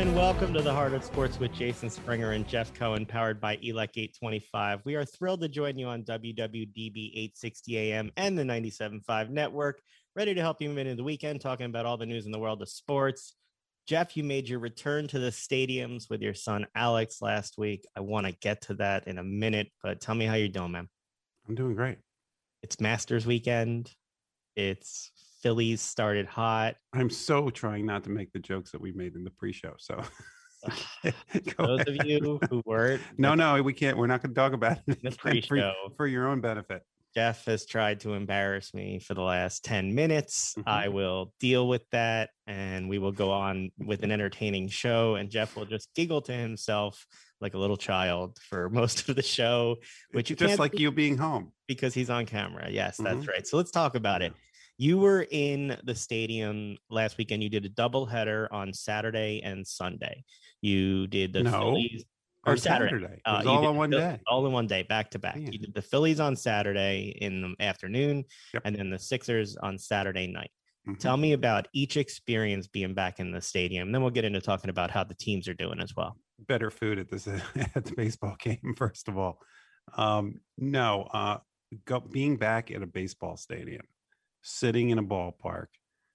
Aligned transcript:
and 0.00 0.16
welcome 0.16 0.54
to 0.54 0.62
the 0.62 0.72
Heart 0.72 0.94
of 0.94 1.04
Sports 1.04 1.38
with 1.38 1.52
Jason 1.52 1.90
Springer 1.90 2.30
and 2.30 2.48
Jeff 2.48 2.72
Cohen, 2.72 3.04
powered 3.04 3.38
by 3.38 3.56
ELEC 3.56 3.90
825. 3.98 4.80
We 4.86 4.94
are 4.94 5.04
thrilled 5.04 5.42
to 5.42 5.48
join 5.48 5.76
you 5.76 5.88
on 5.88 6.04
WWDB 6.04 7.10
860 7.10 7.76
AM 7.76 8.10
and 8.16 8.38
the 8.38 8.42
97.5 8.42 9.28
network, 9.28 9.82
ready 10.16 10.32
to 10.32 10.40
help 10.40 10.62
you 10.62 10.70
move 10.70 10.78
into 10.78 10.94
the 10.94 11.04
weekend, 11.04 11.42
talking 11.42 11.66
about 11.66 11.84
all 11.84 11.98
the 11.98 12.06
news 12.06 12.24
in 12.24 12.32
the 12.32 12.38
world 12.38 12.62
of 12.62 12.70
sports. 12.70 13.34
Jeff, 13.86 14.16
you 14.16 14.24
made 14.24 14.48
your 14.48 14.60
return 14.60 15.06
to 15.08 15.18
the 15.18 15.28
stadiums 15.28 16.08
with 16.08 16.22
your 16.22 16.32
son 16.32 16.66
Alex 16.74 17.20
last 17.20 17.58
week. 17.58 17.84
I 17.94 18.00
want 18.00 18.24
to 18.24 18.32
get 18.32 18.62
to 18.62 18.74
that 18.76 19.06
in 19.06 19.18
a 19.18 19.22
minute, 19.22 19.68
but 19.82 20.00
tell 20.00 20.14
me 20.14 20.24
how 20.24 20.32
you're 20.32 20.48
doing, 20.48 20.72
man. 20.72 20.88
I'm 21.46 21.54
doing 21.54 21.74
great. 21.74 21.98
It's 22.62 22.80
Masters 22.80 23.26
weekend. 23.26 23.92
It's 24.56 25.12
Phillies 25.42 25.80
started 25.80 26.26
hot. 26.26 26.76
I'm 26.92 27.10
so 27.10 27.50
trying 27.50 27.86
not 27.86 28.04
to 28.04 28.10
make 28.10 28.32
the 28.32 28.38
jokes 28.38 28.70
that 28.72 28.80
we 28.80 28.92
made 28.92 29.14
in 29.14 29.24
the 29.24 29.30
pre-show. 29.30 29.74
So 29.78 30.02
those 31.58 31.80
of 31.86 32.06
you 32.06 32.38
who 32.50 32.62
weren't, 32.66 33.00
no, 33.16 33.34
no, 33.34 33.62
we 33.62 33.72
can't. 33.72 33.96
We're 33.96 34.06
not 34.06 34.22
going 34.22 34.34
to 34.34 34.38
talk 34.38 34.52
about 34.52 34.78
it 34.86 35.02
the 35.02 35.10
pre-show 35.10 35.72
for, 35.88 35.94
for, 35.96 36.06
your 36.06 36.28
own 36.28 36.40
benefit. 36.40 36.82
Jeff 37.14 37.44
has 37.46 37.66
tried 37.66 38.00
to 38.00 38.14
embarrass 38.14 38.72
me 38.72 39.00
for 39.00 39.14
the 39.14 39.22
last 39.22 39.64
10 39.64 39.94
minutes. 39.94 40.54
Mm-hmm. 40.56 40.68
I 40.68 40.88
will 40.88 41.32
deal 41.40 41.66
with 41.66 41.82
that 41.90 42.30
and 42.46 42.88
we 42.88 42.98
will 42.98 43.12
go 43.12 43.32
on 43.32 43.70
with 43.78 44.04
an 44.04 44.12
entertaining 44.12 44.68
show. 44.68 45.16
And 45.16 45.30
Jeff 45.30 45.56
will 45.56 45.64
just 45.64 45.92
giggle 45.94 46.22
to 46.22 46.32
himself 46.32 47.04
like 47.40 47.54
a 47.54 47.58
little 47.58 47.76
child 47.76 48.38
for 48.48 48.68
most 48.70 49.08
of 49.08 49.16
the 49.16 49.22
show, 49.22 49.76
which 50.12 50.30
you 50.30 50.36
just 50.36 50.58
like 50.58 50.78
you 50.78 50.92
being 50.92 51.16
home 51.16 51.52
because 51.66 51.94
he's 51.94 52.10
on 52.10 52.26
camera. 52.26 52.68
Yes, 52.70 52.98
that's 52.98 53.20
mm-hmm. 53.20 53.28
right. 53.28 53.46
So 53.46 53.56
let's 53.56 53.70
talk 53.70 53.96
about 53.96 54.22
it. 54.22 54.34
You 54.80 54.96
were 54.96 55.26
in 55.30 55.76
the 55.84 55.94
stadium 55.94 56.78
last 56.88 57.18
weekend. 57.18 57.42
You 57.42 57.50
did 57.50 57.66
a 57.66 57.68
double 57.68 58.06
header 58.06 58.48
on 58.50 58.72
Saturday 58.72 59.42
and 59.44 59.66
Sunday. 59.66 60.24
You 60.62 61.06
did 61.06 61.34
the 61.34 61.42
no, 61.42 61.50
Phillies 61.50 62.06
or 62.46 62.56
Saturday. 62.56 62.92
Saturday. 62.92 63.20
It 63.26 63.30
was 63.30 63.46
uh, 63.46 63.50
all 63.50 63.68
in 63.68 63.76
one 63.76 63.90
day. 63.90 64.18
All 64.26 64.46
in 64.46 64.52
one 64.52 64.66
day, 64.66 64.82
back 64.82 65.10
to 65.10 65.18
back. 65.18 65.36
You 65.36 65.58
did 65.58 65.74
the 65.74 65.82
Phillies 65.82 66.18
on 66.18 66.34
Saturday 66.34 67.14
in 67.20 67.42
the 67.42 67.62
afternoon, 67.62 68.24
yep. 68.54 68.62
and 68.64 68.74
then 68.74 68.88
the 68.88 68.98
Sixers 68.98 69.54
on 69.58 69.76
Saturday 69.76 70.26
night. 70.26 70.50
Mm-hmm. 70.88 70.96
Tell 70.96 71.18
me 71.18 71.34
about 71.34 71.68
each 71.74 71.98
experience 71.98 72.66
being 72.66 72.94
back 72.94 73.20
in 73.20 73.32
the 73.32 73.42
stadium. 73.42 73.92
Then 73.92 74.00
we'll 74.00 74.10
get 74.10 74.24
into 74.24 74.40
talking 74.40 74.70
about 74.70 74.90
how 74.90 75.04
the 75.04 75.14
teams 75.14 75.46
are 75.46 75.52
doing 75.52 75.78
as 75.78 75.94
well. 75.94 76.16
Better 76.48 76.70
food 76.70 76.98
at 76.98 77.10
this 77.10 77.26
at 77.74 77.84
the 77.84 77.92
baseball 77.94 78.36
game, 78.38 78.74
first 78.78 79.08
of 79.08 79.18
all. 79.18 79.42
Um, 79.94 80.40
no, 80.56 81.02
uh, 81.12 81.36
go, 81.84 82.00
being 82.00 82.38
back 82.38 82.70
at 82.70 82.80
a 82.80 82.86
baseball 82.86 83.36
stadium 83.36 83.82
sitting 84.42 84.90
in 84.90 84.98
a 84.98 85.02
ballpark 85.02 85.66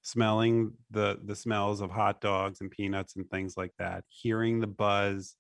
smelling 0.02 0.72
the 0.92 1.20
the 1.26 1.36
smells 1.36 1.82
of 1.82 1.90
hot 1.90 2.22
dogs 2.22 2.62
and 2.62 2.70
peanuts 2.70 3.16
and 3.16 3.28
things 3.30 3.56
like 3.58 3.72
that 3.80 4.04
hearing 4.08 4.60
the 4.60 4.68
buzz 4.68 5.36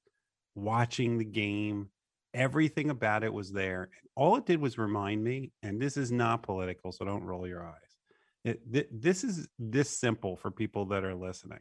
watching 0.56 1.18
the 1.18 1.26
game 1.26 1.90
everything 2.36 2.90
about 2.90 3.24
it 3.24 3.34
was 3.34 3.52
there. 3.52 3.90
All 4.16 4.36
it 4.36 4.46
did 4.46 4.62
was 4.62 4.78
remind 4.78 5.24
me 5.24 5.52
and 5.64 5.82
this 5.82 5.98
is 5.98 6.12
not 6.12 6.44
political 6.44 6.92
so 6.92 7.06
don't 7.06 7.24
roll 7.24 7.48
your 7.48 7.66
eyes 7.66 7.96
it, 8.44 8.62
th- 8.72 8.90
this 8.92 9.24
is 9.24 9.48
this 9.58 9.90
simple 9.90 10.38
for 10.38 10.52
people 10.52 10.86
that 10.88 11.04
are 11.04 11.16
listening. 11.16 11.60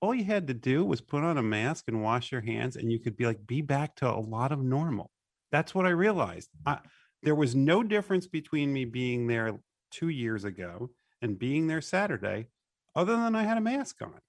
All 0.00 0.14
you 0.14 0.24
had 0.24 0.46
to 0.48 0.54
do 0.54 0.84
was 0.84 1.00
put 1.00 1.24
on 1.24 1.38
a 1.38 1.42
mask 1.42 1.84
and 1.88 2.02
wash 2.02 2.30
your 2.30 2.40
hands 2.40 2.76
and 2.76 2.90
you 2.90 3.00
could 3.00 3.16
be 3.16 3.26
like 3.26 3.46
be 3.46 3.60
back 3.60 3.96
to 3.96 4.08
a 4.08 4.20
lot 4.20 4.52
of 4.52 4.62
normal. 4.62 5.10
That's 5.50 5.74
what 5.74 5.86
i 5.86 5.90
realized. 5.90 6.48
I, 6.64 6.78
there 7.22 7.34
was 7.34 7.54
no 7.54 7.82
difference 7.82 8.26
between 8.26 8.72
me 8.72 8.84
being 8.84 9.26
there 9.26 9.58
two 9.92 10.08
years 10.08 10.44
ago 10.44 10.90
and 11.20 11.38
being 11.38 11.66
there 11.66 11.80
Saturday, 11.80 12.48
other 12.96 13.16
than 13.16 13.34
I 13.34 13.44
had 13.44 13.58
a 13.58 13.60
mask 13.60 14.02
on. 14.02 14.20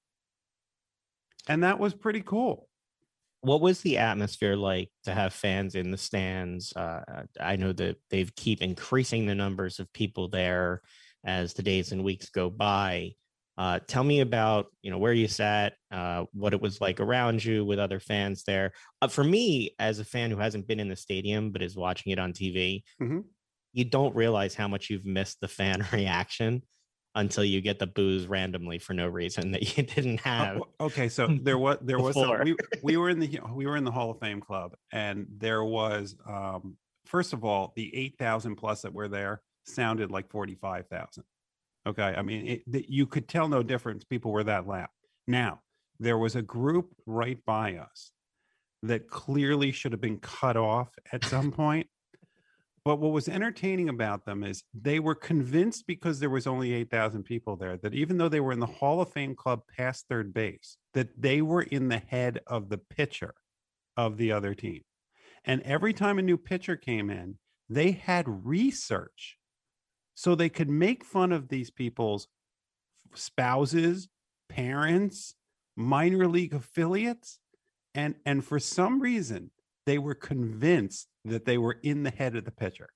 And 1.47 1.63
that 1.63 1.79
was 1.79 1.93
pretty 1.93 2.21
cool. 2.21 2.69
What 3.41 3.61
was 3.61 3.81
the 3.81 3.97
atmosphere 3.97 4.55
like 4.55 4.89
to 5.03 5.13
have 5.13 5.33
fans 5.33 5.75
in 5.75 5.91
the 5.91 5.97
stands? 5.97 6.71
Uh, 6.73 7.23
I 7.39 7.57
know 7.57 7.73
that 7.73 7.97
they've 8.09 8.33
keep 8.35 8.61
increasing 8.61 9.25
the 9.25 9.35
numbers 9.35 9.79
of 9.79 9.91
people 9.91 10.29
there 10.29 10.81
as 11.25 11.53
the 11.53 11.63
days 11.63 11.91
and 11.91 12.03
weeks 12.03 12.29
go 12.29 12.49
by. 12.49 13.11
Uh, 13.57 13.79
tell 13.85 14.03
me 14.03 14.21
about 14.21 14.67
you 14.81 14.89
know 14.89 14.97
where 14.97 15.13
you 15.13 15.27
sat, 15.27 15.73
uh, 15.91 16.23
what 16.31 16.53
it 16.53 16.61
was 16.61 16.81
like 16.81 16.99
around 16.99 17.43
you 17.43 17.65
with 17.65 17.79
other 17.79 17.99
fans 17.99 18.43
there. 18.47 18.71
Uh, 19.01 19.07
for 19.07 19.23
me, 19.23 19.75
as 19.77 19.99
a 19.99 20.05
fan 20.05 20.31
who 20.31 20.37
hasn't 20.37 20.67
been 20.67 20.79
in 20.79 20.87
the 20.87 20.95
stadium 20.95 21.51
but 21.51 21.61
is 21.61 21.75
watching 21.75 22.13
it 22.13 22.19
on 22.19 22.31
TV, 22.31 22.81
mm-hmm 23.01 23.19
you 23.73 23.83
don't 23.83 24.15
realize 24.15 24.55
how 24.55 24.67
much 24.67 24.89
you've 24.89 25.05
missed 25.05 25.41
the 25.41 25.47
fan 25.47 25.85
reaction 25.91 26.63
until 27.15 27.43
you 27.43 27.61
get 27.61 27.77
the 27.77 27.85
booze 27.85 28.25
randomly 28.25 28.79
for 28.79 28.93
no 28.93 29.07
reason 29.07 29.51
that 29.51 29.77
you 29.77 29.83
didn't 29.95 30.21
oh, 30.25 30.29
have. 30.29 30.57
Oh, 30.79 30.85
okay, 30.85 31.09
so 31.09 31.27
there 31.41 31.57
was 31.57 31.77
there 31.81 31.99
was 31.99 32.15
some, 32.15 32.43
we 32.43 32.55
we 32.81 32.97
were 32.97 33.09
in 33.09 33.19
the 33.19 33.39
we 33.53 33.65
were 33.65 33.77
in 33.77 33.83
the 33.83 33.91
Hall 33.91 34.11
of 34.11 34.19
Fame 34.19 34.39
club, 34.39 34.75
and 34.91 35.27
there 35.37 35.63
was 35.63 36.15
um, 36.27 36.77
first 37.05 37.33
of 37.33 37.43
all 37.43 37.73
the 37.75 37.93
eight 37.95 38.17
thousand 38.17 38.55
plus 38.55 38.83
that 38.83 38.93
were 38.93 39.07
there 39.07 39.41
sounded 39.65 40.11
like 40.11 40.29
forty 40.29 40.55
five 40.55 40.87
thousand. 40.87 41.23
Okay, 41.85 42.13
I 42.17 42.21
mean 42.21 42.47
it, 42.47 42.63
the, 42.71 42.85
you 42.87 43.05
could 43.05 43.27
tell 43.27 43.47
no 43.47 43.61
difference. 43.61 44.03
People 44.03 44.31
were 44.31 44.45
that 44.45 44.67
loud. 44.67 44.87
Now 45.27 45.61
there 45.99 46.17
was 46.17 46.35
a 46.35 46.41
group 46.41 46.93
right 47.05 47.39
by 47.45 47.75
us 47.75 48.11
that 48.81 49.09
clearly 49.09 49.71
should 49.71 49.93
have 49.93 50.01
been 50.01 50.17
cut 50.17 50.57
off 50.57 50.89
at 51.13 51.23
some 51.23 51.51
point 51.51 51.87
but 52.85 52.99
what 52.99 53.13
was 53.13 53.29
entertaining 53.29 53.87
about 53.87 54.25
them 54.25 54.43
is 54.43 54.63
they 54.73 54.99
were 54.99 55.15
convinced 55.15 55.87
because 55.87 56.19
there 56.19 56.29
was 56.29 56.47
only 56.47 56.73
8,000 56.73 57.23
people 57.23 57.55
there 57.55 57.77
that 57.77 57.93
even 57.93 58.17
though 58.17 58.29
they 58.29 58.41
were 58.41 58.51
in 58.51 58.59
the 58.59 58.65
Hall 58.65 59.01
of 59.01 59.11
Fame 59.11 59.35
club 59.35 59.61
past 59.77 60.05
third 60.09 60.33
base, 60.33 60.77
that 60.93 61.09
they 61.21 61.41
were 61.41 61.61
in 61.61 61.87
the 61.87 61.99
head 61.99 62.41
of 62.45 62.69
the 62.69 62.77
pitcher 62.77 63.35
of 63.95 64.17
the 64.17 64.31
other 64.33 64.53
team. 64.53 64.81
And 65.45 65.61
every 65.61 65.93
time 65.93 66.19
a 66.19 66.23
new 66.23 66.37
pitcher 66.37 66.75
came 66.75 67.09
in, 67.09 67.37
they 67.69 67.91
had 67.91 68.45
research 68.45 69.37
so 70.15 70.35
they 70.35 70.49
could 70.49 70.69
make 70.69 71.05
fun 71.05 71.31
of 71.31 71.47
these 71.47 71.71
people's 71.71 72.27
spouses, 73.13 74.09
parents, 74.49 75.35
minor 75.75 76.27
league 76.27 76.53
affiliates. 76.53 77.39
And, 77.95 78.15
and 78.25 78.43
for 78.43 78.59
some 78.59 78.99
reason, 78.99 79.51
they 79.85 79.97
were 79.97 80.15
convinced 80.15 81.07
that 81.25 81.45
they 81.45 81.57
were 81.57 81.77
in 81.83 82.03
the 82.03 82.11
head 82.11 82.35
of 82.35 82.45
the 82.45 82.51
pitcher. 82.51 82.89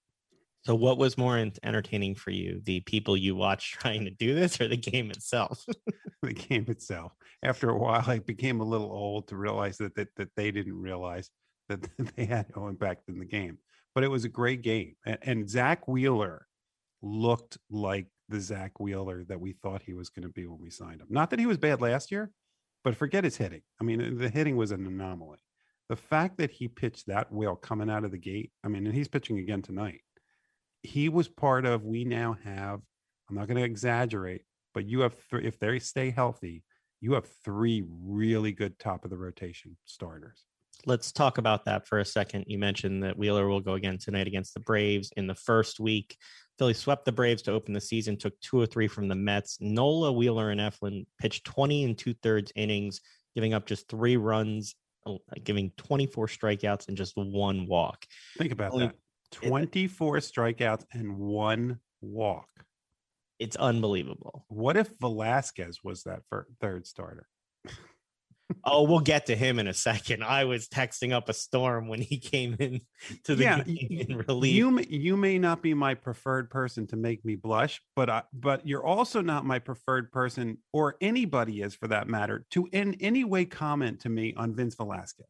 So, 0.64 0.76
what 0.76 0.98
was 0.98 1.18
more 1.18 1.38
entertaining 1.64 2.16
for 2.16 2.32
you, 2.32 2.62
the 2.66 2.82
people 2.82 3.16
you 3.16 3.36
watched 3.36 3.74
trying 3.80 4.06
to 4.06 4.12
do 4.12 4.36
this, 4.36 4.60
or 4.60 4.68
the 4.68 4.78
game 4.78 5.12
itself? 5.12 5.64
the 6.22 6.34
game 6.34 6.66
itself. 6.68 7.14
After 7.44 7.70
a 7.70 7.78
while, 7.78 8.04
I 8.06 8.20
became 8.20 8.60
a 8.60 8.66
little 8.66 8.92
old 8.92 9.28
to 9.30 9.38
realize 9.38 9.78
that 9.78 9.96
that, 9.96 10.10
that 10.18 10.36
they 10.36 10.52
didn't 10.52 10.80
realize 10.80 11.30
that 11.70 11.88
they 12.16 12.26
had 12.26 12.48
no 12.56 12.68
impact 12.68 13.04
in 13.08 13.20
the 13.20 13.26
game. 13.26 13.60
But 13.96 14.04
it 14.04 14.10
was 14.10 14.26
a 14.26 14.30
great 14.30 14.62
game, 14.62 14.96
and, 15.06 15.18
and 15.22 15.50
Zack 15.50 15.88
Wheeler 15.88 16.46
looked 17.02 17.58
like 17.70 18.08
the 18.30 18.42
Zack 18.42 18.80
Wheeler 18.80 19.24
that 19.26 19.40
we 19.40 19.54
thought 19.54 19.82
he 19.82 19.94
was 19.94 20.10
going 20.10 20.28
to 20.28 20.34
be 20.34 20.48
when 20.48 20.60
we 20.60 20.70
signed 20.70 21.00
him. 21.00 21.08
Not 21.10 21.30
that 21.30 21.40
he 21.40 21.46
was 21.46 21.58
bad 21.58 21.82
last 21.82 22.12
year, 22.12 22.30
but 22.84 22.96
forget 22.96 23.24
his 23.24 23.38
hitting. 23.38 23.62
I 23.80 23.86
mean, 23.86 24.18
the 24.18 24.30
hitting 24.30 24.58
was 24.58 24.72
an 24.72 24.86
anomaly 24.86 25.40
the 25.90 25.96
fact 25.96 26.38
that 26.38 26.52
he 26.52 26.68
pitched 26.68 27.08
that 27.08 27.32
well 27.32 27.56
coming 27.56 27.90
out 27.90 28.04
of 28.04 28.12
the 28.12 28.18
gate, 28.18 28.52
I 28.64 28.68
mean, 28.68 28.86
and 28.86 28.96
he's 28.96 29.08
pitching 29.08 29.40
again 29.40 29.62
tonight. 29.62 30.02
He 30.84 31.10
was 31.10 31.28
part 31.28 31.66
of. 31.66 31.84
We 31.84 32.04
now 32.04 32.38
have. 32.44 32.82
I'm 33.30 33.36
not 33.36 33.48
going 33.48 33.58
to 33.58 33.64
exaggerate, 33.64 34.44
but 34.74 34.86
you 34.86 35.02
have 35.02 35.16
th- 35.30 35.44
if 35.44 35.60
they 35.60 35.80
stay 35.80 36.12
healthy, 36.12 36.64
you 37.02 37.14
have 37.14 37.28
three 37.44 37.84
really 37.88 38.52
good 38.52 38.80
top 38.80 39.04
of 39.04 39.12
the 39.12 39.18
rotation 39.18 39.78
starters. 39.86 40.46
Let's 40.86 41.12
talk 41.12 41.38
about 41.38 41.66
that 41.66 41.88
for 41.88 42.00
a 42.00 42.06
second. 42.06 42.46
You 42.48 42.60
mentioned 42.60 43.04
that 43.04 43.18
Wheeler 43.18 43.48
will 43.48 43.60
go 43.60 43.74
again 43.74 43.98
tonight 43.98 44.28
against 44.28 44.54
the 44.54 44.60
Braves 44.60 45.12
in 45.18 45.28
the 45.28 45.36
first 45.36 45.80
week. 45.80 46.18
Philly 46.58 46.74
swept 46.74 47.06
the 47.06 47.12
Braves 47.12 47.42
to 47.44 47.52
open 47.52 47.74
the 47.74 47.82
season, 47.82 48.16
took 48.18 48.40
two 48.40 48.60
or 48.60 48.66
three 48.66 48.88
from 48.88 49.08
the 49.08 49.16
Mets. 49.16 49.58
Nola, 49.60 50.12
Wheeler, 50.12 50.52
and 50.52 50.62
Eflin 50.62 51.06
pitched 51.20 51.46
20 51.46 51.84
and 51.84 51.98
two 51.98 52.14
thirds 52.14 52.52
innings, 52.56 53.02
giving 53.36 53.54
up 53.54 53.66
just 53.66 53.90
three 53.90 54.18
runs 54.18 54.76
giving 55.44 55.72
24 55.78 56.28
strikeouts 56.28 56.88
and 56.88 56.98
just 56.98 57.14
one 57.16 57.68
walk. 57.68 58.06
Think 58.38 58.52
about 58.52 58.74
Only, 58.74 58.88
that 58.88 58.96
24 59.32 60.18
it, 60.18 60.22
strikeouts 60.22 60.86
and 60.94 61.18
one 61.18 61.80
walk. 62.02 62.50
It's 63.40 63.56
unbelievable. 63.56 64.46
What 64.48 64.78
if 64.78 64.90
Velasquez 65.00 65.80
was 65.84 66.04
that 66.04 66.22
third 66.62 66.88
starter? 66.88 67.28
oh, 68.64 68.84
we'll 68.84 69.00
get 69.00 69.28
to 69.28 69.36
him 69.36 69.60
in 69.60 69.68
a 69.68 69.74
second. 69.74 70.24
I 70.24 70.46
was 70.46 70.68
texting 70.68 71.14
up 71.14 71.30
a 71.30 71.34
storm 71.34 71.88
when 71.88 72.02
he 72.02 72.18
came 72.18 72.56
in 72.60 72.82
to 73.26 73.36
the 73.36 73.44
yeah, 73.44 73.64
game 73.64 74.06
in 74.10 74.18
relief. 74.18 74.56
You 74.56 74.72
may, 74.72 74.86
you 74.90 75.18
may 75.18 75.40
not 75.40 75.62
be 75.62 75.74
my 75.74 75.94
preferred 75.94 76.50
person 76.50 76.88
to 76.88 76.96
make 76.96 77.24
me 77.26 77.36
blush, 77.36 77.82
but 77.96 78.10
I, 78.10 78.24
but 78.34 78.66
you're 78.68 78.86
also 78.86 79.22
not 79.22 79.46
my 79.46 79.60
preferred 79.60 80.12
person, 80.12 80.60
or 80.74 80.96
anybody 81.02 81.62
is 81.62 81.76
for 81.76 81.88
that 81.90 82.08
matter, 82.08 82.46
to 82.52 82.68
in 82.72 82.96
any 83.00 83.24
way 83.24 83.46
comment 83.46 84.02
to 84.02 84.10
me 84.10 84.34
on 84.36 84.56
Vince 84.56 84.76
Velasquez. 84.76 85.26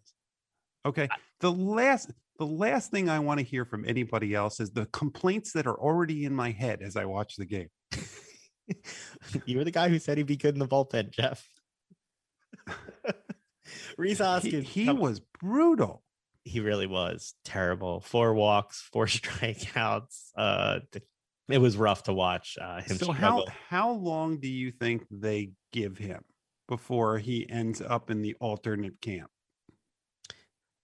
Okay, 0.85 1.09
the 1.39 1.51
last 1.51 2.11
the 2.37 2.45
last 2.45 2.91
thing 2.91 3.09
I 3.09 3.19
want 3.19 3.39
to 3.39 3.45
hear 3.45 3.65
from 3.65 3.83
anybody 3.85 4.35
else 4.35 4.59
is 4.59 4.71
the 4.71 4.85
complaints 4.87 5.53
that 5.53 5.65
are 5.65 5.79
already 5.79 6.25
in 6.25 6.33
my 6.33 6.51
head 6.51 6.81
as 6.81 6.95
I 6.95 7.05
watch 7.05 7.35
the 7.35 7.45
game. 7.45 7.69
you 9.45 9.57
were 9.57 9.63
the 9.63 9.71
guy 9.71 9.89
who 9.89 9.97
said 9.97 10.17
he'd 10.17 10.27
be 10.27 10.37
good 10.37 10.53
in 10.53 10.59
the 10.59 10.67
bullpen, 10.67 11.11
Jeff. 11.11 11.47
Rhys 13.97 14.19
Hoskins. 14.19 14.67
He, 14.67 14.85
he 14.85 14.91
was 14.91 15.21
brutal. 15.39 16.03
He 16.43 16.59
really 16.61 16.87
was 16.87 17.33
terrible. 17.43 17.99
Four 18.01 18.33
walks, 18.33 18.87
four 18.93 19.05
strikeouts. 19.07 20.31
Uh, 20.37 20.79
it 21.49 21.59
was 21.59 21.77
rough 21.77 22.03
to 22.03 22.13
watch 22.13 22.57
uh, 22.61 22.81
him. 22.81 22.97
So 22.97 23.13
struggle. 23.13 23.15
how 23.15 23.45
how 23.69 23.91
long 23.91 24.39
do 24.39 24.47
you 24.47 24.71
think 24.71 25.05
they 25.09 25.51
give 25.71 25.97
him 25.97 26.23
before 26.67 27.17
he 27.17 27.49
ends 27.49 27.81
up 27.81 28.09
in 28.09 28.21
the 28.21 28.35
alternate 28.39 28.99
camp? 29.01 29.29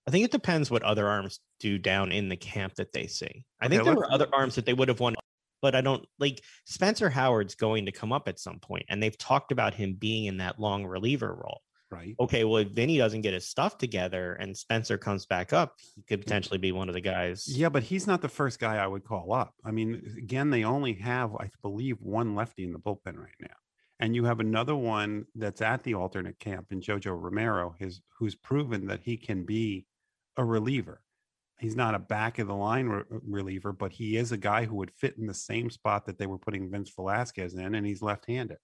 I 0.07 0.11
think 0.11 0.25
it 0.25 0.31
depends 0.31 0.69
what 0.69 0.83
other 0.83 1.07
arms 1.07 1.39
do 1.59 1.77
down 1.77 2.11
in 2.11 2.27
the 2.27 2.35
camp 2.35 2.75
that 2.75 2.91
they 2.91 3.07
see. 3.07 3.45
I 3.61 3.65
okay, 3.65 3.75
think 3.75 3.85
there 3.85 3.95
were 3.95 4.11
other 4.11 4.27
arms 4.33 4.55
that 4.55 4.65
they 4.65 4.73
would 4.73 4.89
have 4.89 4.99
won, 4.99 5.15
but 5.61 5.75
I 5.75 5.81
don't 5.81 6.05
like 6.19 6.41
Spencer 6.65 7.09
Howard's 7.09 7.55
going 7.55 7.85
to 7.85 7.91
come 7.91 8.11
up 8.11 8.27
at 8.27 8.39
some 8.39 8.59
point, 8.59 8.85
and 8.89 9.01
they've 9.01 9.17
talked 9.17 9.51
about 9.51 9.73
him 9.73 9.93
being 9.93 10.25
in 10.25 10.37
that 10.37 10.59
long 10.59 10.85
reliever 10.85 11.33
role. 11.33 11.61
Right. 11.93 12.15
Okay. 12.19 12.43
Well, 12.43 12.57
if 12.57 12.69
Vinny 12.69 12.97
doesn't 12.97 13.21
get 13.21 13.35
his 13.35 13.47
stuff 13.47 13.77
together 13.77 14.33
and 14.33 14.57
Spencer 14.57 14.97
comes 14.97 15.27
back 15.27 15.53
up, 15.53 15.75
he 15.95 16.01
could 16.01 16.21
potentially 16.21 16.57
be 16.57 16.71
one 16.71 16.89
of 16.89 16.95
the 16.95 17.01
guys. 17.01 17.47
Yeah, 17.47 17.69
but 17.69 17.83
he's 17.83 18.07
not 18.07 18.21
the 18.21 18.29
first 18.29 18.59
guy 18.59 18.77
I 18.77 18.87
would 18.87 19.03
call 19.03 19.31
up. 19.31 19.53
I 19.63 19.69
mean, 19.69 20.15
again, 20.17 20.49
they 20.49 20.63
only 20.63 20.93
have, 20.93 21.35
I 21.35 21.49
believe, 21.61 21.97
one 22.01 22.33
lefty 22.33 22.63
in 22.63 22.73
the 22.73 22.79
bullpen 22.79 23.17
right 23.17 23.39
now. 23.39 23.55
And 23.99 24.15
you 24.15 24.25
have 24.25 24.39
another 24.39 24.75
one 24.75 25.25
that's 25.35 25.61
at 25.61 25.83
the 25.83 25.93
alternate 25.93 26.39
camp 26.39 26.71
in 26.71 26.81
Jojo 26.81 27.15
Romero, 27.15 27.75
his 27.77 28.01
who's 28.17 28.33
proven 28.33 28.87
that 28.87 29.01
he 29.01 29.15
can 29.15 29.45
be 29.45 29.85
a 30.35 30.43
reliever. 30.43 31.01
He's 31.59 31.75
not 31.75 31.93
a 31.93 31.99
back 31.99 32.39
of 32.39 32.47
the 32.47 32.55
line 32.55 32.87
re- 32.87 33.03
reliever, 33.09 33.71
but 33.71 33.93
he 33.93 34.17
is 34.17 34.31
a 34.31 34.37
guy 34.37 34.65
who 34.65 34.77
would 34.77 34.91
fit 34.97 35.17
in 35.19 35.27
the 35.27 35.33
same 35.33 35.69
spot 35.69 36.07
that 36.07 36.17
they 36.17 36.25
were 36.25 36.39
putting 36.39 36.71
Vince 36.71 36.89
Velasquez 36.89 37.53
in, 37.53 37.75
and 37.75 37.85
he's 37.85 38.01
left-handed. 38.01 38.57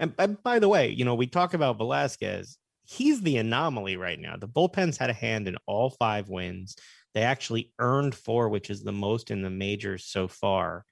And, 0.00 0.14
and 0.18 0.42
by 0.42 0.58
the 0.58 0.68
way, 0.68 0.88
you 0.88 1.04
know, 1.04 1.14
we 1.14 1.26
talk 1.26 1.54
about 1.54 1.76
Velasquez. 1.78 2.58
He's 2.84 3.20
the 3.20 3.38
anomaly 3.38 3.96
right 3.96 4.18
now. 4.18 4.36
The 4.36 4.48
bullpens 4.48 4.96
had 4.96 5.10
a 5.10 5.14
hand 5.14 5.48
in 5.48 5.56
all 5.66 5.90
five 5.90 6.28
wins. 6.28 6.76
They 7.14 7.22
actually 7.22 7.72
earned 7.78 8.14
four, 8.14 8.48
which 8.48 8.70
is 8.70 8.82
the 8.82 8.92
most 8.92 9.30
in 9.30 9.42
the 9.42 9.50
majors 9.50 10.06
so 10.06 10.28
far. 10.28 10.84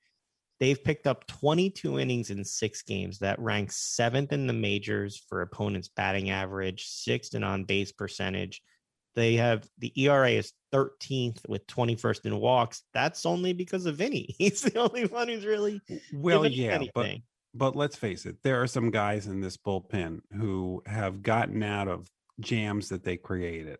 They've 0.60 0.82
picked 0.82 1.06
up 1.06 1.26
22 1.26 1.98
innings 1.98 2.30
in 2.30 2.44
six 2.44 2.82
games. 2.82 3.18
That 3.20 3.38
ranks 3.38 3.76
seventh 3.76 4.32
in 4.32 4.46
the 4.46 4.52
majors 4.52 5.24
for 5.28 5.40
opponents' 5.40 5.88
batting 5.88 6.30
average, 6.30 6.86
sixth 6.86 7.34
in 7.34 7.42
on 7.42 7.64
base 7.64 7.92
percentage, 7.92 8.62
they 9.14 9.34
have 9.34 9.68
the 9.78 9.92
ERA 10.00 10.30
is 10.30 10.52
13th 10.72 11.40
with 11.48 11.66
21st 11.66 12.26
in 12.26 12.36
walks. 12.38 12.82
That's 12.94 13.26
only 13.26 13.52
because 13.52 13.86
of 13.86 13.96
Vinny. 13.96 14.34
He's 14.38 14.62
the 14.62 14.78
only 14.78 15.06
one 15.06 15.28
who's 15.28 15.44
really 15.44 15.80
well, 16.12 16.46
yeah, 16.46 16.72
anything. 16.72 16.90
but 16.94 17.16
but 17.54 17.76
let's 17.76 17.96
face 17.96 18.26
it, 18.26 18.36
there 18.42 18.62
are 18.62 18.66
some 18.66 18.90
guys 18.90 19.26
in 19.26 19.40
this 19.40 19.56
bullpen 19.56 20.20
who 20.32 20.82
have 20.86 21.22
gotten 21.22 21.62
out 21.62 21.88
of 21.88 22.08
jams 22.40 22.88
that 22.88 23.04
they 23.04 23.16
created. 23.16 23.78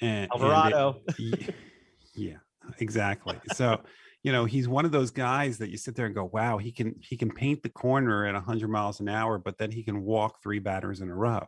And 0.00 0.30
Alvarado. 0.32 1.00
And 1.18 1.34
it, 1.34 1.54
yeah, 2.14 2.36
exactly. 2.78 3.38
So, 3.54 3.80
you 4.22 4.32
know, 4.32 4.44
he's 4.44 4.68
one 4.68 4.84
of 4.84 4.92
those 4.92 5.10
guys 5.10 5.58
that 5.58 5.70
you 5.70 5.76
sit 5.76 5.94
there 5.94 6.06
and 6.06 6.14
go, 6.14 6.30
"Wow, 6.32 6.58
he 6.58 6.72
can 6.72 6.94
he 7.00 7.16
can 7.16 7.30
paint 7.30 7.62
the 7.62 7.68
corner 7.68 8.26
at 8.26 8.34
100 8.34 8.68
miles 8.68 9.00
an 9.00 9.08
hour, 9.08 9.38
but 9.38 9.58
then 9.58 9.70
he 9.70 9.82
can 9.82 10.02
walk 10.02 10.42
three 10.42 10.58
batters 10.58 11.00
in 11.00 11.10
a 11.10 11.14
row." 11.14 11.46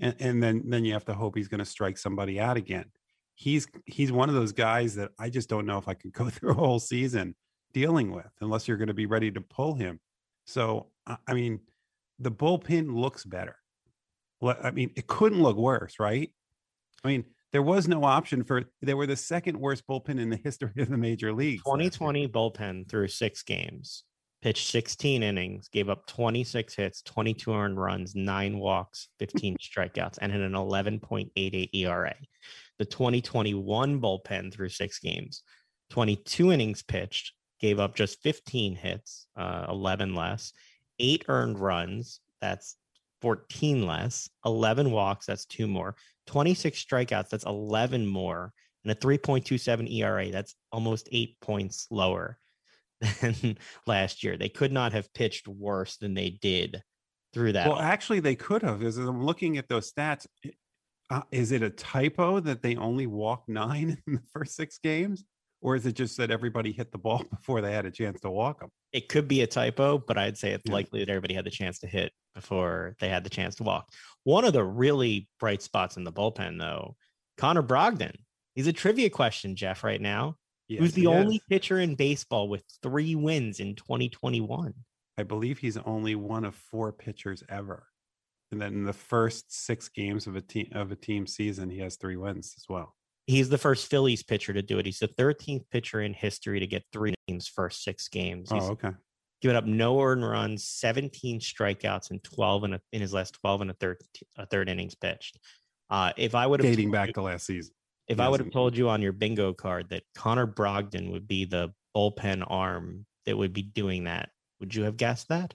and, 0.00 0.14
and 0.20 0.42
then 0.42 0.62
then 0.66 0.84
you 0.84 0.92
have 0.92 1.04
to 1.06 1.14
hope 1.14 1.36
he's 1.36 1.48
going 1.48 1.58
to 1.58 1.64
strike 1.64 1.98
somebody 1.98 2.38
out 2.38 2.56
again. 2.56 2.86
He's 3.34 3.66
he's 3.86 4.12
one 4.12 4.28
of 4.28 4.34
those 4.34 4.52
guys 4.52 4.94
that 4.96 5.10
I 5.18 5.30
just 5.30 5.48
don't 5.48 5.66
know 5.66 5.78
if 5.78 5.88
I 5.88 5.94
could 5.94 6.12
go 6.12 6.28
through 6.30 6.50
a 6.50 6.54
whole 6.54 6.80
season 6.80 7.34
dealing 7.72 8.10
with 8.10 8.30
unless 8.40 8.66
you're 8.66 8.76
going 8.76 8.88
to 8.88 8.94
be 8.94 9.06
ready 9.06 9.30
to 9.30 9.40
pull 9.40 9.74
him. 9.74 10.00
So 10.48 10.86
I 11.06 11.34
mean, 11.34 11.60
the 12.18 12.32
bullpen 12.32 12.94
looks 12.94 13.22
better. 13.22 13.56
I 14.42 14.70
mean, 14.70 14.92
it 14.96 15.06
couldn't 15.06 15.42
look 15.42 15.58
worse, 15.58 15.96
right? 16.00 16.30
I 17.04 17.08
mean, 17.08 17.24
there 17.52 17.62
was 17.62 17.86
no 17.86 18.02
option 18.02 18.42
for 18.44 18.64
they 18.80 18.94
were 18.94 19.06
the 19.06 19.14
second 19.14 19.58
worst 19.60 19.86
bullpen 19.86 20.18
in 20.18 20.30
the 20.30 20.36
history 20.44 20.72
of 20.78 20.88
the 20.88 20.96
major 20.96 21.34
leagues. 21.34 21.62
2020 21.64 22.28
bullpen 22.28 22.88
through 22.88 23.08
six 23.08 23.42
games 23.42 24.04
pitched 24.40 24.70
16 24.70 25.22
innings, 25.22 25.68
gave 25.68 25.88
up 25.90 26.06
26 26.06 26.74
hits, 26.74 27.02
22 27.02 27.52
earned 27.52 27.78
runs, 27.78 28.14
nine 28.14 28.58
walks, 28.58 29.08
15 29.18 29.56
strikeouts, 29.60 30.18
and 30.22 30.32
had 30.32 30.40
an 30.40 30.52
11.88 30.52 31.70
ERA. 31.74 32.14
The 32.78 32.84
2021 32.84 34.00
bullpen 34.00 34.52
through 34.52 34.68
six 34.68 34.98
games, 34.98 35.42
22 35.90 36.52
innings 36.52 36.82
pitched, 36.82 37.32
gave 37.60 37.80
up 37.80 37.94
just 37.94 38.22
15 38.22 38.74
hits, 38.74 39.26
uh, 39.36 39.66
11 39.68 40.14
less, 40.14 40.52
eight 40.98 41.24
earned 41.28 41.58
runs, 41.58 42.20
that's 42.40 42.76
14 43.20 43.86
less, 43.86 44.28
11 44.44 44.90
walks, 44.90 45.26
that's 45.26 45.44
two 45.44 45.66
more, 45.66 45.96
26 46.26 46.84
strikeouts, 46.84 47.28
that's 47.28 47.44
11 47.44 48.06
more, 48.06 48.52
and 48.84 48.92
a 48.92 48.94
3.27 48.94 49.92
ERA, 49.92 50.30
that's 50.30 50.54
almost 50.72 51.08
eight 51.12 51.36
points 51.40 51.86
lower 51.90 52.38
than 53.20 53.58
last 53.86 54.22
year. 54.22 54.36
They 54.36 54.48
could 54.48 54.72
not 54.72 54.92
have 54.92 55.12
pitched 55.14 55.48
worse 55.48 55.96
than 55.96 56.14
they 56.14 56.30
did 56.30 56.82
through 57.32 57.52
that. 57.52 57.68
Well, 57.68 57.78
actually, 57.78 58.20
they 58.20 58.34
could 58.34 58.62
have. 58.62 58.82
As 58.82 58.96
I'm 58.98 59.24
looking 59.24 59.58
at 59.58 59.68
those 59.68 59.92
stats, 59.92 60.26
uh, 61.10 61.22
is 61.30 61.52
it 61.52 61.62
a 61.62 61.70
typo 61.70 62.40
that 62.40 62.62
they 62.62 62.76
only 62.76 63.06
walked 63.06 63.48
nine 63.48 63.98
in 64.06 64.14
the 64.14 64.22
first 64.32 64.56
six 64.56 64.78
games? 64.78 65.24
Or 65.60 65.74
is 65.74 65.86
it 65.86 65.94
just 65.94 66.16
that 66.18 66.30
everybody 66.30 66.72
hit 66.72 66.92
the 66.92 66.98
ball 66.98 67.24
before 67.30 67.60
they 67.60 67.72
had 67.72 67.86
a 67.86 67.90
chance 67.90 68.20
to 68.20 68.30
walk 68.30 68.60
them? 68.60 68.70
It 68.92 69.08
could 69.08 69.28
be 69.28 69.42
a 69.42 69.46
typo, 69.46 69.98
but 69.98 70.16
I'd 70.16 70.38
say 70.38 70.52
it's 70.52 70.64
yeah. 70.66 70.72
likely 70.72 71.00
that 71.00 71.08
everybody 71.08 71.34
had 71.34 71.44
the 71.44 71.50
chance 71.50 71.78
to 71.80 71.86
hit 71.86 72.12
before 72.34 72.96
they 73.00 73.08
had 73.08 73.24
the 73.24 73.30
chance 73.30 73.56
to 73.56 73.64
walk. 73.64 73.88
One 74.24 74.44
of 74.44 74.52
the 74.52 74.64
really 74.64 75.28
bright 75.40 75.62
spots 75.62 75.96
in 75.96 76.04
the 76.04 76.12
bullpen, 76.12 76.58
though, 76.58 76.96
Connor 77.36 77.62
Brogdon. 77.62 78.14
He's 78.54 78.66
a 78.66 78.72
trivia 78.72 79.10
question, 79.10 79.56
Jeff, 79.56 79.84
right 79.84 80.00
now. 80.00 80.36
Yes, 80.68 80.80
Who's 80.80 80.92
the 80.92 81.06
only 81.06 81.36
is. 81.36 81.42
pitcher 81.48 81.80
in 81.80 81.94
baseball 81.94 82.48
with 82.48 82.62
three 82.82 83.14
wins 83.14 83.60
in 83.60 83.74
2021? 83.74 84.74
I 85.16 85.22
believe 85.22 85.58
he's 85.58 85.78
only 85.78 86.14
one 86.14 86.44
of 86.44 86.54
four 86.54 86.92
pitchers 86.92 87.42
ever. 87.48 87.86
And 88.52 88.60
then 88.60 88.74
in 88.74 88.84
the 88.84 88.92
first 88.92 89.52
six 89.52 89.88
games 89.88 90.26
of 90.26 90.36
a 90.36 90.40
team 90.40 90.68
of 90.72 90.92
a 90.92 90.96
team 90.96 91.26
season, 91.26 91.70
he 91.70 91.78
has 91.78 91.96
three 91.96 92.16
wins 92.16 92.54
as 92.56 92.64
well. 92.68 92.94
He's 93.28 93.50
the 93.50 93.58
first 93.58 93.90
Phillies 93.90 94.22
pitcher 94.22 94.54
to 94.54 94.62
do 94.62 94.78
it. 94.78 94.86
He's 94.86 95.00
the 95.00 95.08
13th 95.08 95.64
pitcher 95.70 96.00
in 96.00 96.14
history 96.14 96.60
to 96.60 96.66
get 96.66 96.82
three 96.94 97.12
innings 97.26 97.46
first 97.46 97.84
six 97.84 98.08
games. 98.08 98.50
He's 98.50 98.62
oh, 98.62 98.70
okay. 98.70 98.92
Given 99.42 99.54
up 99.54 99.66
no 99.66 100.00
earned 100.00 100.26
runs, 100.26 100.64
17 100.64 101.38
strikeouts, 101.38 102.10
and 102.10 102.24
12 102.24 102.64
in, 102.64 102.72
a, 102.72 102.80
in 102.94 103.02
his 103.02 103.12
last 103.12 103.34
12 103.42 103.60
and 103.60 103.70
a 103.70 103.74
third 103.74 103.98
a 104.38 104.46
third 104.46 104.70
innings 104.70 104.94
pitched. 104.94 105.38
Uh, 105.90 106.12
if 106.16 106.34
I 106.34 106.46
would 106.46 106.60
have 106.60 106.70
dating 106.70 106.90
back 106.90 107.12
to 107.12 107.20
last 107.20 107.44
season, 107.44 107.74
if 108.08 108.18
I 108.18 108.30
would 108.30 108.40
have 108.40 108.50
told 108.50 108.74
you 108.74 108.88
on 108.88 109.02
your 109.02 109.12
bingo 109.12 109.52
card 109.52 109.90
that 109.90 110.04
Connor 110.14 110.46
Brogdon 110.46 111.12
would 111.12 111.28
be 111.28 111.44
the 111.44 111.68
bullpen 111.94 112.42
arm 112.46 113.04
that 113.26 113.36
would 113.36 113.52
be 113.52 113.62
doing 113.62 114.04
that, 114.04 114.30
would 114.58 114.74
you 114.74 114.84
have 114.84 114.96
guessed 114.96 115.28
that? 115.28 115.52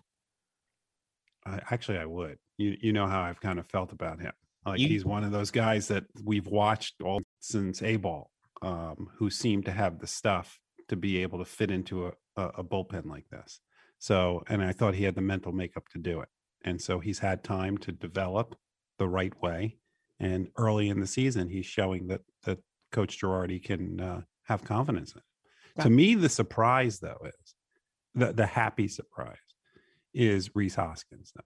Uh, 1.44 1.58
actually, 1.72 1.98
I 1.98 2.06
would. 2.06 2.38
You 2.60 2.78
you 2.80 2.94
know 2.94 3.08
how 3.08 3.22
I've 3.22 3.42
kind 3.42 3.58
of 3.58 3.66
felt 3.66 3.92
about 3.92 4.22
him. 4.22 4.32
Like 4.64 4.80
you, 4.80 4.88
he's 4.88 5.04
one 5.04 5.24
of 5.24 5.32
those 5.32 5.50
guys 5.50 5.88
that 5.88 6.04
we've 6.24 6.46
watched 6.46 7.02
all 7.02 7.23
since 7.44 7.82
A 7.82 7.98
ball, 7.98 8.32
um, 8.62 9.10
who 9.18 9.30
seem 9.30 9.64
to 9.64 9.72
have 9.72 10.00
the 10.00 10.08
stuff 10.08 10.60
to 10.88 10.96
be 10.96 11.22
able 11.22 11.40
to 11.40 11.46
fit 11.46 11.72
into 11.72 12.08
a, 12.08 12.12
a, 12.36 12.46
a 12.60 12.64
bullpen 12.64 13.06
like 13.06 13.30
this. 13.30 13.60
So, 14.00 14.44
and 14.48 14.64
I 14.64 14.72
thought 14.72 14.96
he 14.96 15.04
had 15.04 15.16
the 15.16 15.22
mental 15.22 15.52
makeup 15.52 15.88
to 15.90 16.00
do 16.00 16.22
it. 16.22 16.30
And 16.66 16.82
so 16.82 17.00
he's 17.00 17.20
had 17.20 17.44
time 17.44 17.78
to 17.80 17.92
develop 17.92 18.56
the 18.98 19.08
right 19.08 19.34
way 19.42 19.78
and 20.20 20.48
early 20.58 20.90
in 20.90 21.00
the 21.00 21.08
season, 21.08 21.50
he's 21.50 21.66
showing 21.66 22.08
that 22.08 22.22
that 22.44 22.60
Coach 22.92 23.20
Girardi 23.20 23.62
can 23.64 24.00
uh, 24.00 24.22
have 24.44 24.64
confidence 24.64 25.14
in. 25.14 25.22
To 25.84 25.90
me, 25.90 26.16
the 26.16 26.30
surprise 26.30 27.00
though 27.00 27.20
is 27.26 27.56
the 28.16 28.32
the 28.32 28.46
happy 28.46 28.88
surprise 28.88 29.38
is 30.14 30.56
Rhys 30.56 30.76
Hoskins. 30.76 31.34
Though, 31.36 31.44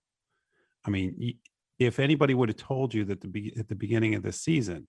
I 0.85 0.89
mean, 0.89 1.39
if 1.79 1.99
anybody 1.99 2.33
would 2.33 2.49
have 2.49 2.57
told 2.57 2.93
you 2.93 3.05
that 3.05 3.21
the 3.21 3.27
be- 3.27 3.55
at 3.57 3.67
the 3.67 3.75
beginning 3.75 4.15
of 4.15 4.23
the 4.23 4.31
season 4.31 4.87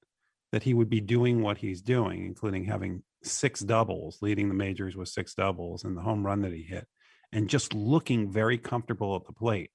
that 0.53 0.63
he 0.63 0.75
would 0.75 0.89
be 0.89 1.01
doing 1.01 1.43
what 1.43 1.59
he's 1.59 1.83
doing, 1.83 2.25
including 2.25 2.65
having 2.65 3.03
six 3.23 3.61
doubles, 3.61 4.19
leading 4.23 4.49
the 4.49 4.55
majors 4.55 4.97
with 4.97 5.09
six 5.09 5.35
doubles, 5.35 5.85
and 5.85 5.97
the 5.97 6.03
home 6.03 6.25
run 6.25 6.43
that 6.43 6.53
he 6.53 6.63
hit, 6.63 6.87
and 7.33 7.49
just 7.49 7.75
looking 7.75 8.33
very 8.33 8.59
comfortable 8.59 9.17
at 9.17 9.27
the 9.27 9.33
plate, 9.33 9.71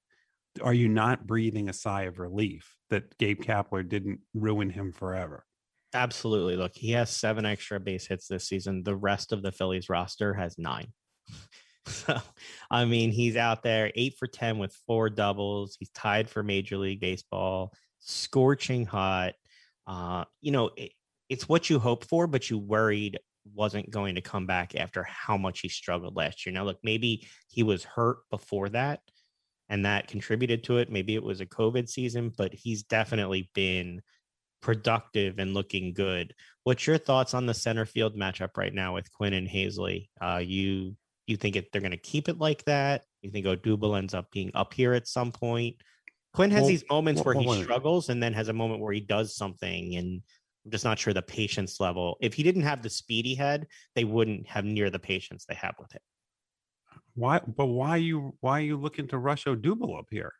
are 0.61 0.73
you 0.73 0.87
not 0.87 1.25
breathing 1.25 1.69
a 1.69 1.73
sigh 1.73 2.03
of 2.03 2.19
relief 2.19 2.75
that 2.89 3.17
Gabe 3.17 3.41
Kapler 3.41 3.87
didn't 3.87 4.19
ruin 4.33 4.69
him 4.69 4.91
forever? 4.91 5.45
Absolutely. 5.93 6.55
Look, 6.55 6.73
he 6.75 6.91
has 6.91 7.09
seven 7.09 7.45
extra 7.45 7.79
base 7.79 8.07
hits 8.07 8.27
this 8.27 8.47
season. 8.47 8.83
The 8.83 8.95
rest 8.95 9.31
of 9.31 9.41
the 9.41 9.51
Phillies 9.51 9.89
roster 9.89 10.33
has 10.33 10.57
nine. 10.57 10.87
so, 11.85 12.19
I 12.69 12.85
mean, 12.85 13.11
he's 13.11 13.35
out 13.35 13.63
there 13.63 13.91
eight 13.95 14.15
for 14.17 14.27
10 14.27 14.57
with 14.57 14.75
four 14.87 15.09
doubles. 15.09 15.77
He's 15.79 15.91
tied 15.91 16.29
for 16.29 16.41
Major 16.41 16.77
League 16.77 16.99
Baseball, 16.99 17.73
scorching 17.99 18.85
hot. 18.85 19.33
Uh, 19.87 20.25
you 20.41 20.51
know, 20.51 20.71
it, 20.75 20.91
it's 21.29 21.49
what 21.49 21.69
you 21.69 21.79
hope 21.79 22.05
for, 22.05 22.27
but 22.27 22.49
you 22.49 22.57
worried 22.57 23.19
wasn't 23.53 23.89
going 23.89 24.15
to 24.15 24.21
come 24.21 24.45
back 24.45 24.75
after 24.75 25.03
how 25.03 25.37
much 25.37 25.59
he 25.59 25.69
struggled 25.69 26.15
last 26.15 26.45
year. 26.45 26.53
Now, 26.53 26.63
look, 26.63 26.79
maybe 26.83 27.27
he 27.49 27.63
was 27.63 27.83
hurt 27.83 28.17
before 28.29 28.69
that 28.69 29.01
and 29.69 29.85
that 29.85 30.07
contributed 30.07 30.63
to 30.65 30.77
it. 30.77 30.91
Maybe 30.91 31.15
it 31.15 31.23
was 31.23 31.41
a 31.41 31.45
COVID 31.45 31.89
season, 31.89 32.31
but 32.37 32.53
he's 32.53 32.83
definitely 32.83 33.49
been 33.53 34.01
productive 34.61 35.39
and 35.39 35.53
looking 35.53 35.93
good. 35.93 36.33
What's 36.63 36.87
your 36.87 36.97
thoughts 36.97 37.33
on 37.33 37.45
the 37.45 37.53
center 37.53 37.85
field 37.85 38.15
matchup 38.15 38.55
right 38.57 38.73
now 38.73 38.93
with 38.93 39.11
Quinn 39.11 39.33
and 39.33 39.47
Haseley? 39.47 40.09
Uh, 40.21 40.41
you 40.43 40.95
you 41.25 41.37
think 41.37 41.55
it, 41.55 41.71
they're 41.71 41.81
going 41.81 41.91
to 41.91 41.97
keep 41.97 42.27
it 42.27 42.37
like 42.37 42.63
that? 42.65 43.03
You 43.21 43.31
think 43.31 43.45
Odubel 43.45 43.97
ends 43.97 44.13
up 44.13 44.29
being 44.31 44.51
up 44.53 44.73
here 44.73 44.93
at 44.93 45.07
some 45.07 45.31
point? 45.31 45.77
Quinn 46.33 46.51
has 46.51 46.61
well, 46.61 46.69
these 46.69 46.83
moments 46.89 47.21
well, 47.23 47.35
where 47.35 47.55
he 47.57 47.63
struggles 47.63 48.09
and 48.09 48.21
then 48.21 48.33
has 48.33 48.47
a 48.47 48.53
moment 48.53 48.81
where 48.81 48.93
he 48.93 48.99
does 48.99 49.35
something 49.35 49.95
and 49.95 50.21
I'm 50.65 50.71
just 50.71 50.85
not 50.85 50.97
sure 50.97 51.13
the 51.13 51.21
patience 51.21 51.79
level. 51.79 52.17
If 52.21 52.33
he 52.33 52.43
didn't 52.43 52.63
have 52.63 52.81
the 52.81 52.89
speed 52.89 53.25
he 53.25 53.35
had, 53.35 53.67
they 53.95 54.03
wouldn't 54.03 54.47
have 54.47 54.65
near 54.65 54.89
the 54.89 54.99
patience 54.99 55.45
they 55.45 55.55
have 55.55 55.75
with 55.79 55.93
it. 55.93 56.01
Why? 57.15 57.39
But 57.39 57.67
why 57.67 57.97
you 57.97 58.35
why 58.39 58.59
are 58.59 58.63
you 58.63 58.77
looking 58.77 59.07
to 59.09 59.17
rush 59.17 59.45
Odubel 59.45 59.97
up 59.99 60.07
here? 60.09 60.33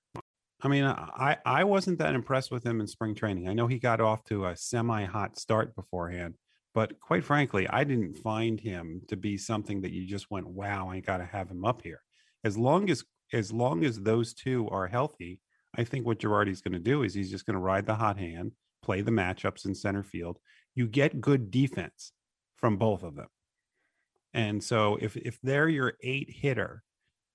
I 0.61 0.67
mean, 0.67 0.85
I 0.85 1.37
I 1.45 1.63
wasn't 1.65 1.99
that 1.99 2.15
impressed 2.15 2.51
with 2.51 2.65
him 2.65 2.79
in 2.79 2.87
spring 2.87 3.15
training. 3.15 3.47
I 3.47 3.53
know 3.53 3.67
he 3.67 3.79
got 3.79 4.01
off 4.01 4.23
to 4.25 4.45
a 4.45 4.55
semi-hot 4.55 5.37
start 5.37 5.75
beforehand, 5.75 6.35
but 6.73 6.99
quite 6.99 7.23
frankly, 7.23 7.67
I 7.67 7.83
didn't 7.83 8.17
find 8.17 8.59
him 8.59 9.01
to 9.09 9.17
be 9.17 9.37
something 9.37 9.81
that 9.81 9.91
you 9.91 10.07
just 10.07 10.31
went, 10.31 10.47
"Wow, 10.47 10.89
I 10.89 10.99
got 11.01 11.17
to 11.17 11.25
have 11.25 11.49
him 11.49 11.65
up 11.65 11.81
here." 11.81 12.01
As 12.43 12.57
long 12.57 12.89
as 12.89 13.03
as 13.33 13.51
long 13.51 13.83
as 13.83 13.99
those 13.99 14.33
two 14.33 14.69
are 14.69 14.87
healthy, 14.87 15.41
I 15.75 15.83
think 15.83 16.05
what 16.05 16.19
Girardi's 16.19 16.61
going 16.61 16.73
to 16.73 16.79
do 16.79 17.03
is 17.03 17.13
he's 17.13 17.31
just 17.31 17.45
going 17.45 17.55
to 17.55 17.59
ride 17.59 17.85
the 17.85 17.95
hot 17.95 18.17
hand, 18.17 18.51
play 18.81 19.01
the 19.01 19.11
matchups 19.11 19.65
in 19.65 19.73
center 19.73 20.03
field. 20.03 20.37
You 20.75 20.87
get 20.87 21.21
good 21.21 21.51
defense 21.51 22.11
from 22.57 22.77
both 22.77 23.03
of 23.03 23.15
them. 23.15 23.27
And 24.33 24.63
so 24.63 24.97
if 25.01 25.15
if 25.15 25.39
they're 25.41 25.69
your 25.69 25.93
eight 26.01 26.29
hitter, 26.29 26.83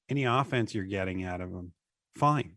any 0.08 0.24
offense 0.24 0.74
you're 0.74 0.84
getting 0.84 1.24
out 1.24 1.40
of 1.40 1.52
them, 1.52 1.72
fine. 2.16 2.56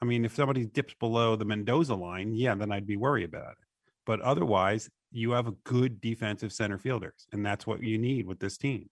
I 0.00 0.04
mean, 0.04 0.24
if 0.24 0.34
somebody 0.34 0.66
dips 0.66 0.94
below 0.94 1.36
the 1.36 1.44
Mendoza 1.44 1.94
line, 1.94 2.34
yeah, 2.34 2.54
then 2.54 2.72
I'd 2.72 2.86
be 2.86 2.96
worried 2.96 3.24
about 3.24 3.52
it. 3.52 3.66
But 4.04 4.20
otherwise, 4.20 4.90
you 5.12 5.32
have 5.32 5.46
a 5.46 5.54
good 5.64 6.00
defensive 6.00 6.52
center 6.52 6.78
fielders, 6.78 7.26
and 7.32 7.44
that's 7.46 7.66
what 7.66 7.82
you 7.82 7.98
need 7.98 8.26
with 8.26 8.40
this 8.40 8.56
team. 8.56 8.88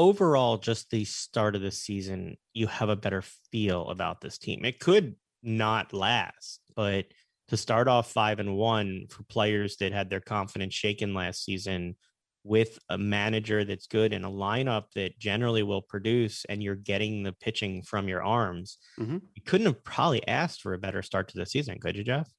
Overall, 0.00 0.56
just 0.56 0.88
the 0.88 1.04
start 1.04 1.54
of 1.54 1.60
the 1.60 1.70
season, 1.70 2.38
you 2.54 2.66
have 2.68 2.88
a 2.88 2.96
better 2.96 3.22
feel 3.52 3.90
about 3.90 4.22
this 4.22 4.38
team. 4.38 4.64
It 4.64 4.80
could 4.80 5.14
not 5.42 5.92
last, 5.92 6.60
but 6.74 7.04
to 7.48 7.58
start 7.58 7.86
off 7.86 8.10
five 8.10 8.38
and 8.38 8.56
one 8.56 9.08
for 9.10 9.24
players 9.24 9.76
that 9.76 9.92
had 9.92 10.08
their 10.08 10.22
confidence 10.22 10.72
shaken 10.72 11.12
last 11.12 11.44
season 11.44 11.96
with 12.44 12.78
a 12.88 12.96
manager 12.96 13.62
that's 13.62 13.88
good 13.88 14.14
and 14.14 14.24
a 14.24 14.28
lineup 14.28 14.84
that 14.94 15.18
generally 15.18 15.62
will 15.62 15.82
produce 15.82 16.46
and 16.48 16.62
you're 16.62 16.76
getting 16.76 17.22
the 17.22 17.34
pitching 17.34 17.82
from 17.82 18.08
your 18.08 18.22
arms 18.22 18.78
mm-hmm. 18.98 19.18
you 19.34 19.42
couldn't 19.44 19.66
have 19.66 19.84
probably 19.84 20.26
asked 20.26 20.62
for 20.62 20.72
a 20.72 20.78
better 20.78 21.02
start 21.02 21.28
to 21.28 21.36
the 21.36 21.44
season 21.44 21.78
could 21.78 21.96
you 21.96 22.02
jeff? 22.02 22.32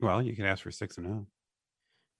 Well 0.00 0.20
you 0.20 0.34
could 0.34 0.46
ask 0.46 0.64
for 0.64 0.72
six 0.72 0.98
and 0.98 1.06
oh. 1.06 1.26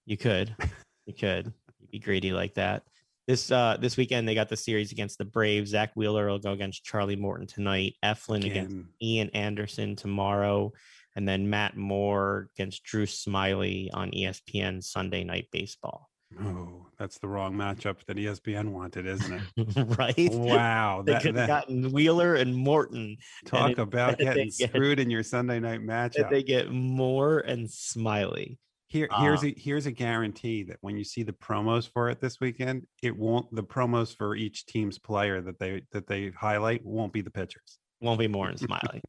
You 0.07 0.17
could. 0.17 0.55
You 1.07 1.15
could. 1.15 1.53
You'd 1.81 1.91
be 1.91 1.99
greedy 1.99 2.31
like 2.31 2.55
that 2.55 2.85
this 3.31 3.53
uh 3.53 3.77
this 3.81 3.97
weekend 3.97 4.27
they 4.27 4.35
got 4.35 4.49
the 4.49 4.57
series 4.57 4.91
against 4.91 5.17
the 5.17 5.25
braves 5.25 5.71
Zack 5.71 5.93
wheeler 5.95 6.27
will 6.27 6.41
go 6.41 6.51
against 6.51 6.85
charlie 6.85 7.15
morton 7.15 7.47
tonight 7.47 7.95
eflin 8.05 8.45
Again. 8.45 8.51
against 8.51 8.77
ian 9.01 9.31
anderson 9.31 9.95
tomorrow 9.95 10.73
and 11.15 11.29
then 11.29 11.49
matt 11.49 11.77
moore 11.77 12.49
against 12.57 12.83
drew 12.83 13.07
Smyly 13.07 13.89
on 13.95 14.11
espn 14.11 14.83
sunday 14.83 15.23
night 15.23 15.47
baseball 15.53 16.09
Oh, 16.41 16.87
that's 16.97 17.19
the 17.19 17.27
wrong 17.27 17.55
matchup 17.55 18.05
that 18.07 18.17
ESPN 18.17 18.69
wanted, 18.69 19.05
isn't 19.05 19.33
it? 19.57 19.99
right? 19.99 20.33
Wow. 20.33 21.03
They 21.05 21.15
that, 21.15 21.23
could 21.23 21.35
have 21.35 21.49
gotten 21.49 21.91
Wheeler 21.91 22.37
and 22.37 22.55
Morton. 22.55 23.17
Talk 23.47 23.71
and 23.71 23.79
about 23.81 24.19
getting 24.21 24.49
get, 24.57 24.71
screwed 24.71 25.01
in 25.01 25.11
your 25.11 25.25
Sunday 25.25 25.59
night 25.59 25.81
matchup. 25.81 26.31
They 26.31 26.45
get 26.45 26.71
Moore 26.71 27.41
and 27.41 27.67
Smyly. 27.67 28.59
Here, 28.91 29.09
here's 29.21 29.45
uh, 29.45 29.47
a 29.47 29.55
here's 29.57 29.87
a 29.87 29.93
guarantee 29.93 30.65
that 30.65 30.79
when 30.81 30.97
you 30.97 31.05
see 31.05 31.23
the 31.23 31.33
promos 31.33 31.89
for 31.89 32.11
it 32.11 32.21
this 32.21 32.41
weekend, 32.41 32.89
it 33.05 33.17
won't 33.17 33.47
the 33.55 33.63
promos 33.63 34.17
for 34.17 34.35
each 34.35 34.67
team's 34.67 34.99
player 34.99 35.41
that 35.41 35.61
they 35.61 35.83
that 35.93 36.09
they 36.09 36.31
highlight 36.31 36.85
won't 36.85 37.13
be 37.13 37.21
the 37.21 37.31
pitchers. 37.31 37.79
Won't 38.01 38.19
be 38.19 38.27
Moore 38.27 38.49
and 38.49 38.59
Smyly. 38.59 39.01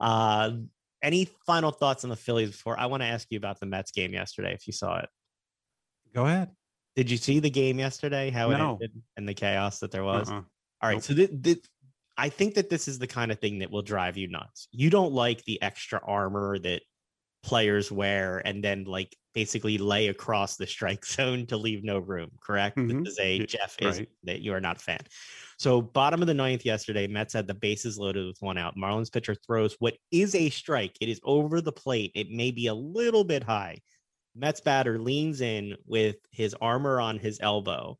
uh 0.00 0.52
any 1.02 1.28
final 1.44 1.72
thoughts 1.72 2.04
on 2.04 2.10
the 2.10 2.16
Phillies 2.16 2.52
before 2.52 2.78
I 2.78 2.86
want 2.86 3.02
to 3.02 3.08
ask 3.08 3.26
you 3.30 3.38
about 3.38 3.58
the 3.58 3.66
Mets 3.66 3.90
game 3.90 4.12
yesterday 4.12 4.54
if 4.54 4.68
you 4.68 4.72
saw 4.72 5.00
it? 5.00 5.08
Go 6.14 6.26
ahead. 6.26 6.50
Did 6.94 7.10
you 7.10 7.16
see 7.16 7.40
the 7.40 7.50
game 7.50 7.80
yesterday? 7.80 8.30
How 8.30 8.52
it 8.52 8.58
no. 8.58 8.74
ended 8.74 9.02
and 9.16 9.28
the 9.28 9.34
chaos 9.34 9.80
that 9.80 9.90
there 9.90 10.04
was? 10.04 10.30
Uh-uh. 10.30 10.42
All 10.82 10.88
right. 10.88 10.94
Nope. 10.94 11.02
So 11.02 11.14
th- 11.14 11.42
th- 11.42 11.64
I 12.16 12.28
think 12.28 12.54
that 12.54 12.70
this 12.70 12.86
is 12.86 13.00
the 13.00 13.08
kind 13.08 13.32
of 13.32 13.40
thing 13.40 13.58
that 13.60 13.70
will 13.72 13.82
drive 13.82 14.16
you 14.16 14.28
nuts. 14.28 14.68
You 14.70 14.90
don't 14.90 15.12
like 15.12 15.42
the 15.44 15.60
extra 15.60 16.00
armor 16.06 16.56
that 16.60 16.82
players 17.42 17.90
wear 17.90 18.42
and 18.44 18.62
then 18.62 18.84
like 18.84 19.16
basically 19.34 19.78
lay 19.78 20.08
across 20.08 20.56
the 20.56 20.66
strike 20.66 21.04
zone 21.06 21.46
to 21.46 21.56
leave 21.56 21.84
no 21.84 21.98
room, 21.98 22.30
correct? 22.40 22.76
Mm-hmm. 22.76 23.02
This 23.02 23.12
is 23.14 23.18
a 23.20 23.46
Jeff 23.46 23.76
is 23.80 23.98
right. 23.98 24.08
that 24.24 24.40
you 24.40 24.52
are 24.52 24.60
not 24.60 24.76
a 24.76 24.80
fan. 24.80 25.00
So 25.58 25.80
bottom 25.80 26.20
of 26.20 26.26
the 26.26 26.34
ninth 26.34 26.64
yesterday, 26.64 27.06
Mets 27.06 27.34
had 27.34 27.46
the 27.46 27.54
bases 27.54 27.98
loaded 27.98 28.26
with 28.26 28.40
one 28.40 28.58
out. 28.58 28.76
Marlins 28.76 29.12
pitcher 29.12 29.34
throws 29.34 29.76
what 29.78 29.94
is 30.10 30.34
a 30.34 30.50
strike. 30.50 30.96
It 31.00 31.08
is 31.08 31.20
over 31.24 31.60
the 31.60 31.72
plate. 31.72 32.12
It 32.14 32.30
may 32.30 32.50
be 32.50 32.66
a 32.66 32.74
little 32.74 33.24
bit 33.24 33.42
high. 33.42 33.78
Mets 34.34 34.60
batter 34.60 34.98
leans 34.98 35.40
in 35.40 35.76
with 35.86 36.16
his 36.30 36.54
armor 36.60 37.00
on 37.00 37.18
his 37.18 37.38
elbow 37.40 37.98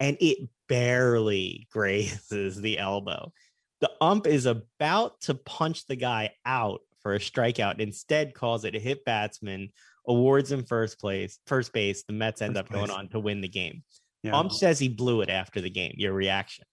and 0.00 0.16
it 0.20 0.48
barely 0.68 1.68
grazes 1.72 2.60
the 2.60 2.78
elbow. 2.78 3.32
The 3.80 3.90
ump 4.00 4.26
is 4.26 4.46
about 4.46 5.20
to 5.22 5.34
punch 5.34 5.86
the 5.86 5.96
guy 5.96 6.30
out 6.44 6.80
for 7.02 7.14
a 7.14 7.18
strikeout, 7.18 7.80
instead 7.80 8.34
calls 8.34 8.64
it 8.64 8.74
a 8.74 8.78
hit 8.78 9.04
batsman, 9.04 9.70
awards 10.06 10.50
him 10.50 10.64
first 10.64 11.00
place, 11.00 11.38
first 11.46 11.72
base. 11.72 12.04
The 12.04 12.12
Mets 12.12 12.42
end 12.42 12.54
first 12.54 12.60
up 12.60 12.68
place. 12.68 12.86
going 12.86 12.90
on 12.90 13.08
to 13.08 13.20
win 13.20 13.40
the 13.40 13.48
game. 13.48 13.82
Yeah. 14.22 14.36
Ump 14.36 14.52
says 14.52 14.78
he 14.78 14.88
blew 14.88 15.22
it 15.22 15.30
after 15.30 15.60
the 15.60 15.70
game. 15.70 15.94
Your 15.96 16.12
reaction? 16.12 16.64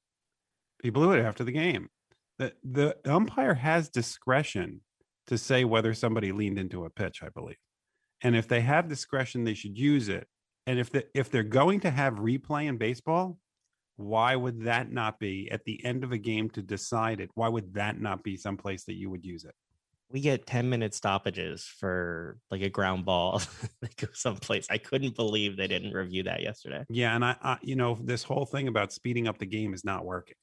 He 0.83 0.89
blew 0.89 1.13
it 1.13 1.23
after 1.23 1.43
the 1.43 1.51
game. 1.51 1.89
The 2.39 2.53
the 2.63 2.97
umpire 3.05 3.55
has 3.55 3.89
discretion 3.89 4.81
to 5.27 5.37
say 5.37 5.63
whether 5.65 5.93
somebody 5.93 6.31
leaned 6.31 6.59
into 6.59 6.85
a 6.85 6.89
pitch, 6.89 7.23
I 7.23 7.29
believe 7.29 7.57
and 8.21 8.35
if 8.35 8.47
they 8.47 8.61
have 8.61 8.87
discretion 8.87 9.43
they 9.43 9.53
should 9.53 9.77
use 9.77 10.09
it 10.09 10.27
and 10.65 10.79
if 10.79 10.91
the, 10.91 11.05
if 11.13 11.29
they're 11.29 11.43
going 11.43 11.79
to 11.81 11.89
have 11.89 12.15
replay 12.15 12.67
in 12.67 12.77
baseball 12.77 13.37
why 13.95 14.35
would 14.35 14.63
that 14.63 14.91
not 14.91 15.19
be 15.19 15.49
at 15.51 15.63
the 15.65 15.83
end 15.83 16.03
of 16.03 16.11
a 16.11 16.17
game 16.17 16.49
to 16.49 16.61
decide 16.61 17.19
it 17.19 17.29
why 17.35 17.47
would 17.47 17.73
that 17.73 17.99
not 17.99 18.23
be 18.23 18.37
someplace 18.37 18.83
that 18.85 18.95
you 18.95 19.09
would 19.09 19.25
use 19.25 19.43
it 19.43 19.55
we 20.09 20.21
get 20.21 20.45
10 20.45 20.69
minute 20.69 20.93
stoppages 20.93 21.65
for 21.79 22.37
like 22.49 22.61
a 22.61 22.69
ground 22.69 23.05
ball 23.05 23.41
that 23.81 23.95
goes 23.95 24.19
someplace. 24.19 24.67
I 24.69 24.77
couldn't 24.77 25.15
believe 25.15 25.57
they 25.57 25.67
didn't 25.67 25.93
review 25.93 26.23
that 26.23 26.41
yesterday. 26.41 26.85
Yeah 26.89 27.15
and 27.15 27.25
I, 27.25 27.35
I 27.41 27.57
you 27.61 27.75
know 27.75 27.97
this 28.01 28.23
whole 28.23 28.45
thing 28.45 28.67
about 28.67 28.93
speeding 28.93 29.27
up 29.27 29.37
the 29.37 29.45
game 29.45 29.73
is 29.73 29.83
not 29.83 30.05
working. 30.05 30.35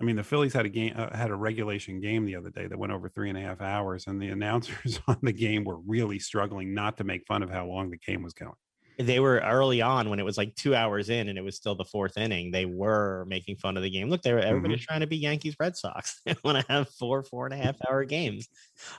I 0.00 0.04
mean, 0.04 0.16
the 0.16 0.22
Phillies 0.22 0.52
had 0.52 0.66
a 0.66 0.68
game, 0.68 0.92
uh, 0.94 1.16
had 1.16 1.30
a 1.30 1.34
regulation 1.34 2.00
game 2.00 2.26
the 2.26 2.36
other 2.36 2.50
day 2.50 2.66
that 2.66 2.78
went 2.78 2.92
over 2.92 3.08
three 3.08 3.30
and 3.30 3.38
a 3.38 3.40
half 3.40 3.62
hours, 3.62 4.06
and 4.06 4.20
the 4.20 4.28
announcers 4.28 5.00
on 5.08 5.16
the 5.22 5.32
game 5.32 5.64
were 5.64 5.78
really 5.78 6.18
struggling 6.18 6.74
not 6.74 6.98
to 6.98 7.04
make 7.04 7.26
fun 7.26 7.42
of 7.42 7.50
how 7.50 7.66
long 7.66 7.90
the 7.90 7.96
game 7.96 8.22
was 8.22 8.34
going. 8.34 8.52
They 8.98 9.20
were 9.20 9.40
early 9.40 9.82
on 9.82 10.08
when 10.08 10.18
it 10.18 10.24
was 10.24 10.38
like 10.38 10.54
two 10.54 10.74
hours 10.74 11.10
in, 11.10 11.28
and 11.28 11.38
it 11.38 11.42
was 11.42 11.56
still 11.56 11.74
the 11.74 11.84
fourth 11.84 12.16
inning. 12.16 12.50
They 12.50 12.64
were 12.64 13.24
making 13.28 13.56
fun 13.56 13.76
of 13.76 13.82
the 13.82 13.90
game. 13.90 14.08
Look, 14.08 14.22
they 14.22 14.32
were 14.32 14.38
everybody's 14.38 14.78
mm-hmm. 14.78 14.84
trying 14.84 15.00
to 15.00 15.06
be 15.06 15.18
Yankees 15.18 15.56
Red 15.60 15.76
Sox. 15.76 16.20
they 16.26 16.34
want 16.42 16.58
to 16.58 16.72
have 16.72 16.88
four 16.90 17.22
four 17.22 17.46
and 17.46 17.54
a 17.54 17.58
half 17.58 17.76
hour 17.88 18.04
games. 18.04 18.48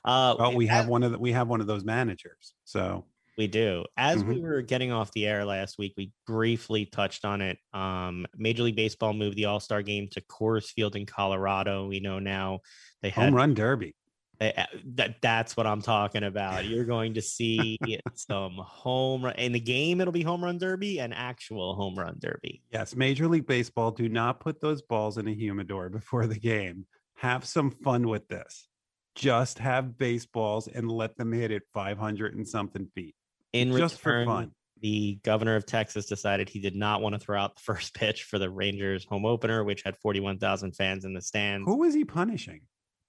Uh, 0.06 0.36
well, 0.38 0.56
we 0.56 0.68
have 0.68 0.88
one 0.88 1.04
of 1.04 1.14
the, 1.14 1.20
we 1.20 1.32
have 1.32 1.48
one 1.48 1.62
of 1.62 1.68
those 1.68 1.84
managers, 1.84 2.54
so 2.64 3.06
we 3.38 3.48
do. 3.48 3.86
As 3.96 4.20
mm-hmm. 4.20 4.34
we 4.34 4.40
were 4.42 4.62
getting 4.62 4.92
off 4.92 5.12
the 5.12 5.28
air 5.28 5.46
last 5.46 5.78
week, 5.78 5.94
we 5.96 6.12
briefly 6.26 6.86
touched 6.86 7.24
on 7.24 7.42
it. 7.42 7.58
Um, 7.74 8.26
Major 8.36 8.64
League 8.64 8.76
Baseball 8.76 9.14
moved 9.14 9.38
the 9.38 9.46
All 9.46 9.60
Star 9.60 9.82
game 9.82 10.08
to 10.10 10.22
Coors 10.22 10.66
Field 10.66 10.96
in 10.96 11.06
Colorado. 11.06 11.88
We 11.88 12.00
know 12.00 12.20
now 12.20 12.62
they 13.02 13.10
had 13.10 13.26
home 13.26 13.36
run 13.36 13.54
derby. 13.54 13.96
They, 14.40 14.54
uh, 14.54 14.66
that 14.96 15.16
that's 15.22 15.58
what 15.58 15.66
I'm 15.66 15.82
talking 15.82 16.24
about. 16.24 16.66
You're 16.66 16.86
going 16.86 17.16
to 17.16 17.22
see 17.22 17.78
some 18.14 18.56
home 18.58 19.26
run 19.26 19.36
in 19.36 19.52
the 19.52 19.60
game. 19.60 20.00
It'll 20.00 20.14
be 20.14 20.22
home 20.22 20.44
run 20.44 20.58
derby 20.58 21.00
and 21.00 21.14
actual 21.14 21.76
home 21.76 21.96
run 21.96 22.18
derby. 22.20 22.62
Yes, 22.72 22.96
Major 22.96 23.28
League 23.28 23.48
Baseball. 23.48 23.92
Do 23.92 24.08
not 24.08 24.40
put 24.40 24.62
those 24.62 24.82
balls 24.82 25.18
in 25.18 25.28
a 25.28 25.34
humidor 25.34 25.90
before 25.90 26.28
the 26.28 26.40
game. 26.40 26.86
Have 27.16 27.46
some 27.46 27.72
fun 27.72 28.08
with 28.08 28.28
this. 28.28 28.68
Just 29.16 29.58
have 29.58 29.98
baseballs 29.98 30.68
and 30.68 30.92
let 30.92 31.18
them 31.18 31.32
hit 31.32 31.52
it 31.52 31.64
500 31.74 32.36
and 32.36 32.48
something 32.48 32.88
feet. 32.94 33.16
In 33.54 33.76
just 33.76 34.06
return, 34.06 34.26
for 34.26 34.32
fun. 34.32 34.52
The 34.82 35.18
governor 35.24 35.56
of 35.56 35.66
Texas 35.66 36.06
decided 36.06 36.48
he 36.48 36.60
did 36.60 36.76
not 36.76 37.02
want 37.02 37.14
to 37.14 37.20
throw 37.20 37.42
out 37.42 37.56
the 37.56 37.62
first 37.66 37.96
pitch 37.96 38.24
for 38.24 38.38
the 38.38 38.52
Rangers 38.52 39.06
home 39.06 39.26
opener, 39.26 39.64
which 39.64 39.82
had 39.82 39.98
41,000 39.98 40.74
fans 40.74 41.06
in 41.06 41.14
the 41.14 41.22
stands. 41.22 41.66
Who 41.68 41.78
was 41.78 41.96
he 41.96 42.06
punishing? 42.06 42.62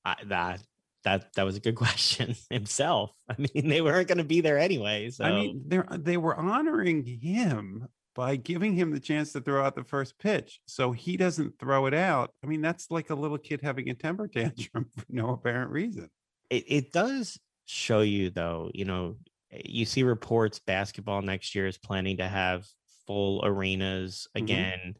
I, 0.06 0.16
that 0.28 0.62
that 1.04 1.32
that 1.34 1.44
was 1.44 1.56
a 1.56 1.60
good 1.60 1.74
question 1.76 2.34
himself. 2.50 3.12
I 3.28 3.34
mean, 3.38 3.68
they 3.68 3.80
weren't 3.80 4.08
going 4.08 4.18
to 4.18 4.24
be 4.24 4.40
there 4.40 4.58
anyway. 4.58 5.10
So. 5.10 5.24
I 5.24 5.32
mean, 5.32 5.62
they 5.66 5.80
they 5.96 6.16
were 6.16 6.36
honoring 6.36 7.04
him 7.04 7.88
by 8.14 8.34
giving 8.36 8.74
him 8.74 8.90
the 8.90 8.98
chance 9.00 9.32
to 9.32 9.40
throw 9.40 9.64
out 9.64 9.76
the 9.76 9.84
first 9.84 10.18
pitch, 10.18 10.60
so 10.66 10.90
he 10.92 11.16
doesn't 11.16 11.58
throw 11.58 11.86
it 11.86 11.94
out. 11.94 12.32
I 12.42 12.46
mean, 12.46 12.60
that's 12.60 12.90
like 12.90 13.10
a 13.10 13.14
little 13.14 13.38
kid 13.38 13.60
having 13.62 13.88
a 13.90 13.94
temper 13.94 14.26
tantrum 14.28 14.86
for 14.96 15.04
no 15.08 15.30
apparent 15.30 15.70
reason. 15.70 16.10
It 16.50 16.64
it 16.66 16.92
does 16.92 17.38
show 17.66 18.00
you 18.00 18.30
though, 18.30 18.70
you 18.74 18.84
know, 18.84 19.16
you 19.52 19.84
see 19.84 20.02
reports 20.02 20.58
basketball 20.58 21.22
next 21.22 21.54
year 21.54 21.66
is 21.66 21.78
planning 21.78 22.16
to 22.16 22.26
have 22.26 22.66
full 23.06 23.40
arenas 23.44 24.26
Mm-hmm. 24.34 24.44
again. 24.44 24.94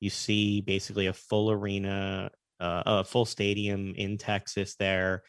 You 0.00 0.10
see 0.10 0.60
basically 0.60 1.06
a 1.06 1.12
full 1.12 1.50
arena, 1.50 2.30
uh, 2.58 2.82
a 2.86 3.04
full 3.04 3.24
stadium 3.24 3.94
in 3.96 4.18
Texas 4.18 4.74
there. 4.76 5.22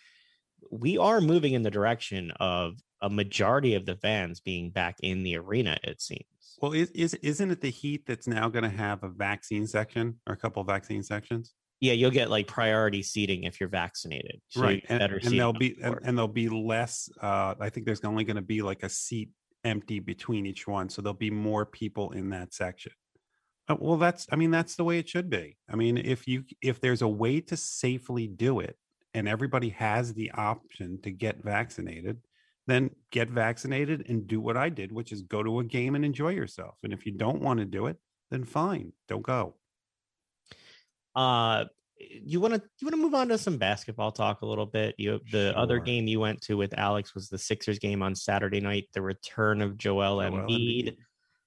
We 0.71 0.97
are 0.97 1.21
moving 1.21 1.53
in 1.53 1.63
the 1.63 1.71
direction 1.71 2.31
of 2.39 2.75
a 3.01 3.09
majority 3.09 3.75
of 3.75 3.85
the 3.85 3.95
fans 3.95 4.39
being 4.39 4.69
back 4.69 4.95
in 5.01 5.23
the 5.23 5.37
arena, 5.37 5.77
it 5.83 6.01
seems. 6.01 6.23
Well, 6.61 6.71
is, 6.71 6.89
is 6.91 7.13
isn't 7.15 7.51
it 7.51 7.61
the 7.61 7.69
Heat 7.69 8.05
that's 8.05 8.27
now 8.27 8.47
going 8.47 8.63
to 8.63 8.69
have 8.69 9.03
a 9.03 9.09
vaccine 9.09 9.67
section 9.67 10.19
or 10.27 10.33
a 10.33 10.37
couple 10.37 10.61
of 10.61 10.67
vaccine 10.67 11.03
sections? 11.03 11.53
Yeah, 11.81 11.91
you'll 11.91 12.11
get 12.11 12.29
like 12.29 12.47
priority 12.47 13.03
seating 13.03 13.43
if 13.43 13.59
you're 13.59 13.67
vaccinated. 13.67 14.39
So 14.47 14.61
right, 14.61 14.85
and, 14.87 14.99
better 14.99 15.19
and 15.21 15.37
there'll 15.37 15.51
be 15.51 15.75
and, 15.83 15.99
and 16.03 16.17
there'll 16.17 16.29
be 16.29 16.47
less. 16.47 17.09
Uh, 17.21 17.55
I 17.59 17.69
think 17.69 17.85
there's 17.85 17.99
only 18.05 18.23
going 18.23 18.37
to 18.37 18.41
be 18.41 18.61
like 18.61 18.83
a 18.83 18.89
seat 18.89 19.31
empty 19.65 19.99
between 19.99 20.45
each 20.45 20.65
one, 20.65 20.87
so 20.87 21.01
there'll 21.01 21.13
be 21.13 21.29
more 21.29 21.65
people 21.65 22.11
in 22.11 22.29
that 22.29 22.53
section. 22.53 22.93
Uh, 23.67 23.75
well, 23.79 23.97
that's 23.97 24.27
I 24.31 24.37
mean 24.37 24.51
that's 24.51 24.75
the 24.75 24.85
way 24.85 24.99
it 24.99 25.09
should 25.09 25.29
be. 25.29 25.57
I 25.69 25.75
mean, 25.75 25.97
if 25.97 26.25
you 26.27 26.45
if 26.61 26.79
there's 26.79 27.01
a 27.01 27.07
way 27.07 27.41
to 27.41 27.57
safely 27.57 28.27
do 28.27 28.61
it, 28.61 28.77
and 29.13 29.27
everybody 29.27 29.69
has 29.69 30.13
the 30.13 30.31
option 30.31 30.99
to 31.01 31.11
get 31.11 31.43
vaccinated, 31.43 32.17
then 32.67 32.89
get 33.11 33.29
vaccinated 33.29 34.05
and 34.09 34.27
do 34.27 34.39
what 34.39 34.57
I 34.57 34.69
did, 34.69 34.91
which 34.91 35.11
is 35.11 35.21
go 35.21 35.43
to 35.43 35.59
a 35.59 35.63
game 35.63 35.95
and 35.95 36.05
enjoy 36.05 36.29
yourself. 36.29 36.75
And 36.83 36.93
if 36.93 37.05
you 37.05 37.11
don't 37.11 37.41
want 37.41 37.59
to 37.59 37.65
do 37.65 37.87
it, 37.87 37.97
then 38.31 38.43
fine, 38.43 38.93
don't 39.07 39.21
go. 39.21 39.55
Uh, 41.15 41.65
you 41.99 42.39
want 42.39 42.53
to 42.53 42.61
you 42.79 42.85
want 42.87 42.95
to 42.95 43.01
move 43.01 43.13
on 43.13 43.29
to 43.29 43.37
some 43.37 43.57
basketball 43.57 44.11
talk 44.11 44.41
a 44.41 44.45
little 44.45 44.65
bit. 44.65 44.95
You 44.97 45.19
the 45.31 45.57
other 45.57 45.79
game 45.79 46.07
you 46.07 46.19
went 46.19 46.41
to 46.41 46.57
with 46.57 46.77
Alex 46.77 47.13
was 47.13 47.29
the 47.29 47.37
Sixers 47.37 47.79
game 47.79 48.01
on 48.01 48.15
Saturday 48.15 48.59
night, 48.59 48.87
the 48.93 49.01
return 49.01 49.61
of 49.61 49.77
Joel, 49.77 50.19
Joel 50.19 50.31
Embiid. 50.31 50.49
Embiid. 50.49 50.97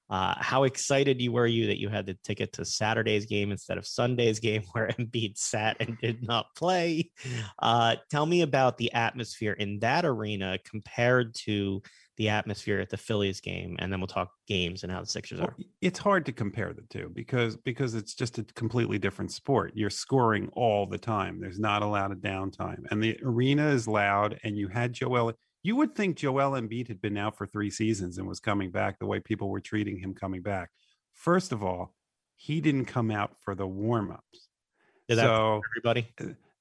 Uh, 0.09 0.35
how 0.39 0.65
excited 0.65 1.21
you 1.21 1.33
were 1.33 1.47
you 1.47 1.67
that 1.67 1.81
you 1.81 1.89
had 1.89 2.07
the 2.07 2.17
ticket 2.23 2.53
to 2.53 2.65
Saturday's 2.65 3.27
game 3.27 3.51
instead 3.51 3.77
of 3.79 3.87
Sunday's 3.87 4.39
game 4.39 4.63
where 4.73 4.89
Embiid 4.89 5.37
sat 5.37 5.77
and 5.81 5.99
did 5.99 6.23
not 6.23 6.47
play? 6.57 7.11
Uh, 7.59 7.97
tell 8.11 8.27
me 8.27 8.43
about 8.43 8.79
the 8.79 8.93
atmosphere 8.93 9.53
in 9.53 9.81
that 9.81 10.05
arena 10.05 10.59
compared 10.65 11.35
to 11.35 11.83
the 12.17 12.29
atmosphere 12.31 12.81
at 12.81 12.89
the 12.89 12.97
Phillies 12.97 13.41
game, 13.41 13.77
and 13.79 13.93
then 13.93 14.01
we'll 14.01 14.07
talk 14.07 14.31
games 14.49 14.83
and 14.83 14.91
how 14.93 15.01
the 15.01 15.07
Sixers 15.07 15.39
Well, 15.39 15.49
are. 15.49 15.57
it's 15.83 15.99
hard 15.99 16.25
to 16.27 16.33
compare 16.33 16.73
the 16.73 16.83
two 16.89 17.11
because 17.15 17.57
because 17.57 17.95
it's 17.95 18.15
just 18.15 18.39
a 18.39 18.45
completely 18.45 18.99
different 18.99 19.33
sport. 19.33 19.73
You're 19.75 19.91
scoring 19.91 20.49
all 20.55 20.87
the 20.87 20.97
time. 20.97 21.41
There's 21.41 21.59
not 21.59 21.83
a 21.83 21.87
lot 21.87 22.13
of 22.13 22.19
downtime, 22.19 22.87
and 22.91 23.03
the 23.03 23.19
arena 23.23 23.69
is 23.69 23.87
loud. 23.87 24.39
And 24.45 24.57
you 24.57 24.69
had 24.69 24.93
Joel. 24.95 25.35
You 25.67 25.75
would 25.75 25.97
think 25.97 26.17
Joel 26.17 26.53
Embiid 26.53 26.87
had 26.87 27.03
been 27.03 27.17
out 27.17 27.37
for 27.37 27.45
three 27.45 27.71
seasons 27.71 28.19
and 28.19 28.29
was 28.29 28.39
coming 28.39 28.71
back 28.71 29.01
the 29.01 29.07
way 29.07 29.19
people 29.19 29.49
were 29.49 29.59
treating 29.59 29.99
him 29.99 30.15
coming 30.15 30.41
back. 30.41 30.71
First 31.13 31.51
of 31.51 31.61
all, 31.61 31.93
he 32.37 32.61
didn't 32.61 32.85
come 32.85 33.11
out 33.11 33.35
for 33.43 33.57
the 33.57 33.67
warm 33.67 34.13
ups. 34.13 34.49
Did 35.09 35.19
So 35.19 35.61
everybody? 35.73 36.07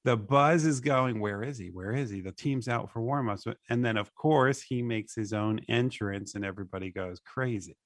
the 0.02 0.16
buzz 0.16 0.64
is 0.64 0.80
going, 0.80 1.20
where 1.20 1.44
is 1.44 1.56
he? 1.56 1.68
Where 1.68 1.92
is 1.92 2.10
he? 2.10 2.20
The 2.20 2.32
team's 2.32 2.66
out 2.66 2.90
for 2.90 3.00
warmups. 3.00 3.46
And 3.70 3.84
then, 3.84 3.96
of 3.96 4.12
course, 4.16 4.60
he 4.60 4.82
makes 4.82 5.14
his 5.14 5.32
own 5.32 5.60
entrance 5.68 6.34
and 6.34 6.44
everybody 6.44 6.90
goes 6.90 7.20
crazy. 7.20 7.76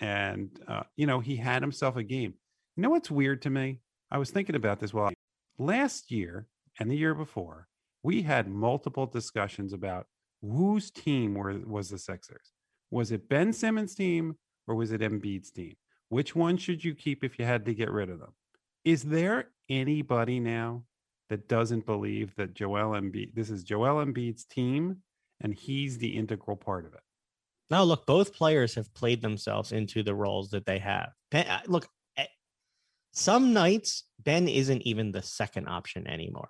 And, 0.00 0.48
uh, 0.68 0.84
you 0.94 1.08
know, 1.08 1.18
he 1.18 1.34
had 1.34 1.60
himself 1.60 1.96
a 1.96 2.04
game. 2.04 2.34
You 2.76 2.84
know 2.84 2.90
what's 2.90 3.10
weird 3.10 3.42
to 3.42 3.50
me? 3.50 3.80
I 4.12 4.18
was 4.18 4.30
thinking 4.30 4.54
about 4.54 4.78
this 4.78 4.94
while 4.94 5.10
last 5.58 6.12
year 6.12 6.46
and 6.78 6.88
the 6.88 6.96
year 6.96 7.16
before, 7.16 7.66
we 8.04 8.22
had 8.22 8.48
multiple 8.48 9.06
discussions 9.06 9.72
about 9.72 10.06
whose 10.42 10.90
team 10.90 11.34
were, 11.34 11.58
was 11.66 11.90
the 11.90 11.98
Sixers. 11.98 12.52
Was 12.90 13.12
it 13.12 13.28
Ben 13.28 13.52
Simmons' 13.52 13.94
team 13.94 14.36
or 14.66 14.74
was 14.74 14.92
it 14.92 15.00
Embiid's 15.00 15.50
team? 15.50 15.74
Which 16.08 16.36
one 16.36 16.56
should 16.56 16.84
you 16.84 16.94
keep 16.94 17.24
if 17.24 17.38
you 17.38 17.44
had 17.44 17.64
to 17.66 17.74
get 17.74 17.90
rid 17.90 18.10
of 18.10 18.20
them? 18.20 18.34
Is 18.84 19.02
there 19.02 19.50
anybody 19.68 20.38
now 20.38 20.84
that 21.28 21.48
doesn't 21.48 21.86
believe 21.86 22.34
that 22.36 22.54
Joel 22.54 22.98
Embiid, 23.00 23.34
this 23.34 23.50
is 23.50 23.64
Joel 23.64 24.04
Embiid's 24.04 24.44
team, 24.44 24.98
and 25.40 25.54
he's 25.54 25.98
the 25.98 26.16
integral 26.16 26.56
part 26.56 26.86
of 26.86 26.94
it. 26.94 27.00
No, 27.68 27.84
look, 27.84 28.06
both 28.06 28.32
players 28.32 28.74
have 28.76 28.92
played 28.94 29.22
themselves 29.22 29.72
into 29.72 30.02
the 30.02 30.14
roles 30.14 30.50
that 30.50 30.66
they 30.66 30.78
have. 30.78 31.10
Ben, 31.30 31.46
look, 31.66 31.88
eh, 32.16 32.26
some 33.12 33.52
nights 33.52 34.04
Ben 34.22 34.48
isn't 34.48 34.82
even 34.82 35.10
the 35.10 35.22
second 35.22 35.68
option 35.68 36.06
anymore. 36.06 36.48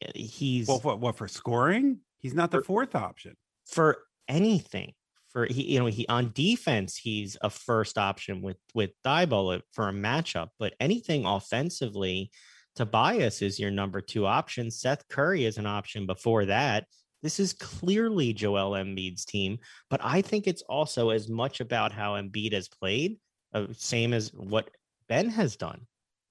Eh, 0.00 0.12
He's 0.14 0.66
Well, 0.66 0.80
what, 0.80 0.98
what 0.98 1.16
for 1.16 1.28
scoring? 1.28 1.98
He's 2.20 2.34
not 2.34 2.50
the 2.50 2.58
For- 2.58 2.64
fourth 2.64 2.94
option. 2.94 3.36
for 3.66 4.02
anything. 4.28 4.92
For 5.30 5.46
he, 5.46 5.74
you 5.74 5.78
know, 5.78 5.86
he 5.86 6.06
on 6.08 6.32
defense, 6.34 6.96
he's 6.96 7.36
a 7.40 7.50
first 7.50 7.96
option 7.98 8.42
with 8.42 8.56
with 8.74 8.90
Thybulle 9.04 9.60
for 9.72 9.88
a 9.88 9.92
matchup. 9.92 10.48
But 10.58 10.74
anything 10.80 11.24
offensively, 11.24 12.30
Tobias 12.74 13.40
is 13.42 13.60
your 13.60 13.70
number 13.70 14.00
two 14.00 14.26
option. 14.26 14.70
Seth 14.70 15.06
Curry 15.08 15.44
is 15.44 15.56
an 15.58 15.66
option 15.66 16.06
before 16.06 16.46
that. 16.46 16.86
This 17.22 17.38
is 17.38 17.52
clearly 17.52 18.32
Joel 18.32 18.72
Embiid's 18.72 19.24
team, 19.24 19.58
but 19.88 20.00
I 20.02 20.22
think 20.22 20.46
it's 20.46 20.62
also 20.62 21.10
as 21.10 21.28
much 21.28 21.60
about 21.60 21.92
how 21.92 22.14
Embiid 22.14 22.52
has 22.54 22.68
played, 22.68 23.18
uh, 23.52 23.66
same 23.72 24.12
as 24.14 24.32
what 24.32 24.70
Ben 25.08 25.28
has 25.28 25.54
done. 25.56 25.86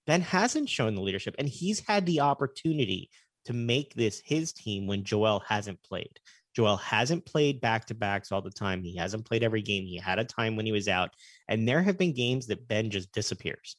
Ben 0.08 0.21
hasn't 0.21 0.67
shown 0.67 0.95
the 0.95 1.02
leadership, 1.02 1.36
and 1.38 1.47
he's 1.47 1.80
had 1.82 2.06
the 2.06 2.21
opportunity 2.21 3.10
to 3.50 3.54
make 3.54 3.96
this 3.96 4.22
his 4.24 4.54
team 4.54 4.86
when 4.86 5.04
Joel 5.04 5.42
hasn't 5.48 5.82
played. 5.82 6.20
Joel 6.56 6.78
hasn't 6.78 7.26
played 7.26 7.62
back 7.62 7.86
to 7.86 7.96
backs 7.96 8.32
all 8.32 8.44
the 8.44 8.52
time. 8.52 8.84
He 8.84 8.96
hasn't 8.96 9.26
played 9.26 9.44
every 9.44 9.64
game. 9.64 9.86
He 9.86 9.98
had 9.98 10.20
a 10.20 10.24
time 10.24 10.56
when 10.56 10.68
he 10.68 10.72
was 10.72 10.88
out, 10.88 11.10
and 11.48 11.68
there 11.68 11.82
have 11.82 11.98
been 11.98 12.14
games 12.14 12.46
that 12.48 12.68
Ben 12.68 12.92
just 12.92 13.12
disappears. 13.12 13.76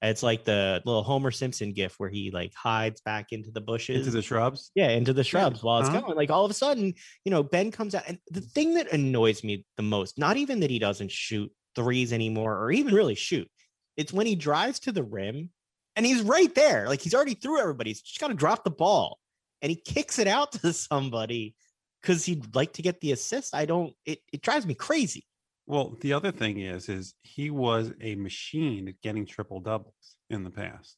It's 0.00 0.22
like 0.22 0.46
the 0.46 0.80
little 0.86 1.02
Homer 1.02 1.30
Simpson 1.30 1.74
gif 1.74 1.96
where 1.98 2.08
he 2.08 2.30
like 2.30 2.54
hides 2.54 3.02
back 3.02 3.26
into 3.32 3.50
the 3.50 3.60
bushes, 3.60 4.06
Into 4.06 4.16
the 4.16 4.22
shrubs. 4.22 4.70
yeah, 4.74 4.88
into 4.88 5.12
the 5.12 5.22
shrubs 5.22 5.62
while 5.62 5.80
it's 5.80 5.90
uh-huh. 5.90 6.00
going. 6.00 6.16
Like 6.16 6.30
all 6.30 6.46
of 6.46 6.50
a 6.50 6.54
sudden, 6.54 6.94
you 7.26 7.30
know, 7.30 7.42
Ben 7.42 7.70
comes 7.70 7.94
out, 7.94 8.04
and 8.06 8.18
the 8.30 8.40
thing 8.40 8.72
that 8.74 8.90
annoys 8.90 9.44
me 9.44 9.66
the 9.76 9.82
most, 9.82 10.18
not 10.18 10.38
even 10.38 10.60
that 10.60 10.70
he 10.70 10.78
doesn't 10.78 11.10
shoot 11.10 11.52
threes 11.76 12.14
anymore, 12.14 12.56
or 12.58 12.72
even 12.72 12.94
really 12.94 13.14
shoot, 13.14 13.50
it's 13.98 14.14
when 14.14 14.26
he 14.26 14.34
drives 14.34 14.80
to 14.80 14.92
the 14.92 15.02
rim 15.02 15.50
and 15.96 16.06
he's 16.06 16.22
right 16.22 16.54
there, 16.54 16.88
like 16.88 17.00
he's 17.00 17.14
already 17.14 17.34
through 17.34 17.60
everybody. 17.60 17.90
He's 17.90 18.02
just 18.02 18.20
got 18.20 18.28
to 18.28 18.34
drop 18.34 18.64
the 18.64 18.70
ball, 18.70 19.18
and 19.62 19.70
he 19.70 19.76
kicks 19.76 20.18
it 20.18 20.26
out 20.26 20.52
to 20.62 20.72
somebody 20.72 21.54
because 22.00 22.24
he'd 22.24 22.54
like 22.54 22.72
to 22.74 22.82
get 22.82 23.00
the 23.00 23.12
assist. 23.12 23.54
I 23.54 23.64
don't. 23.64 23.94
It 24.04 24.20
it 24.32 24.42
drives 24.42 24.66
me 24.66 24.74
crazy. 24.74 25.26
Well, 25.66 25.96
the 26.00 26.12
other 26.14 26.32
thing 26.32 26.58
is, 26.58 26.88
is 26.88 27.14
he 27.22 27.50
was 27.50 27.92
a 28.00 28.16
machine 28.16 28.88
at 28.88 29.00
getting 29.02 29.24
triple 29.24 29.60
doubles 29.60 30.16
in 30.28 30.42
the 30.42 30.50
past. 30.50 30.96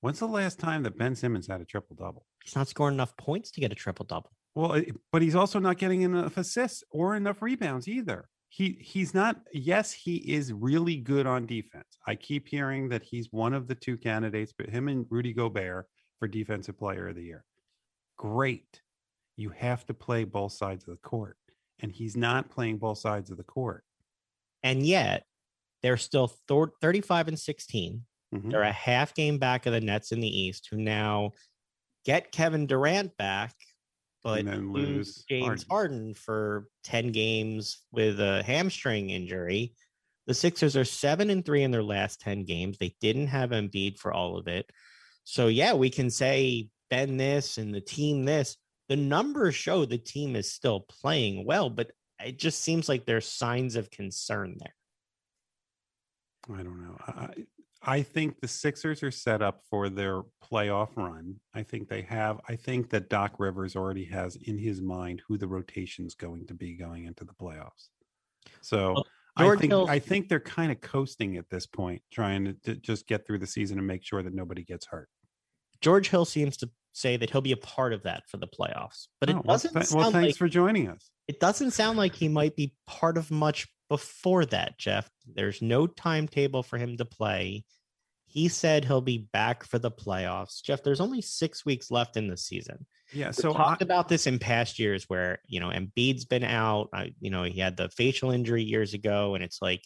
When's 0.00 0.20
the 0.20 0.26
last 0.26 0.58
time 0.58 0.84
that 0.84 0.96
Ben 0.96 1.14
Simmons 1.14 1.46
had 1.46 1.60
a 1.60 1.64
triple 1.64 1.96
double? 1.96 2.24
He's 2.42 2.56
not 2.56 2.68
scoring 2.68 2.94
enough 2.94 3.16
points 3.16 3.50
to 3.50 3.60
get 3.60 3.72
a 3.72 3.74
triple 3.74 4.06
double. 4.06 4.30
Well, 4.54 4.80
but 5.12 5.22
he's 5.22 5.34
also 5.34 5.58
not 5.58 5.76
getting 5.76 6.02
enough 6.02 6.36
assists 6.36 6.82
or 6.90 7.16
enough 7.16 7.42
rebounds 7.42 7.86
either. 7.86 8.28
He 8.50 8.72
he's 8.80 9.12
not. 9.12 9.42
Yes, 9.52 9.92
he 9.92 10.16
is 10.16 10.52
really 10.52 10.96
good 10.96 11.26
on 11.26 11.46
defense. 11.46 11.98
I 12.06 12.14
keep 12.14 12.48
hearing 12.48 12.88
that 12.88 13.02
he's 13.02 13.30
one 13.30 13.52
of 13.52 13.68
the 13.68 13.74
two 13.74 13.96
candidates, 13.98 14.54
but 14.56 14.70
him 14.70 14.88
and 14.88 15.06
Rudy 15.10 15.34
Gobert 15.34 15.86
for 16.18 16.28
defensive 16.28 16.78
player 16.78 17.08
of 17.08 17.16
the 17.16 17.24
year. 17.24 17.44
Great. 18.16 18.82
You 19.36 19.50
have 19.50 19.84
to 19.86 19.94
play 19.94 20.24
both 20.24 20.52
sides 20.52 20.84
of 20.88 20.90
the 20.94 21.08
court, 21.08 21.36
and 21.80 21.92
he's 21.92 22.16
not 22.16 22.50
playing 22.50 22.78
both 22.78 22.98
sides 22.98 23.30
of 23.30 23.36
the 23.36 23.44
court. 23.44 23.84
And 24.62 24.84
yet, 24.84 25.24
they're 25.82 25.96
still 25.98 26.26
thir- 26.26 26.72
35 26.80 27.28
and 27.28 27.38
16. 27.38 28.06
Mhm. 28.34 28.50
They're 28.50 28.62
a 28.62 28.72
half 28.72 29.14
game 29.14 29.38
back 29.38 29.66
of 29.66 29.72
the 29.72 29.80
Nets 29.80 30.10
in 30.10 30.20
the 30.20 30.28
East, 30.28 30.68
who 30.70 30.76
now 30.78 31.32
get 32.04 32.32
Kevin 32.32 32.66
Durant 32.66 33.16
back, 33.16 33.54
but 34.28 34.40
And 34.40 34.48
then 34.48 34.72
lose 34.72 35.24
James 35.28 35.46
Harden. 35.46 35.66
Harden 35.70 36.14
for 36.14 36.68
10 36.84 37.12
games 37.12 37.82
with 37.92 38.20
a 38.20 38.42
hamstring 38.42 39.08
injury. 39.08 39.74
The 40.26 40.34
Sixers 40.34 40.76
are 40.76 40.84
seven 40.84 41.30
and 41.30 41.42
three 41.42 41.62
in 41.62 41.70
their 41.70 41.82
last 41.82 42.20
10 42.20 42.44
games. 42.44 42.76
They 42.76 42.94
didn't 43.00 43.28
have 43.28 43.50
Embiid 43.50 43.98
for 43.98 44.12
all 44.12 44.36
of 44.36 44.46
it. 44.46 44.70
So, 45.24 45.46
yeah, 45.46 45.72
we 45.72 45.88
can 45.88 46.10
say 46.10 46.68
Ben 46.90 47.16
this 47.16 47.56
and 47.56 47.74
the 47.74 47.80
team 47.80 48.26
this. 48.26 48.58
The 48.90 48.96
numbers 48.96 49.54
show 49.54 49.86
the 49.86 49.96
team 49.96 50.36
is 50.36 50.52
still 50.52 50.80
playing 50.80 51.46
well, 51.46 51.70
but 51.70 51.90
it 52.22 52.38
just 52.38 52.60
seems 52.60 52.86
like 52.86 53.06
there's 53.06 53.26
signs 53.26 53.76
of 53.76 53.90
concern 53.90 54.58
there. 54.58 54.74
I 56.54 56.62
don't 56.62 56.82
know. 56.82 56.96
I, 57.06 57.28
I 57.82 58.02
think 58.02 58.40
the 58.40 58.48
Sixers 58.48 59.02
are 59.04 59.10
set 59.10 59.40
up 59.40 59.62
for 59.70 59.88
their 59.88 60.22
playoff 60.42 60.96
run. 60.96 61.36
I 61.54 61.62
think 61.62 61.88
they 61.88 62.02
have. 62.02 62.40
I 62.48 62.56
think 62.56 62.90
that 62.90 63.08
Doc 63.08 63.34
Rivers 63.38 63.76
already 63.76 64.04
has 64.06 64.34
in 64.36 64.58
his 64.58 64.80
mind 64.82 65.22
who 65.28 65.38
the 65.38 65.46
rotation's 65.46 66.14
going 66.14 66.46
to 66.48 66.54
be 66.54 66.74
going 66.74 67.04
into 67.04 67.24
the 67.24 67.34
playoffs. 67.34 67.88
So 68.62 68.94
Well, 68.94 69.06
I 69.36 69.56
think 69.56 69.70
Hill- 69.72 69.86
I 69.88 70.00
think 70.00 70.28
they're 70.28 70.40
kind 70.40 70.72
of 70.72 70.80
coasting 70.80 71.36
at 71.36 71.48
this 71.50 71.66
point, 71.66 72.02
trying 72.12 72.44
to, 72.46 72.52
to 72.64 72.74
just 72.74 73.06
get 73.06 73.24
through 73.26 73.38
the 73.38 73.46
season 73.46 73.78
and 73.78 73.86
make 73.86 74.02
sure 74.04 74.22
that 74.24 74.34
nobody 74.34 74.64
gets 74.64 74.86
hurt. 74.86 75.08
George 75.80 76.08
Hill 76.08 76.24
seems 76.24 76.56
to 76.56 76.70
say 76.92 77.16
that 77.16 77.30
he'll 77.30 77.40
be 77.40 77.52
a 77.52 77.56
part 77.56 77.92
of 77.92 78.02
that 78.02 78.24
for 78.28 78.38
the 78.38 78.48
playoffs. 78.48 79.06
But 79.20 79.30
it 79.30 79.36
Oh, 79.36 79.42
doesn't 79.42 79.72
well, 79.72 79.84
th- 79.84 79.94
well, 79.94 80.10
thanks 80.10 80.26
like 80.32 80.36
for 80.36 80.48
joining 80.48 80.88
us. 80.88 81.10
it 81.28 81.38
doesn't 81.38 81.70
sound 81.70 81.96
like 81.96 82.16
he 82.16 82.26
might 82.26 82.56
be 82.56 82.74
part 82.88 83.16
of 83.16 83.30
much 83.30 83.68
before 83.88 84.44
that, 84.46 84.78
Jeff. 84.78 85.10
There's 85.34 85.62
no 85.62 85.86
timetable 85.86 86.62
for 86.62 86.78
him 86.78 86.96
to 86.96 87.04
play. 87.04 87.64
He 88.26 88.48
said 88.48 88.84
he'll 88.84 89.00
be 89.00 89.28
back 89.32 89.64
for 89.64 89.78
the 89.78 89.90
playoffs. 89.90 90.62
Jeff, 90.62 90.82
there's 90.82 91.00
only 91.00 91.22
six 91.22 91.64
weeks 91.64 91.90
left 91.90 92.16
in 92.16 92.28
the 92.28 92.36
season. 92.36 92.86
Yeah. 93.12 93.28
We 93.28 93.32
So 93.32 93.52
I, 93.52 93.56
talked 93.56 93.82
about 93.82 94.08
this 94.08 94.26
in 94.26 94.38
past 94.38 94.78
years 94.78 95.04
where, 95.08 95.38
you 95.46 95.60
know, 95.60 95.68
Embiid's 95.68 96.26
been 96.26 96.44
out. 96.44 96.90
I, 96.92 97.14
you 97.20 97.30
know, 97.30 97.44
he 97.44 97.58
had 97.58 97.76
the 97.76 97.88
facial 97.88 98.30
injury 98.30 98.62
years 98.62 98.92
ago, 98.92 99.34
and 99.34 99.42
it's 99.42 99.62
like, 99.62 99.82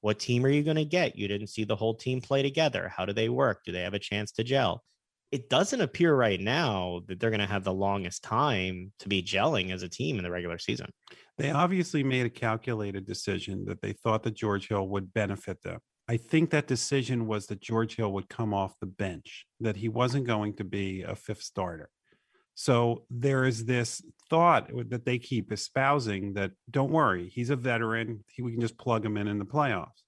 what 0.00 0.18
team 0.18 0.44
are 0.44 0.50
you 0.50 0.62
going 0.62 0.76
to 0.76 0.84
get? 0.84 1.16
You 1.16 1.28
didn't 1.28 1.48
see 1.48 1.64
the 1.64 1.76
whole 1.76 1.94
team 1.94 2.20
play 2.20 2.42
together. 2.42 2.92
How 2.94 3.04
do 3.04 3.12
they 3.12 3.28
work? 3.28 3.60
Do 3.64 3.72
they 3.72 3.82
have 3.82 3.94
a 3.94 3.98
chance 3.98 4.32
to 4.32 4.44
gel? 4.44 4.82
It 5.32 5.48
doesn't 5.50 5.80
appear 5.80 6.14
right 6.14 6.40
now 6.40 7.00
that 7.08 7.18
they're 7.18 7.30
going 7.30 7.40
to 7.40 7.46
have 7.46 7.64
the 7.64 7.72
longest 7.72 8.22
time 8.22 8.92
to 9.00 9.08
be 9.08 9.22
gelling 9.22 9.72
as 9.72 9.82
a 9.82 9.88
team 9.88 10.18
in 10.18 10.22
the 10.22 10.30
regular 10.30 10.58
season. 10.58 10.90
They 11.38 11.50
obviously 11.50 12.04
made 12.04 12.26
a 12.26 12.30
calculated 12.30 13.06
decision 13.06 13.64
that 13.66 13.82
they 13.82 13.92
thought 13.92 14.22
that 14.22 14.34
George 14.34 14.68
Hill 14.68 14.88
would 14.88 15.12
benefit 15.12 15.62
them. 15.62 15.80
I 16.08 16.16
think 16.16 16.50
that 16.50 16.66
decision 16.66 17.26
was 17.26 17.46
that 17.46 17.60
George 17.60 17.96
Hill 17.96 18.12
would 18.12 18.28
come 18.28 18.52
off 18.52 18.78
the 18.78 18.86
bench, 18.86 19.46
that 19.60 19.76
he 19.76 19.88
wasn't 19.88 20.26
going 20.26 20.54
to 20.56 20.64
be 20.64 21.02
a 21.02 21.16
fifth 21.16 21.42
starter. 21.42 21.88
So 22.54 23.04
there 23.10 23.44
is 23.44 23.64
this 23.64 24.02
thought 24.30 24.70
that 24.90 25.04
they 25.04 25.18
keep 25.18 25.50
espousing 25.50 26.34
that 26.34 26.52
don't 26.70 26.92
worry, 26.92 27.28
he's 27.28 27.50
a 27.50 27.56
veteran. 27.56 28.24
We 28.38 28.52
can 28.52 28.60
just 28.60 28.78
plug 28.78 29.04
him 29.04 29.16
in 29.16 29.26
in 29.26 29.38
the 29.38 29.44
playoffs. 29.44 30.02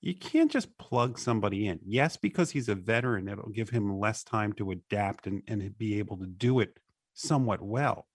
You 0.00 0.14
can't 0.14 0.50
just 0.50 0.76
plug 0.78 1.18
somebody 1.18 1.66
in. 1.66 1.80
Yes, 1.84 2.16
because 2.16 2.50
he's 2.50 2.68
a 2.68 2.74
veteran, 2.74 3.28
it'll 3.28 3.48
give 3.48 3.70
him 3.70 3.98
less 3.98 4.22
time 4.22 4.52
to 4.54 4.70
adapt 4.70 5.26
and, 5.26 5.42
and 5.48 5.76
be 5.78 5.98
able 5.98 6.18
to 6.18 6.26
do 6.26 6.60
it 6.60 6.78
somewhat 7.14 7.62
well. 7.62 8.06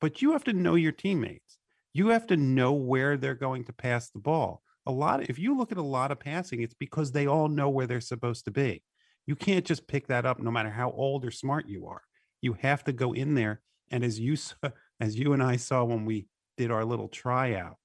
But 0.00 0.22
you 0.22 0.32
have 0.32 0.44
to 0.44 0.52
know 0.52 0.76
your 0.76 0.92
teammates. 0.92 1.58
You 1.92 2.08
have 2.08 2.26
to 2.28 2.36
know 2.36 2.72
where 2.72 3.16
they're 3.16 3.34
going 3.34 3.64
to 3.64 3.72
pass 3.72 4.10
the 4.10 4.20
ball. 4.20 4.62
A 4.86 4.92
lot, 4.92 5.20
of, 5.20 5.30
if 5.30 5.38
you 5.38 5.56
look 5.56 5.72
at 5.72 5.78
a 5.78 5.82
lot 5.82 6.10
of 6.10 6.20
passing, 6.20 6.62
it's 6.62 6.74
because 6.74 7.12
they 7.12 7.26
all 7.26 7.48
know 7.48 7.68
where 7.68 7.86
they're 7.86 8.00
supposed 8.00 8.44
to 8.46 8.50
be. 8.50 8.82
You 9.26 9.36
can't 9.36 9.64
just 9.64 9.86
pick 9.86 10.06
that 10.08 10.24
up 10.26 10.40
no 10.40 10.50
matter 10.50 10.70
how 10.70 10.90
old 10.90 11.24
or 11.24 11.30
smart 11.30 11.68
you 11.68 11.86
are. 11.88 12.02
You 12.40 12.54
have 12.54 12.84
to 12.84 12.92
go 12.92 13.12
in 13.12 13.34
there. 13.34 13.60
And 13.90 14.04
as 14.04 14.18
you 14.18 14.36
saw, 14.36 14.54
as 15.00 15.18
you 15.18 15.32
and 15.32 15.42
I 15.42 15.56
saw 15.56 15.84
when 15.84 16.04
we 16.04 16.26
did 16.56 16.70
our 16.70 16.84
little 16.84 17.08
tryout, 17.08 17.76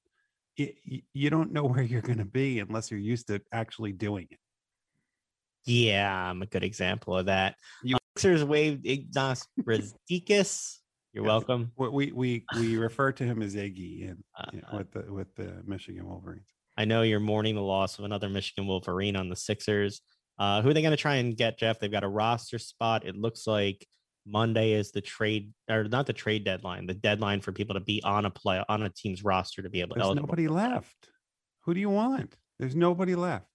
it, 0.58 0.76
you 1.14 1.30
don't 1.30 1.52
know 1.52 1.66
where 1.66 1.82
you're 1.84 2.02
going 2.02 2.20
to 2.20 2.26
be 2.26 2.60
unless 2.60 2.90
you're 2.90 3.00
used 3.00 3.28
to 3.28 3.42
actually 3.52 3.92
doing 3.92 4.28
it. 4.32 4.40
Yeah, 5.66 6.30
I'm 6.30 6.42
a 6.42 6.46
good 6.46 6.64
example 6.64 7.18
of 7.18 7.26
that. 7.26 7.56
You- 7.84 7.96
um, 7.96 8.00
Sixers 8.18 8.46
waived 8.46 8.86
Ignas 8.86 9.46
Brazdeikis. 9.62 10.78
You're 11.16 11.24
welcome. 11.24 11.72
We 11.78 12.12
we 12.12 12.46
we, 12.58 12.76
refer 12.76 13.14
to 13.14 13.24
him 13.24 13.42
as 13.42 13.56
Iggy 13.56 14.02
in, 14.02 14.22
Uh, 14.38 14.46
you 14.52 14.62
know, 14.62 14.78
with 14.78 14.92
the 14.92 15.14
with 15.14 15.34
the 15.36 15.64
Michigan 15.66 16.06
Wolverines. 16.06 16.50
I 16.78 16.84
know 16.84 17.04
you're 17.04 17.22
mourning 17.22 17.56
the 17.56 17.62
loss 17.62 17.98
of 17.98 18.04
another 18.04 18.28
Michigan 18.28 18.68
Wolverine 18.68 19.16
on 19.16 19.30
the 19.30 19.36
Sixers. 19.38 20.02
Uh, 20.38 20.62
who 20.62 20.70
are 20.70 20.74
they 20.74 20.82
going 20.82 20.92
to 20.92 20.98
try 20.98 21.16
and 21.16 21.38
get, 21.38 21.58
Jeff? 21.58 21.80
They've 21.80 21.90
got 21.90 22.04
a 22.04 22.10
roster 22.10 22.60
spot. 22.60 23.06
It 23.06 23.16
looks 23.16 23.48
like 23.48 23.88
Monday 24.28 24.74
is 24.74 24.92
the 24.92 25.00
trade, 25.00 25.54
or 25.70 25.86
not 25.86 26.06
the 26.06 26.12
trade 26.12 26.44
deadline, 26.44 26.86
the 26.86 26.94
deadline 26.94 27.40
for 27.40 27.54
people 27.54 27.76
to 27.76 27.80
be 27.80 28.04
on 28.04 28.26
a 28.26 28.30
play 28.30 28.62
on 28.68 28.84
a 28.84 28.90
team's 28.90 29.24
roster 29.24 29.62
to 29.62 29.70
be 29.70 29.80
able 29.80 29.96
to. 29.96 30.02
There's 30.02 30.16
nobody 30.16 30.50
left. 30.50 31.08
Who 31.62 31.74
do 31.74 31.80
you 31.80 31.90
want? 31.90 32.36
There's 32.60 32.76
nobody 32.76 33.16
left. 33.16 33.48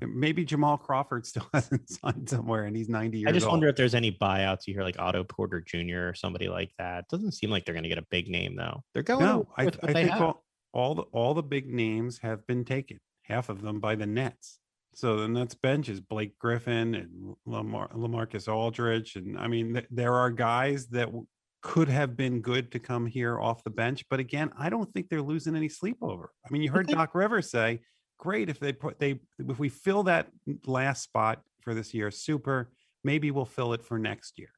Maybe 0.00 0.44
Jamal 0.44 0.78
Crawford 0.78 1.26
still 1.26 1.48
hasn't 1.54 1.88
signed 1.88 2.28
somewhere 2.28 2.64
and 2.64 2.76
he's 2.76 2.88
90 2.88 3.18
years 3.18 3.26
old. 3.26 3.34
I 3.34 3.36
just 3.36 3.46
old. 3.46 3.52
wonder 3.54 3.68
if 3.68 3.76
there's 3.76 3.94
any 3.94 4.12
buyouts. 4.12 4.66
You 4.66 4.74
hear 4.74 4.82
like 4.82 4.98
Otto 4.98 5.24
Porter 5.24 5.60
Jr. 5.60 6.08
or 6.08 6.14
somebody 6.14 6.48
like 6.48 6.70
that. 6.78 7.08
Doesn't 7.08 7.32
seem 7.32 7.50
like 7.50 7.64
they're 7.64 7.74
going 7.74 7.84
to 7.84 7.88
get 7.88 7.98
a 7.98 8.06
big 8.10 8.28
name 8.28 8.56
though. 8.56 8.82
They're 8.94 9.02
going 9.02 9.24
no, 9.24 9.48
I, 9.56 9.70
I 9.82 9.92
think 9.92 10.12
all, 10.12 10.44
all 10.72 10.94
the 10.94 11.02
all 11.02 11.34
the 11.34 11.42
big 11.42 11.72
names 11.72 12.18
have 12.18 12.46
been 12.46 12.64
taken, 12.64 12.98
half 13.22 13.48
of 13.48 13.62
them 13.62 13.80
by 13.80 13.96
the 13.96 14.06
Nets. 14.06 14.58
So 14.94 15.16
the 15.16 15.28
Nets 15.28 15.54
bench 15.54 15.88
is 15.88 16.00
Blake 16.00 16.38
Griffin 16.38 16.94
and 16.94 17.36
Lamar, 17.46 17.88
Lamarcus 17.94 18.52
Aldridge, 18.52 19.16
and 19.16 19.38
I 19.38 19.48
mean 19.48 19.74
th- 19.74 19.86
there 19.90 20.14
are 20.14 20.30
guys 20.30 20.88
that 20.88 21.06
w- 21.06 21.26
could 21.62 21.88
have 21.88 22.16
been 22.16 22.40
good 22.40 22.72
to 22.72 22.78
come 22.78 23.06
here 23.06 23.38
off 23.38 23.64
the 23.64 23.70
bench, 23.70 24.04
but 24.08 24.20
again, 24.20 24.50
I 24.58 24.70
don't 24.70 24.92
think 24.92 25.08
they're 25.08 25.22
losing 25.22 25.56
any 25.56 25.68
sleep 25.68 25.98
over. 26.02 26.30
I 26.46 26.52
mean, 26.52 26.62
you 26.62 26.70
heard 26.70 26.86
Doc 26.86 27.14
Rivers 27.14 27.50
say, 27.50 27.80
"Great 28.18 28.48
if 28.48 28.58
they 28.58 28.72
put 28.72 28.98
they 28.98 29.20
if 29.38 29.58
we 29.58 29.68
fill 29.68 30.02
that 30.04 30.28
last 30.66 31.02
spot 31.02 31.42
for 31.60 31.74
this 31.74 31.94
year, 31.94 32.10
super. 32.10 32.70
Maybe 33.04 33.30
we'll 33.30 33.44
fill 33.44 33.72
it 33.72 33.82
for 33.82 33.98
next 33.98 34.38
year." 34.38 34.50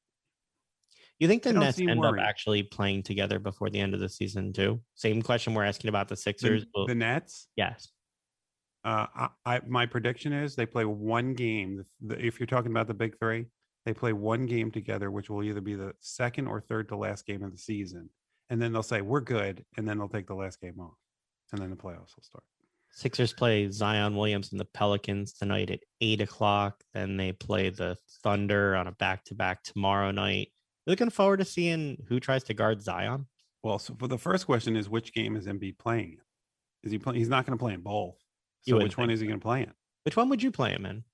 You 1.20 1.28
think 1.28 1.42
the 1.42 1.52
Nets 1.52 1.78
end 1.78 2.00
worried. 2.00 2.18
up 2.18 2.26
actually 2.26 2.62
playing 2.62 3.02
together 3.02 3.38
before 3.38 3.68
the 3.68 3.78
end 3.78 3.92
of 3.92 4.00
the 4.00 4.08
season 4.08 4.54
too? 4.54 4.80
Same 4.94 5.20
question 5.20 5.52
we're 5.52 5.64
asking 5.64 5.90
about 5.90 6.08
the 6.08 6.14
The, 6.14 6.20
Sixers. 6.20 6.66
Well, 6.74 6.86
the 6.86 6.94
Nets, 6.94 7.46
yes. 7.56 7.88
Uh, 8.82 9.06
I, 9.14 9.28
I 9.44 9.60
my 9.68 9.84
prediction 9.84 10.32
is 10.32 10.56
they 10.56 10.64
play 10.64 10.86
one 10.86 11.34
game. 11.34 11.84
The, 12.00 12.14
the, 12.16 12.26
if 12.26 12.40
you're 12.40 12.46
talking 12.46 12.70
about 12.70 12.86
the 12.86 12.94
big 12.94 13.18
three, 13.18 13.44
they 13.84 13.92
play 13.92 14.14
one 14.14 14.46
game 14.46 14.70
together, 14.70 15.10
which 15.10 15.28
will 15.28 15.42
either 15.42 15.60
be 15.60 15.74
the 15.74 15.92
second 16.00 16.46
or 16.46 16.62
third 16.62 16.88
to 16.88 16.96
last 16.96 17.26
game 17.26 17.42
of 17.42 17.52
the 17.52 17.58
season, 17.58 18.08
and 18.48 18.60
then 18.60 18.72
they'll 18.72 18.82
say 18.82 19.02
we're 19.02 19.20
good, 19.20 19.62
and 19.76 19.86
then 19.86 19.98
they'll 19.98 20.08
take 20.08 20.26
the 20.26 20.34
last 20.34 20.58
game 20.58 20.80
off, 20.80 20.96
and 21.52 21.60
then 21.60 21.68
the 21.68 21.76
playoffs 21.76 22.16
will 22.16 22.22
start. 22.22 22.44
Sixers 22.92 23.32
play 23.32 23.70
Zion 23.70 24.16
Williams 24.16 24.52
and 24.52 24.60
the 24.60 24.66
Pelicans 24.66 25.32
tonight 25.32 25.70
at 25.70 25.80
eight 26.00 26.20
o'clock. 26.20 26.82
Then 26.92 27.16
they 27.16 27.32
play 27.32 27.70
the 27.70 27.96
Thunder 28.22 28.76
on 28.76 28.86
a 28.86 28.92
back 28.92 29.24
to 29.26 29.34
back 29.34 29.62
tomorrow 29.62 30.10
night. 30.10 30.48
Looking 30.86 31.10
forward 31.10 31.38
to 31.38 31.44
seeing 31.44 31.98
who 32.08 32.20
tries 32.20 32.44
to 32.44 32.54
guard 32.54 32.82
Zion. 32.82 33.26
Well, 33.62 33.78
so 33.78 33.94
for 33.98 34.08
the 34.08 34.18
first 34.18 34.46
question 34.46 34.76
is 34.76 34.88
which 34.88 35.12
game 35.12 35.36
is 35.36 35.46
Embiid 35.46 35.78
playing? 35.78 36.18
Is 36.82 36.90
he 36.90 36.98
playing? 36.98 37.18
He's 37.18 37.28
not 37.28 37.46
going 37.46 37.58
to 37.58 37.62
play 37.62 37.74
in 37.74 37.80
both. 37.80 38.16
So 38.62 38.76
which 38.78 38.98
one 38.98 39.10
is 39.10 39.20
he 39.20 39.26
going 39.26 39.38
to 39.38 39.44
play 39.44 39.62
in? 39.62 39.72
Which 40.04 40.16
one 40.16 40.28
would 40.28 40.42
you 40.42 40.50
play 40.50 40.70
him 40.70 40.86
in? 40.86 41.04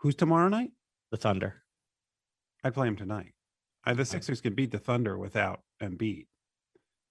Who's 0.00 0.14
tomorrow 0.14 0.48
night? 0.48 0.72
The 1.10 1.18
Thunder. 1.18 1.62
I'd 2.64 2.74
play 2.74 2.88
him 2.88 2.96
tonight. 2.96 3.34
I, 3.84 3.94
the 3.94 4.02
oh. 4.02 4.04
Sixers 4.04 4.40
could 4.40 4.56
beat 4.56 4.70
the 4.70 4.78
Thunder 4.78 5.18
without 5.18 5.60
Embiid, 5.82 6.26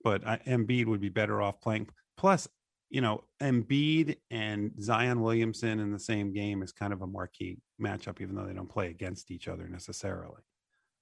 but 0.03 0.25
I, 0.27 0.37
Embiid 0.47 0.85
would 0.85 1.01
be 1.01 1.09
better 1.09 1.41
off 1.41 1.61
playing. 1.61 1.87
Plus, 2.17 2.47
you 2.89 3.01
know, 3.01 3.23
Embiid 3.41 4.17
and 4.31 4.71
Zion 4.81 5.21
Williamson 5.21 5.79
in 5.79 5.91
the 5.91 5.99
same 5.99 6.33
game 6.33 6.63
is 6.63 6.71
kind 6.71 6.91
of 6.91 7.01
a 7.01 7.07
marquee 7.07 7.59
matchup, 7.81 8.19
even 8.21 8.35
though 8.35 8.45
they 8.45 8.53
don't 8.53 8.69
play 8.69 8.87
against 8.87 9.31
each 9.31 9.47
other 9.47 9.67
necessarily. 9.67 10.41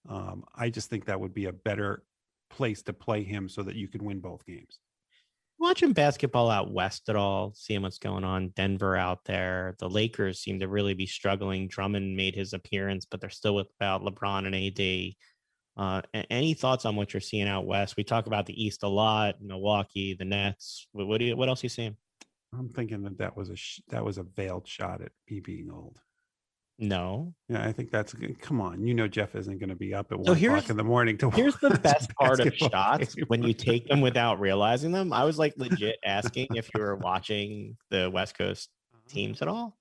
Um, 0.09 0.43
I 0.55 0.69
just 0.69 0.89
think 0.89 1.05
that 1.05 1.19
would 1.19 1.33
be 1.33 1.45
a 1.45 1.53
better 1.53 2.03
place 2.49 2.81
to 2.83 2.93
play 2.93 3.23
him 3.23 3.47
so 3.49 3.63
that 3.63 3.75
you 3.75 3.87
can 3.87 4.03
win 4.03 4.19
both 4.19 4.45
games. 4.45 4.79
Watching 5.59 5.93
basketball 5.93 6.51
out 6.51 6.71
west 6.71 7.09
at 7.09 7.15
all, 7.15 7.53
seeing 7.55 7.81
what's 7.81 7.97
going 7.97 8.23
on. 8.23 8.49
Denver 8.49 8.95
out 8.95 9.25
there. 9.25 9.75
The 9.79 9.89
Lakers 9.89 10.39
seem 10.39 10.59
to 10.59 10.67
really 10.67 10.93
be 10.93 11.07
struggling. 11.07 11.67
Drummond 11.67 12.15
made 12.15 12.35
his 12.35 12.53
appearance, 12.53 13.05
but 13.05 13.21
they're 13.21 13.29
still 13.31 13.55
without 13.55 14.03
LeBron 14.03 14.45
and 14.45 14.55
AD. 14.55 15.15
Uh, 15.77 16.01
any 16.31 16.53
thoughts 16.55 16.85
on 16.85 16.95
what 16.95 17.13
you're 17.13 17.21
seeing 17.21 17.47
out 17.47 17.65
west? 17.65 17.95
We 17.97 18.03
talk 18.03 18.25
about 18.25 18.45
the 18.47 18.61
East 18.65 18.81
a 18.83 18.87
lot. 18.87 19.35
Milwaukee, 19.41 20.15
the 20.17 20.25
Nets. 20.25 20.87
What, 20.91 21.07
what 21.07 21.19
do 21.19 21.25
you? 21.25 21.35
What 21.37 21.49
else 21.49 21.63
are 21.63 21.67
you 21.67 21.69
seeing? 21.69 21.95
I'm 22.57 22.69
thinking 22.69 23.03
that 23.03 23.17
that 23.19 23.37
was 23.37 23.49
a 23.49 23.55
sh- 23.55 23.81
that 23.89 24.03
was 24.03 24.17
a 24.17 24.23
veiled 24.23 24.67
shot 24.67 25.01
at 25.01 25.11
me 25.29 25.39
being 25.39 25.69
old. 25.71 25.99
No. 26.79 27.33
Yeah, 27.49 27.65
I 27.65 27.71
think 27.71 27.91
that's 27.91 28.13
good. 28.13 28.39
Come 28.39 28.61
on, 28.61 28.85
you 28.85 28.93
know 28.93 29.07
Jeff 29.07 29.35
isn't 29.35 29.57
going 29.57 29.69
to 29.69 29.75
be 29.75 29.93
up 29.93 30.11
at 30.11 30.23
So 30.25 30.33
one 30.33 30.43
o'clock 30.43 30.69
in 30.69 30.77
the 30.77 30.83
morning 30.83 31.17
to 31.19 31.31
Here's 31.31 31.55
the 31.57 31.69
best 31.83 32.13
part 32.15 32.39
of 32.39 32.55
shots 32.55 33.15
game. 33.15 33.25
when 33.27 33.43
you 33.43 33.53
take 33.53 33.87
them 33.87 33.99
without 34.01 34.39
realizing 34.39 34.91
them. 34.91 35.11
I 35.11 35.23
was 35.23 35.39
like 35.39 35.55
legit 35.57 35.97
asking 36.05 36.47
if 36.55 36.69
you 36.73 36.81
were 36.81 36.95
watching 36.95 37.77
the 37.89 38.11
West 38.11 38.37
Coast 38.37 38.69
teams 39.09 39.41
at 39.41 39.47
all. 39.47 39.75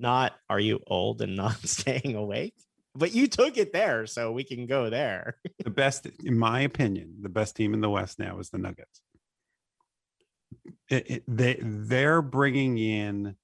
Not 0.00 0.32
are 0.50 0.58
you 0.60 0.80
old 0.86 1.22
and 1.22 1.36
not 1.36 1.56
staying 1.66 2.16
awake? 2.16 2.54
But 2.94 3.14
you 3.14 3.26
took 3.26 3.56
it 3.56 3.72
there, 3.72 4.06
so 4.06 4.32
we 4.32 4.44
can 4.44 4.66
go 4.66 4.90
there. 4.90 5.36
the 5.64 5.70
best, 5.70 6.06
in 6.24 6.38
my 6.38 6.60
opinion, 6.60 7.16
the 7.22 7.28
best 7.28 7.56
team 7.56 7.72
in 7.72 7.80
the 7.80 7.90
West 7.90 8.18
now 8.18 8.38
is 8.38 8.50
the 8.50 8.58
Nuggets. 8.58 9.00
It, 10.90 11.10
it, 11.10 11.24
they 11.26 11.58
they're 11.60 12.20
bringing 12.20 12.76
in 12.76 13.36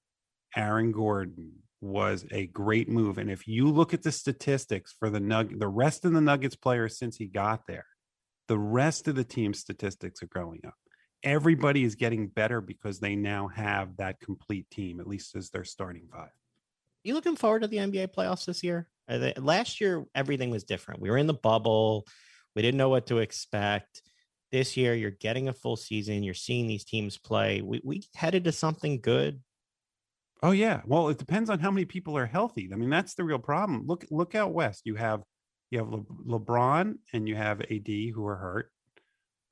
Aaron 0.55 0.91
Gordon 0.91 1.53
was 1.81 2.25
a 2.31 2.45
great 2.47 2.89
move, 2.89 3.17
and 3.17 3.31
if 3.31 3.47
you 3.47 3.69
look 3.69 3.93
at 3.93 4.03
the 4.03 4.11
statistics 4.11 4.93
for 4.99 5.09
the 5.09 5.19
Nug, 5.19 5.57
the 5.59 5.67
rest 5.67 6.05
of 6.05 6.13
the 6.13 6.21
Nuggets 6.21 6.55
players 6.55 6.99
since 6.99 7.17
he 7.17 7.25
got 7.25 7.65
there, 7.67 7.85
the 8.47 8.59
rest 8.59 9.07
of 9.07 9.15
the 9.15 9.23
team 9.23 9.53
statistics 9.53 10.21
are 10.21 10.27
going 10.27 10.61
up. 10.67 10.75
Everybody 11.23 11.83
is 11.83 11.95
getting 11.95 12.27
better 12.27 12.61
because 12.61 12.99
they 12.99 13.15
now 13.15 13.47
have 13.47 13.97
that 13.97 14.19
complete 14.19 14.69
team, 14.69 14.99
at 14.99 15.07
least 15.07 15.35
as 15.35 15.49
their 15.49 15.63
starting 15.63 16.07
five. 16.11 16.29
you 17.03 17.13
looking 17.13 17.35
forward 17.35 17.61
to 17.61 17.67
the 17.67 17.77
NBA 17.77 18.09
playoffs 18.13 18.45
this 18.45 18.63
year? 18.63 18.87
They- 19.09 19.33
Last 19.37 19.81
year, 19.81 20.05
everything 20.15 20.49
was 20.51 20.63
different. 20.63 21.01
We 21.01 21.09
were 21.09 21.17
in 21.17 21.27
the 21.27 21.33
bubble. 21.33 22.05
We 22.55 22.61
didn't 22.61 22.77
know 22.77 22.89
what 22.89 23.07
to 23.07 23.17
expect. 23.17 24.01
This 24.51 24.77
year, 24.77 24.95
you're 24.95 25.11
getting 25.11 25.47
a 25.47 25.53
full 25.53 25.75
season. 25.75 26.23
You're 26.23 26.33
seeing 26.33 26.67
these 26.67 26.85
teams 26.85 27.17
play. 27.17 27.61
We, 27.61 27.81
we 27.83 28.03
headed 28.15 28.45
to 28.45 28.51
something 28.51 29.01
good. 29.01 29.41
Oh 30.41 30.51
yeah. 30.51 30.81
Well, 30.85 31.09
it 31.09 31.17
depends 31.17 31.49
on 31.49 31.59
how 31.59 31.69
many 31.69 31.85
people 31.85 32.17
are 32.17 32.25
healthy. 32.25 32.69
I 32.71 32.75
mean, 32.77 32.89
that's 32.89 33.13
the 33.15 33.23
real 33.25 33.39
problem. 33.39 33.85
Look 33.85 34.05
look 34.09 34.35
out 34.35 34.53
west. 34.53 34.83
You 34.85 34.95
have 34.95 35.21
You 35.69 35.79
have 35.79 35.89
Le- 35.89 36.39
LeBron 36.39 36.95
and 37.13 37.27
you 37.27 37.35
have 37.35 37.61
AD 37.61 37.87
who 38.13 38.25
are 38.25 38.37
hurt. 38.37 38.71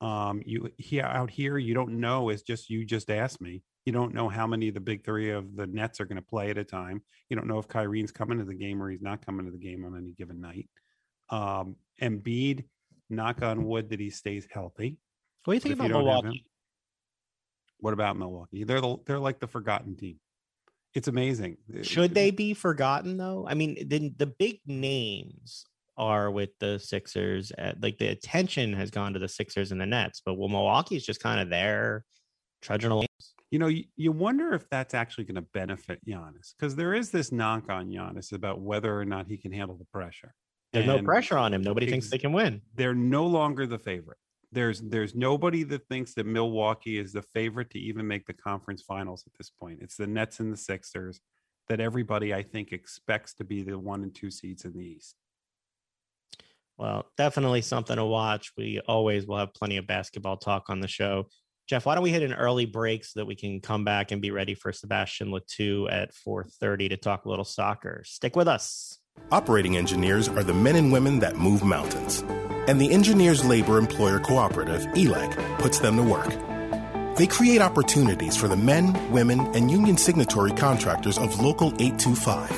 Um, 0.00 0.42
you 0.46 0.70
here 0.78 1.04
out 1.04 1.30
here, 1.30 1.58
you 1.58 1.74
don't 1.74 2.00
know. 2.00 2.30
It's 2.30 2.42
just 2.42 2.70
you 2.70 2.84
just 2.86 3.10
asked 3.10 3.40
me. 3.40 3.62
You 3.88 3.92
don't 3.92 4.12
know 4.12 4.28
how 4.28 4.46
many 4.46 4.68
of 4.68 4.74
the 4.74 4.80
big 4.80 5.02
three 5.02 5.30
of 5.30 5.56
the 5.56 5.66
Nets 5.66 5.98
are 5.98 6.04
going 6.04 6.16
to 6.16 6.22
play 6.22 6.50
at 6.50 6.58
a 6.58 6.62
time. 6.62 7.00
You 7.30 7.36
don't 7.36 7.46
know 7.46 7.58
if 7.58 7.68
Kyrie's 7.68 8.12
coming 8.12 8.36
to 8.36 8.44
the 8.44 8.54
game 8.54 8.82
or 8.82 8.90
he's 8.90 9.00
not 9.00 9.24
coming 9.24 9.46
to 9.46 9.50
the 9.50 9.56
game 9.56 9.82
on 9.82 9.96
any 9.96 10.12
given 10.12 10.42
night. 10.42 10.68
Um, 11.30 11.74
Embiid, 12.02 12.64
knock 13.08 13.40
on 13.40 13.64
wood 13.64 13.88
that 13.88 13.98
he 13.98 14.10
stays 14.10 14.46
healthy. 14.52 14.98
What 15.46 15.52
do 15.52 15.56
you 15.56 15.60
think 15.60 15.76
about 15.76 15.88
Milwaukee? 15.88 16.28
Him, 16.28 16.44
what 17.78 17.94
about 17.94 18.18
Milwaukee? 18.18 18.64
They're 18.64 18.82
the, 18.82 18.98
they're 19.06 19.18
like 19.18 19.40
the 19.40 19.46
forgotten 19.46 19.96
team. 19.96 20.20
It's 20.92 21.08
amazing. 21.08 21.56
Should 21.80 22.12
they 22.12 22.30
be 22.30 22.52
forgotten 22.52 23.16
though? 23.16 23.46
I 23.48 23.54
mean, 23.54 23.88
the 23.88 24.12
the 24.18 24.26
big 24.26 24.60
names 24.66 25.64
are 25.96 26.30
with 26.30 26.50
the 26.60 26.78
Sixers. 26.78 27.52
At, 27.56 27.76
uh, 27.76 27.78
like 27.80 27.96
the 27.96 28.08
attention 28.08 28.74
has 28.74 28.90
gone 28.90 29.14
to 29.14 29.18
the 29.18 29.28
Sixers 29.28 29.72
and 29.72 29.80
the 29.80 29.86
Nets, 29.86 30.20
but 30.22 30.34
well, 30.34 30.50
Milwaukee's 30.50 31.06
just 31.06 31.22
kind 31.22 31.40
of 31.40 31.48
there, 31.48 32.04
trudging 32.60 32.90
along. 32.90 33.06
You 33.50 33.58
know, 33.58 33.68
you, 33.68 33.84
you 33.96 34.12
wonder 34.12 34.52
if 34.52 34.68
that's 34.68 34.94
actually 34.94 35.24
going 35.24 35.36
to 35.36 35.46
benefit 35.54 36.00
Giannis 36.06 36.54
because 36.58 36.76
there 36.76 36.94
is 36.94 37.10
this 37.10 37.32
knock 37.32 37.70
on 37.70 37.88
Giannis 37.88 38.32
about 38.32 38.60
whether 38.60 38.98
or 38.98 39.04
not 39.04 39.26
he 39.26 39.38
can 39.38 39.52
handle 39.52 39.76
the 39.76 39.86
pressure. 39.86 40.34
There's 40.72 40.86
and 40.86 40.98
no 40.98 41.02
pressure 41.02 41.38
on 41.38 41.54
him. 41.54 41.62
Nobody 41.62 41.86
ex- 41.86 41.92
thinks 41.92 42.10
they 42.10 42.18
can 42.18 42.32
win. 42.32 42.60
They're 42.74 42.94
no 42.94 43.26
longer 43.26 43.66
the 43.66 43.78
favorite. 43.78 44.18
There's 44.52 44.80
there's 44.80 45.14
nobody 45.14 45.62
that 45.64 45.86
thinks 45.88 46.14
that 46.14 46.26
Milwaukee 46.26 46.98
is 46.98 47.12
the 47.12 47.22
favorite 47.22 47.70
to 47.70 47.78
even 47.78 48.06
make 48.06 48.26
the 48.26 48.32
conference 48.34 48.82
finals 48.82 49.24
at 49.26 49.32
this 49.38 49.50
point. 49.50 49.80
It's 49.82 49.96
the 49.96 50.06
Nets 50.06 50.40
and 50.40 50.52
the 50.52 50.56
Sixers 50.56 51.20
that 51.68 51.80
everybody 51.80 52.34
I 52.34 52.42
think 52.42 52.72
expects 52.72 53.34
to 53.34 53.44
be 53.44 53.62
the 53.62 53.78
one 53.78 54.02
and 54.02 54.14
two 54.14 54.30
seeds 54.30 54.64
in 54.64 54.72
the 54.72 54.84
East. 54.84 55.16
Well, 56.78 57.06
definitely 57.16 57.62
something 57.62 57.96
to 57.96 58.04
watch. 58.04 58.52
We 58.56 58.80
always 58.86 59.26
will 59.26 59.38
have 59.38 59.52
plenty 59.52 59.78
of 59.78 59.86
basketball 59.86 60.36
talk 60.36 60.70
on 60.70 60.80
the 60.80 60.88
show. 60.88 61.26
Jeff, 61.68 61.84
why 61.84 61.94
don't 61.94 62.02
we 62.02 62.10
hit 62.10 62.22
an 62.22 62.32
early 62.32 62.64
break 62.64 63.04
so 63.04 63.20
that 63.20 63.26
we 63.26 63.36
can 63.36 63.60
come 63.60 63.84
back 63.84 64.10
and 64.10 64.22
be 64.22 64.30
ready 64.30 64.54
for 64.54 64.72
Sebastien 64.72 65.30
Le 65.30 65.40
Toux 65.42 65.86
at 65.90 66.14
4:30 66.14 66.88
to 66.88 66.96
talk 66.96 67.26
a 67.26 67.28
little 67.28 67.44
soccer. 67.44 68.02
Stick 68.06 68.36
with 68.36 68.48
us. 68.48 68.98
Operating 69.30 69.76
engineers 69.76 70.28
are 70.28 70.42
the 70.42 70.54
men 70.54 70.76
and 70.76 70.90
women 70.90 71.18
that 71.18 71.36
move 71.36 71.62
mountains. 71.62 72.24
And 72.68 72.80
the 72.80 72.90
Engineers 72.90 73.44
Labor 73.44 73.76
Employer 73.76 74.18
Cooperative, 74.18 74.86
ELEC, 74.94 75.58
puts 75.58 75.78
them 75.78 75.96
to 75.96 76.02
work. 76.02 76.32
They 77.18 77.26
create 77.26 77.60
opportunities 77.60 78.34
for 78.34 78.48
the 78.48 78.56
men, 78.56 78.94
women, 79.12 79.40
and 79.54 79.70
union 79.70 79.98
signatory 79.98 80.52
contractors 80.52 81.18
of 81.18 81.38
Local 81.40 81.68
825, 81.78 82.50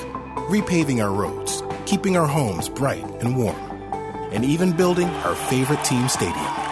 repaving 0.48 1.02
our 1.02 1.12
roads, 1.12 1.64
keeping 1.84 2.16
our 2.16 2.28
homes 2.28 2.68
bright 2.68 3.04
and 3.20 3.36
warm, 3.36 3.58
and 4.32 4.44
even 4.44 4.70
building 4.70 5.08
our 5.24 5.34
favorite 5.34 5.82
team 5.82 6.08
stadium. 6.08 6.69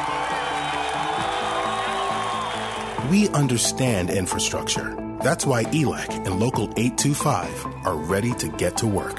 We 3.07 3.29
understand 3.31 4.11
infrastructure. 4.11 4.95
That's 5.23 5.47
why 5.47 5.65
ELEC 5.65 6.27
and 6.27 6.39
Local 6.39 6.65
825 6.77 7.67
are 7.87 7.97
ready 7.97 8.35
to 8.35 8.49
get 8.49 8.77
to 8.79 8.87
work. 8.87 9.19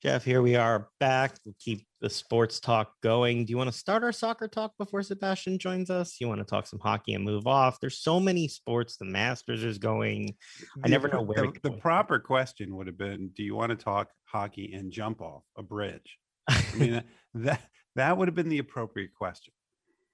Jeff, 0.00 0.24
here 0.24 0.40
we 0.40 0.54
are 0.54 0.88
back. 1.00 1.34
We'll 1.44 1.56
keep 1.58 1.84
the 2.00 2.08
sports 2.08 2.60
talk 2.60 2.92
going. 3.02 3.44
Do 3.44 3.50
you 3.50 3.56
want 3.58 3.70
to 3.70 3.76
start 3.76 4.04
our 4.04 4.12
soccer 4.12 4.46
talk 4.46 4.72
before 4.78 5.02
Sebastien 5.02 5.58
joins 5.58 5.90
us? 5.90 6.18
You 6.20 6.28
want 6.28 6.38
to 6.38 6.44
talk 6.44 6.68
some 6.68 6.78
hockey 6.78 7.14
and 7.14 7.24
move 7.24 7.48
off? 7.48 7.80
There's 7.80 7.98
so 7.98 8.20
many 8.20 8.46
sports. 8.46 8.96
The 8.96 9.04
Masters 9.04 9.64
is 9.64 9.78
going. 9.78 10.36
I 10.84 10.88
never 10.88 11.08
know 11.08 11.22
where. 11.22 11.42
The, 11.42 11.70
the 11.70 11.76
proper 11.78 12.20
question 12.20 12.76
would 12.76 12.86
have 12.86 12.96
been: 12.96 13.30
Do 13.34 13.42
you 13.42 13.56
want 13.56 13.70
to 13.70 13.76
talk 13.76 14.08
hockey 14.24 14.72
and 14.72 14.92
jump 14.92 15.20
off 15.20 15.42
a 15.56 15.62
bridge? 15.64 16.16
I 16.48 16.64
mean, 16.76 17.02
that 17.34 17.60
that 17.96 18.16
would 18.16 18.28
have 18.28 18.36
been 18.36 18.48
the 18.48 18.58
appropriate 18.58 19.12
question. 19.12 19.52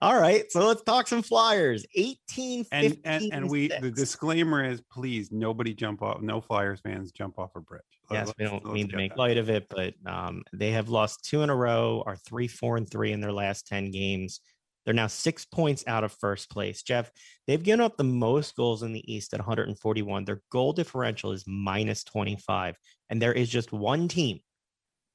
All 0.05 0.21
right, 0.21 0.53
so 0.53 0.67
let's 0.67 0.83
talk 0.83 1.09
some 1.09 1.23
flyers. 1.23 1.87
18 1.95 2.67
and 2.73 2.99
and, 3.05 3.33
and 3.33 3.51
we 3.51 3.69
the 3.69 3.91
disclaimer 3.91 4.63
is 4.63 4.83
please 4.93 5.33
nobody 5.33 5.73
jump 5.73 6.03
off 6.03 6.21
no 6.21 6.43
flyers 6.43 6.81
fans 6.81 7.11
jump 7.11 7.39
off 7.39 7.57
a 7.57 7.61
bridge. 7.61 7.81
Yes, 8.11 8.27
let's, 8.27 8.39
we 8.39 8.45
don't 8.45 8.71
mean 8.71 8.89
to 8.91 8.97
make 8.99 9.13
that. 9.13 9.19
light 9.19 9.39
of 9.39 9.49
it, 9.49 9.67
but 9.71 9.95
um, 10.05 10.43
they 10.53 10.73
have 10.73 10.91
lost 10.91 11.25
two 11.25 11.41
in 11.41 11.49
a 11.49 11.57
row, 11.57 12.03
are 12.05 12.17
three, 12.17 12.49
four, 12.49 12.77
and 12.77 12.87
three 12.87 13.13
in 13.13 13.23
their 13.23 13.33
last 13.33 13.67
10 13.67 13.93
games. 13.93 14.41
They're 14.85 14.93
now 14.93 15.07
six 15.07 15.47
points 15.47 15.85
out 15.87 16.05
of 16.05 16.13
first 16.13 16.51
place. 16.51 16.83
Jeff, 16.83 17.11
they've 17.47 17.63
given 17.63 17.81
up 17.81 17.97
the 17.97 18.05
most 18.05 18.55
goals 18.57 18.83
in 18.83 18.93
the 18.93 19.11
East 19.11 19.33
at 19.33 19.41
141. 19.41 20.27
Their 20.27 20.43
goal 20.53 20.75
differential 20.75 21.33
is 21.33 21.45
minus 21.47 22.05
25. 22.05 22.77
And 23.09 23.23
there 23.23 23.33
is 23.33 23.49
just 23.49 23.73
one 23.73 24.09
team 24.09 24.41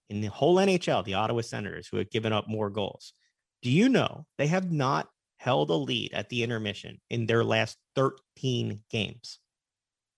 in 0.09 0.21
the 0.21 0.29
whole 0.29 0.55
NHL, 0.55 1.05
the 1.05 1.13
Ottawa 1.13 1.41
Senators, 1.41 1.87
who 1.87 1.97
have 1.97 2.09
given 2.09 2.33
up 2.33 2.47
more 2.47 2.71
goals. 2.71 3.13
Do 3.61 3.69
you 3.69 3.89
know 3.89 4.25
they 4.37 4.47
have 4.47 4.71
not 4.71 5.09
held 5.37 5.69
a 5.69 5.75
lead 5.75 6.13
at 6.13 6.29
the 6.29 6.43
intermission 6.43 6.99
in 7.09 7.25
their 7.25 7.43
last 7.43 7.77
13 7.95 8.81
games? 8.89 9.39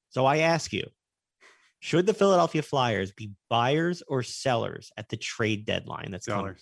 So 0.09 0.25
I 0.25 0.39
ask 0.39 0.73
you, 0.73 0.85
should 1.79 2.05
the 2.05 2.13
Philadelphia 2.13 2.61
Flyers 2.61 3.11
be 3.11 3.31
buyers 3.49 4.03
or 4.07 4.21
sellers 4.21 4.91
at 4.97 5.09
the 5.09 5.17
trade 5.17 5.65
deadline? 5.65 6.11
That's 6.11 6.25
sellers. 6.25 6.41
Coming? 6.41 6.57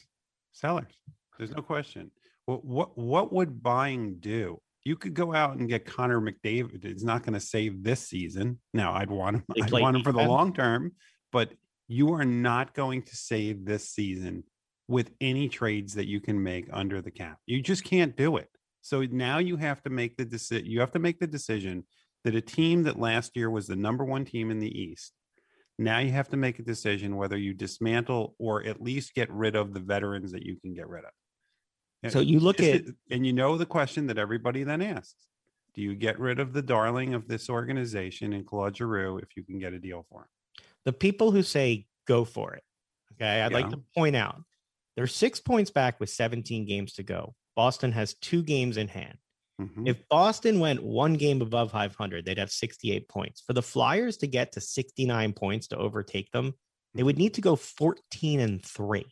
Sellers. 0.53 0.93
There's 1.37 1.51
no 1.51 1.61
question. 1.61 2.11
What, 2.45 2.65
what 2.65 2.97
what 2.97 3.33
would 3.33 3.61
buying 3.61 4.17
do? 4.19 4.61
You 4.85 4.95
could 4.95 5.13
go 5.13 5.33
out 5.33 5.57
and 5.57 5.67
get 5.67 5.85
Connor 5.85 6.21
McDavid. 6.21 6.85
It's 6.85 7.03
not 7.03 7.23
going 7.23 7.33
to 7.33 7.39
save 7.39 7.83
this 7.83 8.07
season. 8.07 8.59
Now, 8.73 8.93
I'd 8.93 9.11
want 9.11 9.37
him. 9.37 9.43
I'd 9.61 9.71
want 9.71 9.97
him 9.97 10.03
for 10.03 10.13
the 10.13 10.23
long 10.23 10.53
term, 10.53 10.93
but 11.31 11.51
you 11.87 12.13
are 12.13 12.25
not 12.25 12.73
going 12.73 13.03
to 13.03 13.15
save 13.15 13.65
this 13.65 13.89
season 13.89 14.43
with 14.89 15.11
any 15.21 15.47
trades 15.47 15.93
that 15.93 16.07
you 16.07 16.19
can 16.19 16.41
make 16.41 16.67
under 16.73 16.99
the 16.99 17.11
cap. 17.11 17.37
You 17.45 17.61
just 17.61 17.83
can't 17.83 18.17
do 18.17 18.37
it. 18.37 18.49
So 18.81 19.03
now 19.03 19.37
you 19.37 19.55
have 19.57 19.83
to 19.83 19.89
make 19.91 20.17
the 20.17 20.25
decision. 20.25 20.65
You 20.65 20.79
have 20.79 20.91
to 20.93 20.99
make 20.99 21.19
the 21.19 21.27
decision 21.27 21.85
that 22.23 22.33
a 22.33 22.41
team 22.41 22.83
that 22.83 22.99
last 22.99 23.37
year 23.37 23.51
was 23.51 23.67
the 23.67 23.75
number 23.75 24.03
one 24.03 24.25
team 24.25 24.49
in 24.49 24.57
the 24.59 24.81
East. 24.81 25.13
Now 25.77 25.99
you 25.99 26.11
have 26.11 26.29
to 26.29 26.37
make 26.37 26.57
a 26.57 26.63
decision 26.63 27.17
whether 27.17 27.37
you 27.37 27.53
dismantle 27.53 28.35
or 28.39 28.65
at 28.65 28.81
least 28.81 29.13
get 29.13 29.31
rid 29.31 29.55
of 29.55 29.73
the 29.73 29.79
veterans 29.79 30.31
that 30.31 30.43
you 30.43 30.59
can 30.59 30.73
get 30.73 30.89
rid 30.89 31.05
of. 31.05 32.11
So 32.11 32.19
you 32.19 32.39
look 32.39 32.59
at, 32.59 32.81
and 33.11 33.25
you 33.25 33.33
know 33.33 33.57
the 33.57 33.67
question 33.67 34.07
that 34.07 34.17
everybody 34.17 34.63
then 34.63 34.81
asks: 34.81 35.27
Do 35.75 35.83
you 35.83 35.93
get 35.93 36.19
rid 36.19 36.39
of 36.39 36.51
the 36.53 36.63
darling 36.63 37.13
of 37.13 37.27
this 37.27 37.47
organization 37.47 38.33
in 38.33 38.43
Claude 38.43 38.75
Giroux 38.75 39.19
if 39.19 39.37
you 39.37 39.43
can 39.43 39.59
get 39.59 39.73
a 39.73 39.79
deal 39.79 40.05
for 40.09 40.21
him? 40.21 40.63
The 40.85 40.93
people 40.93 41.31
who 41.31 41.43
say 41.43 41.85
go 42.07 42.25
for 42.25 42.53
it. 42.53 42.63
Okay, 43.13 43.41
I'd 43.41 43.51
yeah. 43.51 43.57
like 43.57 43.69
to 43.69 43.81
point 43.95 44.15
out 44.15 44.41
they're 44.99 45.07
six 45.07 45.39
points 45.39 45.71
back 45.71 45.97
with 46.01 46.09
17 46.09 46.65
games 46.65 46.91
to 46.95 47.03
go. 47.03 47.33
Boston 47.55 47.93
has 47.93 48.15
two 48.15 48.43
games 48.43 48.75
in 48.75 48.89
hand. 48.89 49.17
Mm-hmm. 49.61 49.87
If 49.87 50.05
Boston 50.09 50.59
went 50.59 50.83
one 50.83 51.13
game 51.13 51.41
above 51.41 51.71
500, 51.71 52.25
they'd 52.25 52.37
have 52.37 52.51
68 52.51 53.07
points. 53.07 53.41
For 53.47 53.53
the 53.53 53.61
Flyers 53.61 54.17
to 54.17 54.27
get 54.27 54.51
to 54.51 54.59
69 54.59 55.31
points 55.31 55.67
to 55.67 55.77
overtake 55.77 56.29
them, 56.33 56.53
they 56.95 57.03
would 57.03 57.17
need 57.17 57.35
to 57.35 57.41
go 57.41 57.55
14 57.55 58.41
and 58.41 58.61
three. 58.61 59.05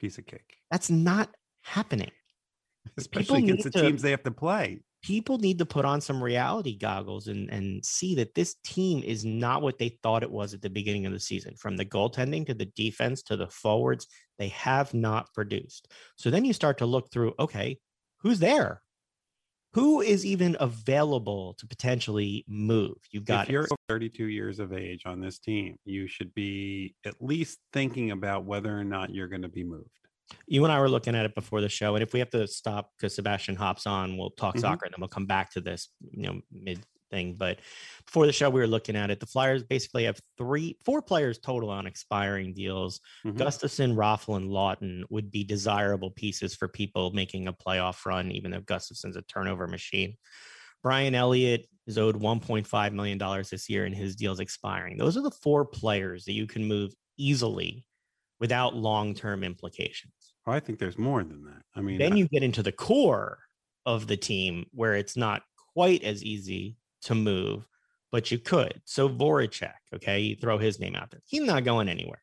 Piece 0.00 0.18
of 0.18 0.26
cake. 0.26 0.56
That's 0.68 0.90
not 0.90 1.30
happening. 1.62 2.10
Especially 2.98 3.44
against 3.44 3.62
the 3.62 3.70
to, 3.70 3.82
teams 3.82 4.02
they 4.02 4.10
have 4.10 4.24
to 4.24 4.32
play 4.32 4.80
people 5.02 5.38
need 5.38 5.58
to 5.58 5.66
put 5.66 5.84
on 5.84 6.00
some 6.00 6.22
reality 6.22 6.76
goggles 6.76 7.28
and, 7.28 7.50
and 7.50 7.84
see 7.84 8.14
that 8.16 8.34
this 8.34 8.56
team 8.64 9.02
is 9.04 9.24
not 9.24 9.62
what 9.62 9.78
they 9.78 9.98
thought 10.02 10.22
it 10.22 10.30
was 10.30 10.54
at 10.54 10.62
the 10.62 10.70
beginning 10.70 11.06
of 11.06 11.12
the 11.12 11.20
season. 11.20 11.54
From 11.56 11.76
the 11.76 11.84
goaltending 11.84 12.46
to 12.46 12.54
the 12.54 12.66
defense 12.76 13.22
to 13.24 13.36
the 13.36 13.48
forwards, 13.48 14.06
they 14.38 14.48
have 14.48 14.92
not 14.94 15.32
produced. 15.34 15.88
So 16.16 16.30
then 16.30 16.44
you 16.44 16.52
start 16.52 16.78
to 16.78 16.86
look 16.86 17.10
through 17.10 17.34
okay, 17.38 17.78
who's 18.18 18.38
there? 18.38 18.82
Who 19.74 20.00
is 20.00 20.24
even 20.24 20.56
available 20.58 21.54
to 21.58 21.66
potentially 21.66 22.44
move? 22.48 22.96
You've 23.12 23.26
got 23.26 23.46
if 23.46 23.52
you're 23.52 23.68
32 23.88 24.24
years 24.24 24.58
of 24.58 24.72
age 24.72 25.02
on 25.04 25.20
this 25.20 25.38
team, 25.38 25.76
you 25.84 26.08
should 26.08 26.34
be 26.34 26.94
at 27.04 27.14
least 27.20 27.58
thinking 27.72 28.10
about 28.10 28.44
whether 28.44 28.76
or 28.76 28.84
not 28.84 29.14
you're 29.14 29.28
going 29.28 29.42
to 29.42 29.48
be 29.48 29.64
moved 29.64 30.07
you 30.46 30.64
and 30.64 30.72
I 30.72 30.80
were 30.80 30.88
looking 30.88 31.14
at 31.14 31.24
it 31.24 31.34
before 31.34 31.60
the 31.60 31.68
show, 31.68 31.94
and 31.94 32.02
if 32.02 32.12
we 32.12 32.18
have 32.18 32.30
to 32.30 32.46
stop 32.46 32.90
because 32.96 33.14
Sebastien 33.14 33.56
hops 33.56 33.86
on, 33.86 34.16
we'll 34.16 34.30
talk 34.30 34.54
mm-hmm. 34.54 34.60
soccer, 34.60 34.86
and 34.86 34.92
then 34.94 35.00
we'll 35.00 35.08
come 35.08 35.26
back 35.26 35.52
to 35.52 35.60
this, 35.60 35.88
you 36.10 36.22
know, 36.22 36.40
mid 36.52 36.80
thing. 37.10 37.34
But 37.34 37.60
before 38.06 38.26
the 38.26 38.32
show, 38.32 38.50
we 38.50 38.60
were 38.60 38.66
looking 38.66 38.96
at 38.96 39.10
it. 39.10 39.20
The 39.20 39.26
Flyers 39.26 39.62
basically 39.62 40.04
have 40.04 40.20
three, 40.36 40.76
four 40.84 41.02
players 41.02 41.38
total 41.38 41.70
on 41.70 41.86
expiring 41.86 42.54
deals. 42.54 43.00
Mm-hmm. 43.26 43.38
Gustafsson, 43.38 43.94
Raffl, 43.94 44.36
and 44.36 44.50
Laughton 44.50 45.02
would 45.10 45.30
be 45.30 45.44
desirable 45.44 46.10
pieces 46.10 46.54
for 46.54 46.68
people 46.68 47.12
making 47.12 47.48
a 47.48 47.52
playoff 47.52 48.04
run, 48.04 48.30
even 48.32 48.50
though 48.50 48.60
Gustafsson's 48.60 49.16
a 49.16 49.22
turnover 49.22 49.66
machine. 49.66 50.16
Brian 50.82 51.14
Elliott 51.14 51.68
is 51.86 51.98
owed 51.98 52.20
$1.5 52.20 52.92
million 52.92 53.18
this 53.50 53.68
year, 53.68 53.84
and 53.84 53.94
his 53.94 54.14
deal's 54.14 54.40
expiring. 54.40 54.96
Those 54.96 55.16
are 55.16 55.22
the 55.22 55.30
four 55.30 55.64
players 55.64 56.24
that 56.24 56.34
you 56.34 56.46
can 56.46 56.64
move 56.64 56.92
easily 57.16 57.84
without 58.40 58.74
long 58.74 59.14
term 59.14 59.42
implications. 59.42 60.12
Oh, 60.46 60.52
I 60.52 60.60
think 60.60 60.78
there's 60.78 60.98
more 60.98 61.22
than 61.22 61.44
that. 61.44 61.62
I 61.74 61.80
mean, 61.80 61.98
then 61.98 62.14
I, 62.14 62.16
you 62.16 62.28
get 62.28 62.42
into 62.42 62.62
the 62.62 62.72
core 62.72 63.38
of 63.84 64.06
the 64.06 64.16
team 64.16 64.66
where 64.72 64.94
it's 64.94 65.16
not 65.16 65.42
quite 65.74 66.02
as 66.04 66.24
easy 66.24 66.76
to 67.02 67.14
move, 67.14 67.66
but 68.10 68.30
you 68.30 68.38
could. 68.38 68.80
So 68.84 69.08
Voracek, 69.08 69.74
okay, 69.94 70.20
you 70.20 70.36
throw 70.36 70.58
his 70.58 70.80
name 70.80 70.94
out 70.94 71.10
there. 71.10 71.20
He's 71.26 71.42
not 71.42 71.64
going 71.64 71.88
anywhere. 71.88 72.22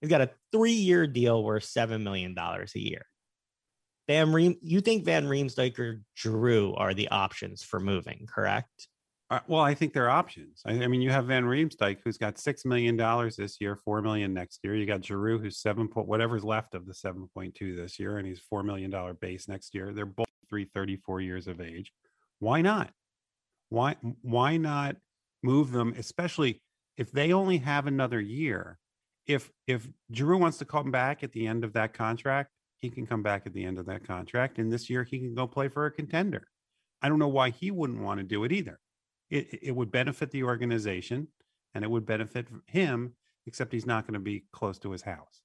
He's 0.00 0.10
got 0.10 0.20
a 0.20 0.30
three-year 0.52 1.06
deal 1.06 1.42
worth 1.42 1.64
seven 1.64 2.04
million 2.04 2.34
dollars 2.34 2.72
a 2.74 2.80
year. 2.80 3.04
Van 4.06 4.32
Reem, 4.32 4.56
you 4.62 4.80
think 4.80 5.04
Van 5.04 5.26
Riemsdyk 5.26 6.00
Drew 6.16 6.74
are 6.74 6.94
the 6.94 7.08
options 7.08 7.62
for 7.62 7.78
moving, 7.78 8.26
correct? 8.26 8.88
Uh, 9.30 9.40
well, 9.46 9.60
I 9.60 9.74
think 9.74 9.92
they're 9.92 10.08
options. 10.08 10.62
I, 10.64 10.72
I, 10.72 10.86
mean, 10.86 11.02
you 11.02 11.10
have 11.10 11.26
Van 11.26 11.44
Riemsdyk, 11.44 11.98
who's 12.02 12.16
got 12.16 12.38
six 12.38 12.64
million 12.64 12.96
dollars 12.96 13.36
this 13.36 13.60
year, 13.60 13.76
four 13.84 14.00
million 14.00 14.32
next 14.32 14.60
year. 14.64 14.74
You 14.74 14.86
got 14.86 15.04
Giroux, 15.04 15.38
who's 15.38 15.60
seven 15.60 15.86
point 15.86 16.08
whatever's 16.08 16.44
left 16.44 16.74
of 16.74 16.86
the 16.86 16.94
seven 16.94 17.28
point 17.34 17.54
two 17.54 17.76
this 17.76 17.98
year, 17.98 18.16
and 18.16 18.26
he's 18.26 18.40
four 18.40 18.62
million 18.62 18.90
dollar 18.90 19.12
base 19.12 19.46
next 19.46 19.74
year. 19.74 19.92
They're 19.92 20.06
both 20.06 20.26
three 20.48 20.64
thirty 20.64 20.96
four 20.96 21.20
years 21.20 21.46
of 21.46 21.60
age. 21.60 21.92
Why 22.38 22.62
not? 22.62 22.90
Why 23.68 23.96
why 24.22 24.56
not 24.56 24.96
move 25.42 25.72
them, 25.72 25.94
especially 25.98 26.62
if 26.96 27.12
they 27.12 27.32
only 27.34 27.58
have 27.58 27.86
another 27.86 28.20
year? 28.20 28.78
If 29.26 29.50
if 29.66 29.86
Giroux 30.10 30.38
wants 30.38 30.56
to 30.58 30.64
come 30.64 30.90
back 30.90 31.22
at 31.22 31.32
the 31.32 31.46
end 31.46 31.64
of 31.64 31.74
that 31.74 31.92
contract, 31.92 32.48
he 32.78 32.88
can 32.88 33.06
come 33.06 33.22
back 33.22 33.42
at 33.44 33.52
the 33.52 33.64
end 33.64 33.78
of 33.78 33.84
that 33.86 34.06
contract, 34.06 34.56
and 34.56 34.72
this 34.72 34.88
year 34.88 35.04
he 35.04 35.18
can 35.18 35.34
go 35.34 35.46
play 35.46 35.68
for 35.68 35.84
a 35.84 35.90
contender. 35.90 36.48
I 37.02 37.10
don't 37.10 37.18
know 37.18 37.28
why 37.28 37.50
he 37.50 37.70
wouldn't 37.70 38.00
want 38.00 38.20
to 38.20 38.24
do 38.24 38.44
it 38.44 38.52
either 38.52 38.80
it, 39.30 39.58
it 39.62 39.76
would 39.76 39.90
benefit 39.90 40.30
the 40.30 40.44
organization 40.44 41.28
and 41.74 41.84
it 41.84 41.90
would 41.90 42.06
benefit 42.06 42.46
him, 42.66 43.14
except 43.46 43.72
he's 43.72 43.86
not 43.86 44.04
going 44.04 44.14
to 44.14 44.20
be 44.20 44.44
close 44.52 44.78
to 44.80 44.90
his 44.90 45.02
house. 45.02 45.42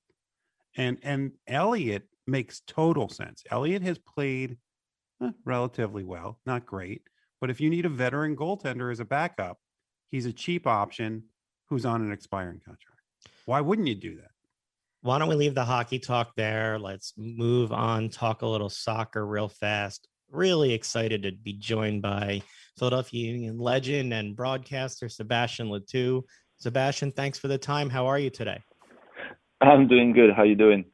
And 0.75 0.97
and 1.03 1.33
Elliott 1.47 2.07
makes 2.25 2.61
total 2.65 3.09
sense. 3.09 3.43
Elliott 3.51 3.83
has 3.83 3.99
played 3.99 4.57
eh, 5.21 5.31
relatively 5.45 6.03
well, 6.03 6.39
not 6.45 6.65
great, 6.65 7.03
but 7.41 7.49
if 7.49 7.61
you 7.61 7.69
need 7.69 7.85
a 7.85 7.89
veteran 7.89 8.35
goaltender 8.35 8.91
as 8.91 8.99
a 8.99 9.05
backup, 9.05 9.57
he's 10.09 10.25
a 10.25 10.33
cheap 10.33 10.65
option 10.65 11.23
who's 11.69 11.85
on 11.85 12.01
an 12.01 12.11
expiring 12.11 12.59
contract. 12.65 13.01
Why 13.45 13.61
wouldn't 13.61 13.87
you 13.87 13.95
do 13.95 14.15
that? 14.15 14.31
Why 15.01 15.19
don't 15.19 15.27
we 15.27 15.35
leave 15.35 15.55
the 15.55 15.65
hockey 15.65 15.99
talk 15.99 16.31
there? 16.37 16.79
Let's 16.79 17.13
move 17.17 17.73
on, 17.73 18.09
talk 18.09 18.41
a 18.41 18.47
little 18.47 18.69
soccer 18.69 19.25
real 19.25 19.49
fast. 19.49 20.07
Really 20.31 20.73
excited 20.73 21.23
to 21.23 21.33
be 21.33 21.53
joined 21.53 22.01
by 22.01 22.41
Philadelphia 22.77 23.31
Union 23.31 23.57
legend 23.57 24.13
and 24.13 24.35
broadcaster 24.35 25.09
Sebastien 25.09 25.69
Le 25.69 25.79
Toux. 25.79 26.23
Sebastien, 26.57 27.11
thanks 27.11 27.37
for 27.37 27.47
the 27.47 27.57
time. 27.57 27.89
How 27.89 28.07
are 28.07 28.19
you 28.19 28.29
today? 28.29 28.61
I'm 29.61 29.87
doing 29.87 30.13
good. 30.13 30.31
How 30.35 30.43
you 30.43 30.55
doing? 30.55 30.85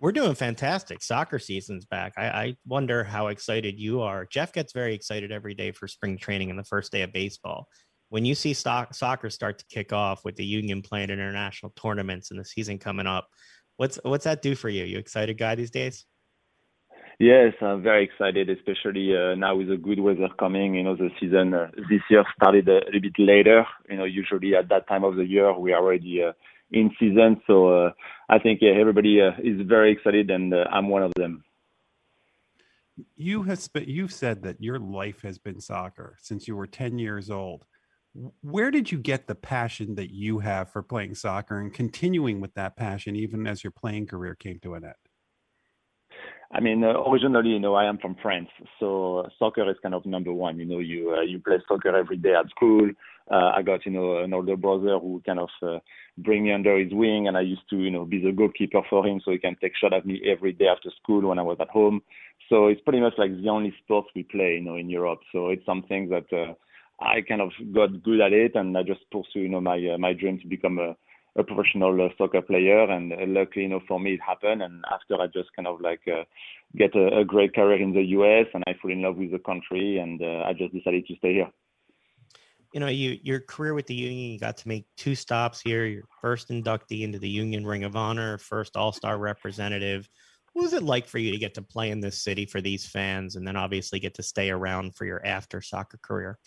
We're 0.00 0.12
doing 0.12 0.34
fantastic. 0.34 1.02
Soccer 1.02 1.38
season's 1.38 1.84
back. 1.84 2.12
I, 2.16 2.26
I 2.28 2.56
wonder 2.66 3.02
how 3.02 3.28
excited 3.28 3.80
you 3.80 4.00
are. 4.00 4.26
Jeff 4.26 4.52
gets 4.52 4.72
very 4.72 4.94
excited 4.94 5.32
every 5.32 5.54
day 5.54 5.72
for 5.72 5.88
spring 5.88 6.18
training 6.18 6.50
and 6.50 6.58
the 6.58 6.64
first 6.64 6.92
day 6.92 7.02
of 7.02 7.12
baseball. 7.12 7.66
When 8.10 8.24
you 8.24 8.34
see 8.34 8.54
stock, 8.54 8.94
soccer 8.94 9.28
start 9.28 9.58
to 9.58 9.64
kick 9.68 9.92
off 9.92 10.24
with 10.24 10.36
the 10.36 10.44
Union 10.44 10.82
playing 10.82 11.10
international 11.10 11.72
tournaments 11.72 12.30
and 12.30 12.38
the 12.38 12.44
season 12.44 12.78
coming 12.78 13.06
up, 13.06 13.28
what's 13.76 13.98
what's 14.02 14.24
that 14.24 14.40
do 14.40 14.54
for 14.54 14.68
you? 14.68 14.84
You 14.84 14.98
excited 14.98 15.36
guy 15.36 15.56
these 15.56 15.70
days? 15.70 16.06
Yes, 17.20 17.54
I'm 17.60 17.82
very 17.82 18.04
excited, 18.04 18.48
especially 18.48 19.16
uh, 19.16 19.34
now 19.34 19.56
with 19.56 19.68
the 19.68 19.76
good 19.76 19.98
weather 19.98 20.28
coming. 20.38 20.76
You 20.76 20.84
know, 20.84 20.94
the 20.94 21.10
season 21.18 21.52
uh, 21.52 21.68
this 21.90 22.00
year 22.08 22.24
started 22.36 22.68
a, 22.68 22.74
little 22.86 23.00
bit 23.00 23.18
later. 23.18 23.66
You 23.90 23.96
know, 23.96 24.04
usually 24.04 24.54
at 24.54 24.68
that 24.68 24.86
time 24.86 25.02
of 25.02 25.16
the 25.16 25.24
year 25.24 25.52
we 25.58 25.72
are 25.72 25.82
already 25.82 26.22
uh, 26.22 26.32
in 26.70 26.92
season. 27.00 27.40
So 27.48 27.86
uh, 27.86 27.90
I 28.28 28.38
think 28.38 28.60
yeah, 28.62 28.70
everybody 28.78 29.20
uh, 29.20 29.32
is 29.42 29.66
very 29.66 29.90
excited, 29.90 30.30
and 30.30 30.54
uh, 30.54 30.66
I'm 30.70 30.88
one 30.88 31.02
of 31.02 31.12
them. 31.14 31.42
You 33.16 33.42
have 33.44 33.58
sp- 33.58 33.88
you've 33.88 34.12
said 34.12 34.42
that 34.44 34.62
your 34.62 34.78
life 34.78 35.22
has 35.22 35.38
been 35.38 35.60
soccer 35.60 36.16
since 36.20 36.46
you 36.46 36.54
were 36.54 36.68
10 36.68 37.00
years 37.00 37.30
old. 37.30 37.64
Where 38.42 38.70
did 38.70 38.92
you 38.92 38.98
get 38.98 39.26
the 39.26 39.34
passion 39.34 39.96
that 39.96 40.10
you 40.10 40.38
have 40.38 40.70
for 40.70 40.82
playing 40.82 41.16
soccer 41.16 41.58
and 41.58 41.74
continuing 41.74 42.40
with 42.40 42.54
that 42.54 42.76
passion 42.76 43.16
even 43.16 43.46
as 43.46 43.64
your 43.64 43.70
playing 43.72 44.06
career 44.06 44.36
came 44.36 44.58
to 44.60 44.74
an 44.74 44.84
end? 44.84 45.07
I 46.50 46.60
mean, 46.60 46.82
uh, 46.82 46.94
originally, 47.06 47.50
you 47.50 47.58
know, 47.60 47.74
I 47.74 47.84
am 47.84 47.98
from 47.98 48.16
France, 48.22 48.48
so 48.80 49.28
soccer 49.38 49.68
is 49.70 49.76
kind 49.82 49.94
of 49.94 50.06
number 50.06 50.32
one. 50.32 50.58
You 50.58 50.64
know, 50.64 50.78
you 50.78 51.14
uh, 51.14 51.20
you 51.20 51.40
play 51.40 51.58
soccer 51.68 51.94
every 51.94 52.16
day 52.16 52.34
at 52.34 52.48
school. 52.48 52.88
Uh, 53.30 53.52
I 53.54 53.60
got, 53.60 53.84
you 53.84 53.92
know, 53.92 54.22
an 54.24 54.32
older 54.32 54.56
brother 54.56 54.98
who 54.98 55.22
kind 55.26 55.38
of 55.38 55.50
uh, 55.62 55.78
bring 56.16 56.44
me 56.44 56.52
under 56.52 56.78
his 56.78 56.92
wing, 56.92 57.28
and 57.28 57.36
I 57.36 57.42
used 57.42 57.68
to, 57.68 57.76
you 57.76 57.90
know, 57.90 58.06
be 58.06 58.22
the 58.22 58.32
goalkeeper 58.32 58.80
for 58.88 59.06
him, 59.06 59.20
so 59.22 59.30
he 59.30 59.38
can 59.38 59.56
take 59.60 59.76
shot 59.76 59.92
at 59.92 60.06
me 60.06 60.22
every 60.24 60.54
day 60.54 60.66
after 60.66 60.90
school 61.02 61.28
when 61.28 61.38
I 61.38 61.42
was 61.42 61.58
at 61.60 61.68
home. 61.68 62.00
So 62.48 62.68
it's 62.68 62.80
pretty 62.80 63.00
much 63.00 63.12
like 63.18 63.30
the 63.36 63.50
only 63.50 63.74
sport 63.84 64.06
we 64.16 64.22
play, 64.22 64.54
you 64.54 64.62
know, 64.62 64.76
in 64.76 64.88
Europe. 64.88 65.20
So 65.32 65.50
it's 65.50 65.66
something 65.66 66.08
that 66.08 66.32
uh, 66.32 66.54
I 66.98 67.20
kind 67.20 67.42
of 67.42 67.50
got 67.74 68.02
good 68.02 68.22
at 68.22 68.32
it, 68.32 68.52
and 68.54 68.78
I 68.78 68.82
just 68.84 69.00
pursue, 69.10 69.40
you 69.40 69.50
know, 69.50 69.60
my 69.60 69.76
uh, 69.94 69.98
my 69.98 70.14
dream 70.14 70.38
to 70.40 70.46
become 70.46 70.78
a 70.78 70.96
a 71.38 71.44
professional 71.44 72.00
uh, 72.02 72.08
soccer 72.18 72.42
player. 72.42 72.82
And 72.90 73.12
uh, 73.12 73.16
luckily, 73.26 73.62
you 73.62 73.68
know, 73.68 73.80
for 73.86 73.98
me, 74.00 74.14
it 74.14 74.20
happened. 74.20 74.62
And 74.62 74.84
after, 74.92 75.20
I 75.20 75.26
just 75.28 75.54
kind 75.54 75.68
of 75.68 75.80
like 75.80 76.00
uh, 76.06 76.24
get 76.76 76.94
a, 76.94 77.18
a 77.18 77.24
great 77.24 77.54
career 77.54 77.80
in 77.80 77.92
the 77.92 78.02
U.S. 78.02 78.46
and 78.52 78.64
I 78.66 78.74
fell 78.80 78.90
in 78.90 79.02
love 79.02 79.16
with 79.16 79.30
the 79.30 79.38
country, 79.38 79.98
and 79.98 80.20
uh, 80.20 80.44
I 80.46 80.52
just 80.52 80.74
decided 80.74 81.06
to 81.06 81.16
stay 81.16 81.34
here. 81.34 81.50
You 82.72 82.80
know, 82.80 82.88
you 82.88 83.18
your 83.22 83.40
career 83.40 83.72
with 83.72 83.86
the 83.86 83.94
Union, 83.94 84.32
you 84.32 84.38
got 84.38 84.58
to 84.58 84.68
make 84.68 84.86
two 84.96 85.14
stops 85.14 85.60
here. 85.60 85.86
Your 85.86 86.04
first 86.20 86.50
inductee 86.50 87.02
into 87.02 87.18
the 87.18 87.28
Union 87.28 87.66
Ring 87.66 87.84
of 87.84 87.96
Honor, 87.96 88.36
first 88.36 88.76
All 88.76 88.92
Star 88.92 89.16
representative. 89.16 90.08
What 90.52 90.62
was 90.62 90.72
it 90.74 90.82
like 90.82 91.06
for 91.06 91.18
you 91.18 91.30
to 91.30 91.38
get 91.38 91.54
to 91.54 91.62
play 91.62 91.90
in 91.90 92.00
this 92.00 92.22
city 92.22 92.44
for 92.44 92.60
these 92.60 92.84
fans, 92.84 93.36
and 93.36 93.46
then 93.46 93.56
obviously 93.56 94.00
get 94.00 94.14
to 94.14 94.22
stay 94.22 94.50
around 94.50 94.96
for 94.96 95.06
your 95.06 95.24
after 95.24 95.62
soccer 95.62 95.98
career? 96.02 96.38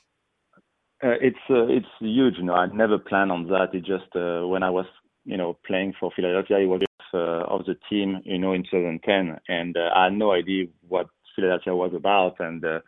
Uh, 1.04 1.18
it's 1.20 1.38
uh, 1.50 1.66
it's 1.68 1.88
huge. 2.00 2.36
You 2.38 2.44
know, 2.44 2.54
I 2.54 2.68
never 2.68 3.00
planned 3.00 3.32
on 3.32 3.48
that. 3.48 3.74
It 3.74 3.86
just 3.86 4.16
uh, 4.16 4.48
when 4.48 4.62
I 4.62 4.70
was 4.70 4.86
you 5.26 5.38
know 5.38 5.58
playing 5.66 5.94
for 6.00 6.12
Philadelphia, 6.16 6.58
I 6.58 6.66
was 6.66 6.82
uh, 7.14 7.44
of 7.54 7.66
the 7.66 7.76
team 7.90 8.22
you 8.24 8.38
know 8.38 8.54
in 8.54 8.64
2010, 8.64 9.40
and 9.48 9.76
uh, 9.78 9.90
I 9.96 10.06
had 10.06 10.14
no 10.14 10.32
idea 10.32 10.66
what 10.88 11.08
Philadelphia 11.36 11.76
was 11.76 11.94
about, 11.96 12.40
and 12.40 12.64
uh, 12.64 12.80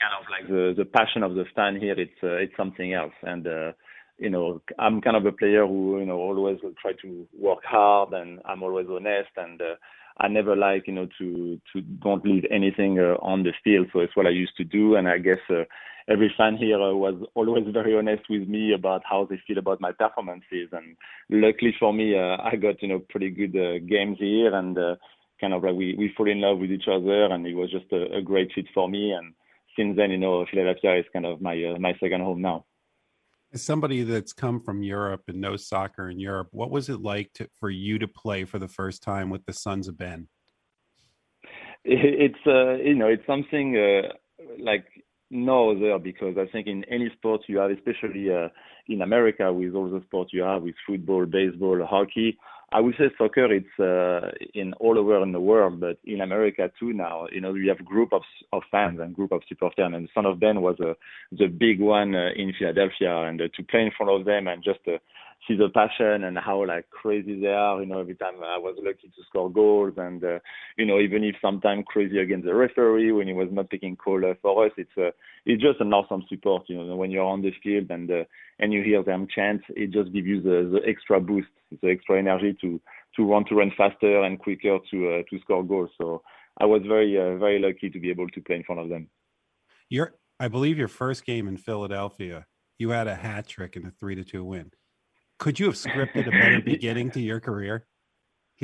kind 0.00 0.14
of 0.18 0.26
like 0.30 0.48
the 0.48 0.74
the 0.76 0.84
passion 0.84 1.22
of 1.22 1.34
the 1.34 1.44
fan 1.54 1.80
here. 1.80 1.98
It's 1.98 2.22
uh, 2.22 2.36
it's 2.36 2.56
something 2.56 2.92
else, 2.92 3.14
and 3.22 3.46
uh, 3.46 3.72
you 4.18 4.28
know 4.28 4.60
I'm 4.78 5.00
kind 5.00 5.16
of 5.16 5.24
a 5.24 5.32
player 5.32 5.66
who 5.66 5.98
you 6.00 6.06
know 6.06 6.18
always 6.18 6.58
will 6.62 6.74
try 6.80 6.92
to 7.02 7.26
work 7.38 7.64
hard, 7.64 8.12
and 8.12 8.40
I'm 8.44 8.62
always 8.62 8.86
honest, 8.90 9.30
and 9.36 9.60
uh, 9.60 9.74
I 10.18 10.28
never 10.28 10.54
like 10.54 10.86
you 10.86 10.92
know 10.94 11.08
to 11.18 11.60
to 11.72 11.80
don't 11.80 12.24
leave 12.24 12.44
anything 12.50 12.98
uh, 12.98 13.16
on 13.20 13.42
the 13.42 13.52
field. 13.62 13.88
So 13.92 14.00
it's 14.00 14.16
what 14.16 14.26
I 14.26 14.30
used 14.30 14.56
to 14.56 14.64
do, 14.64 14.96
and 14.96 15.08
I 15.08 15.18
guess. 15.18 15.40
Uh, 15.50 15.64
every 16.08 16.32
fan 16.36 16.56
here 16.56 16.80
uh, 16.80 16.94
was 16.94 17.14
always 17.34 17.64
very 17.72 17.96
honest 17.96 18.24
with 18.28 18.48
me 18.48 18.72
about 18.74 19.02
how 19.08 19.26
they 19.28 19.40
feel 19.46 19.58
about 19.58 19.80
my 19.80 19.92
performances. 19.92 20.68
And 20.72 20.96
luckily 21.30 21.74
for 21.78 21.92
me, 21.92 22.14
uh, 22.16 22.36
I 22.42 22.56
got 22.56 22.82
you 22.82 22.88
know 22.88 23.00
pretty 23.08 23.30
good 23.30 23.56
uh, 23.56 23.78
games 23.86 24.18
here, 24.20 24.54
and 24.54 24.76
uh, 24.76 24.96
kind 25.40 25.54
of 25.54 25.62
like 25.62 25.74
we 25.74 25.94
we 25.98 26.12
fall 26.16 26.30
in 26.30 26.40
love 26.40 26.58
with 26.58 26.70
each 26.70 26.88
other, 26.88 27.24
and 27.26 27.46
it 27.46 27.54
was 27.54 27.70
just 27.70 27.90
a, 27.92 28.18
a 28.18 28.22
great 28.22 28.50
fit 28.54 28.66
for 28.74 28.88
me. 28.88 29.12
And 29.12 29.34
since 29.76 29.96
then, 29.96 30.10
you 30.10 30.18
know, 30.18 30.46
Philadelphia 30.50 30.98
is 30.98 31.06
kind 31.12 31.26
of 31.26 31.40
my 31.40 31.56
my 31.78 31.94
second 32.00 32.20
home 32.20 32.42
now. 32.42 32.64
As 33.54 33.62
somebody 33.62 34.02
that's 34.02 34.32
come 34.32 34.60
from 34.60 34.82
Europe 34.82 35.22
and 35.28 35.40
knows 35.40 35.68
soccer 35.68 36.10
in 36.10 36.18
Europe, 36.18 36.48
what 36.50 36.70
was 36.70 36.88
it 36.88 37.00
like 37.00 37.32
to, 37.34 37.48
for 37.58 37.70
you 37.70 37.98
to 38.00 38.08
play 38.08 38.44
for 38.44 38.58
the 38.58 38.68
first 38.68 39.02
time 39.02 39.30
with 39.30 39.46
the 39.46 39.52
Sons 39.52 39.88
of 39.88 39.96
Ben? 39.96 40.28
It's 41.86 42.46
uh, 42.46 42.76
you 42.82 42.94
know 42.94 43.08
it's 43.08 43.26
something 43.26 43.76
uh, 43.76 44.08
like 44.58 44.86
no 45.30 45.78
there 45.78 45.98
because 45.98 46.36
I 46.38 46.46
think 46.50 46.66
in 46.66 46.82
any 46.84 47.10
sport 47.16 47.42
you 47.46 47.58
have, 47.58 47.70
especially 47.70 48.32
uh, 48.32 48.48
in 48.88 49.02
America 49.02 49.52
with 49.52 49.74
all 49.74 49.90
the 49.90 50.02
sports 50.06 50.32
you 50.32 50.42
have 50.42 50.62
with 50.62 50.74
football, 50.86 51.26
baseball, 51.26 51.84
hockey. 51.88 52.38
I 52.72 52.80
would 52.80 52.94
say 52.98 53.04
soccer 53.16 53.52
it's 53.52 53.78
uh, 53.78 54.32
in 54.54 54.72
all 54.74 54.98
over 54.98 55.22
in 55.22 55.30
the 55.30 55.40
world, 55.40 55.78
but 55.80 55.98
in 56.04 56.20
America 56.20 56.70
too 56.80 56.92
now. 56.92 57.26
You 57.30 57.40
know 57.40 57.52
we 57.52 57.68
have 57.68 57.84
group 57.84 58.12
of 58.12 58.22
of 58.52 58.62
fans 58.70 58.98
and 59.00 59.14
group 59.14 59.32
of 59.32 59.42
supporters, 59.48 59.92
and 59.94 60.08
Son 60.12 60.26
of 60.26 60.40
Ben 60.40 60.60
was 60.60 60.76
uh, 60.80 60.94
the 61.30 61.46
big 61.46 61.80
one 61.80 62.14
uh, 62.14 62.30
in 62.34 62.52
Philadelphia, 62.58 63.16
and 63.28 63.40
uh, 63.40 63.44
to 63.54 63.62
play 63.62 63.82
in 63.82 63.92
front 63.96 64.10
of 64.10 64.26
them 64.26 64.48
and 64.48 64.64
just 64.64 64.80
uh, 64.88 64.98
see 65.46 65.56
the 65.56 65.68
passion 65.68 66.24
and 66.24 66.38
how 66.38 66.66
like 66.66 66.88
crazy 66.90 67.40
they 67.40 67.48
are. 67.48 67.80
You 67.80 67.86
know, 67.86 68.00
every 68.00 68.14
time 68.14 68.34
I 68.42 68.58
was 68.58 68.76
lucky 68.78 69.08
to 69.08 69.22
score 69.28 69.50
goals, 69.50 69.94
and 69.96 70.22
uh, 70.24 70.38
you 70.76 70.86
know, 70.86 70.98
even 71.00 71.24
if 71.24 71.36
sometimes 71.40 71.84
crazy 71.86 72.18
against 72.18 72.46
the 72.46 72.54
referee 72.54 73.12
when 73.12 73.28
he 73.28 73.34
was 73.34 73.48
not 73.50 73.70
taking 73.70 73.96
call 73.96 74.24
uh, 74.24 74.34
for 74.42 74.66
us, 74.66 74.72
it's 74.76 74.90
uh, 74.96 75.10
it's 75.46 75.62
just 75.62 75.80
an 75.80 75.92
awesome 75.92 76.24
support. 76.28 76.64
You 76.66 76.84
know, 76.84 76.96
when 76.96 77.10
you're 77.10 77.24
on 77.24 77.42
the 77.42 77.52
field 77.62 77.90
and 77.90 78.10
uh, 78.10 78.24
and 78.58 78.72
you 78.74 78.82
hear 78.82 79.02
them 79.02 79.26
chant, 79.34 79.62
it 79.70 79.90
just 79.90 80.12
gives 80.12 80.26
you 80.26 80.40
the 80.42 80.58
the 80.74 80.88
extra 80.88 81.20
boost, 81.20 81.48
the 81.82 81.90
extra 81.90 82.18
energy 82.18 82.56
to 82.60 82.80
to 83.16 83.24
want 83.24 83.48
to 83.48 83.54
run 83.54 83.72
faster 83.76 84.22
and 84.22 84.38
quicker 84.38 84.78
to 84.90 84.96
uh, 85.12 85.22
to 85.30 85.40
score 85.40 85.64
goals. 85.64 85.90
So 86.00 86.22
I 86.60 86.66
was 86.66 86.82
very 86.86 87.16
uh, 87.18 87.36
very 87.36 87.58
lucky 87.58 87.90
to 87.90 87.98
be 87.98 88.10
able 88.10 88.28
to 88.28 88.40
play 88.40 88.56
in 88.56 88.64
front 88.64 88.80
of 88.80 88.88
them. 88.88 89.08
Your, 89.88 90.14
I 90.40 90.48
believe, 90.48 90.78
your 90.78 90.88
first 90.88 91.24
game 91.24 91.46
in 91.46 91.56
Philadelphia, 91.56 92.46
you 92.78 92.90
had 92.90 93.06
a 93.06 93.14
hat 93.14 93.46
trick 93.46 93.76
in 93.76 93.86
a 93.86 93.90
three 93.90 94.14
to 94.16 94.24
two 94.24 94.44
win 94.44 94.72
could 95.38 95.58
you 95.58 95.66
have 95.66 95.74
scripted 95.74 96.26
a 96.26 96.30
better 96.30 96.60
beginning 96.64 97.10
to 97.10 97.20
your 97.20 97.40
career 97.40 97.86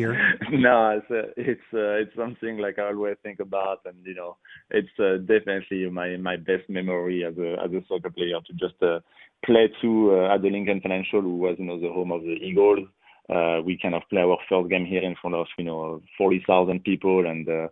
here? 0.01 0.15
No, 0.67 0.77
it's 0.99 1.11
uh, 1.11 1.31
it's 1.51 1.69
uh, 1.73 1.95
it's 2.03 2.17
something 2.17 2.55
like 2.65 2.79
I 2.79 2.87
always 2.93 3.19
think 3.23 3.39
about, 3.49 3.81
and 3.89 3.97
you 4.11 4.17
know, 4.21 4.33
it's 4.79 4.97
uh, 4.99 5.19
definitely 5.33 5.81
my 6.01 6.09
my 6.17 6.37
best 6.51 6.67
memory 6.69 7.19
as 7.29 7.37
a 7.39 7.51
as 7.65 7.71
a 7.73 7.83
soccer 7.89 8.11
player 8.11 8.41
to 8.47 8.53
just 8.65 8.79
uh, 8.83 8.99
play 9.47 9.67
to 9.83 9.91
uh, 10.17 10.35
at 10.35 10.43
the 10.43 10.51
Lincoln 10.51 10.81
Financial, 10.81 11.23
who 11.23 11.37
was 11.45 11.57
you 11.61 11.67
know 11.67 11.79
the 11.81 11.93
home 11.99 12.13
of 12.13 12.23
the 12.23 12.37
Eagles. 12.51 12.87
uh, 13.31 13.59
we 13.65 13.79
kind 13.81 13.95
of 13.95 14.03
play 14.11 14.23
our 14.23 14.39
first 14.49 14.69
game 14.71 14.85
here 14.85 15.03
in 15.03 15.15
front 15.21 15.37
of 15.37 15.47
you 15.57 15.65
know 15.65 16.03
40,000 16.19 16.83
people, 16.83 17.27
and 17.27 17.49
uh, 17.49 17.69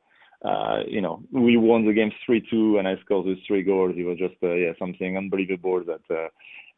uh, 0.48 0.78
you 0.86 1.00
know 1.00 1.22
we 1.32 1.56
won 1.56 1.84
the 1.84 1.92
game 1.92 2.12
3-2, 2.28 2.78
and 2.78 2.86
I 2.86 2.94
scored 3.04 3.26
those 3.26 3.42
three 3.46 3.62
goals. 3.62 3.94
It 3.96 4.04
was 4.04 4.18
just 4.18 4.36
uh, 4.42 4.54
yeah 4.54 4.72
something 4.78 5.16
unbelievable 5.16 5.82
that. 5.84 6.06
Uh, 6.14 6.28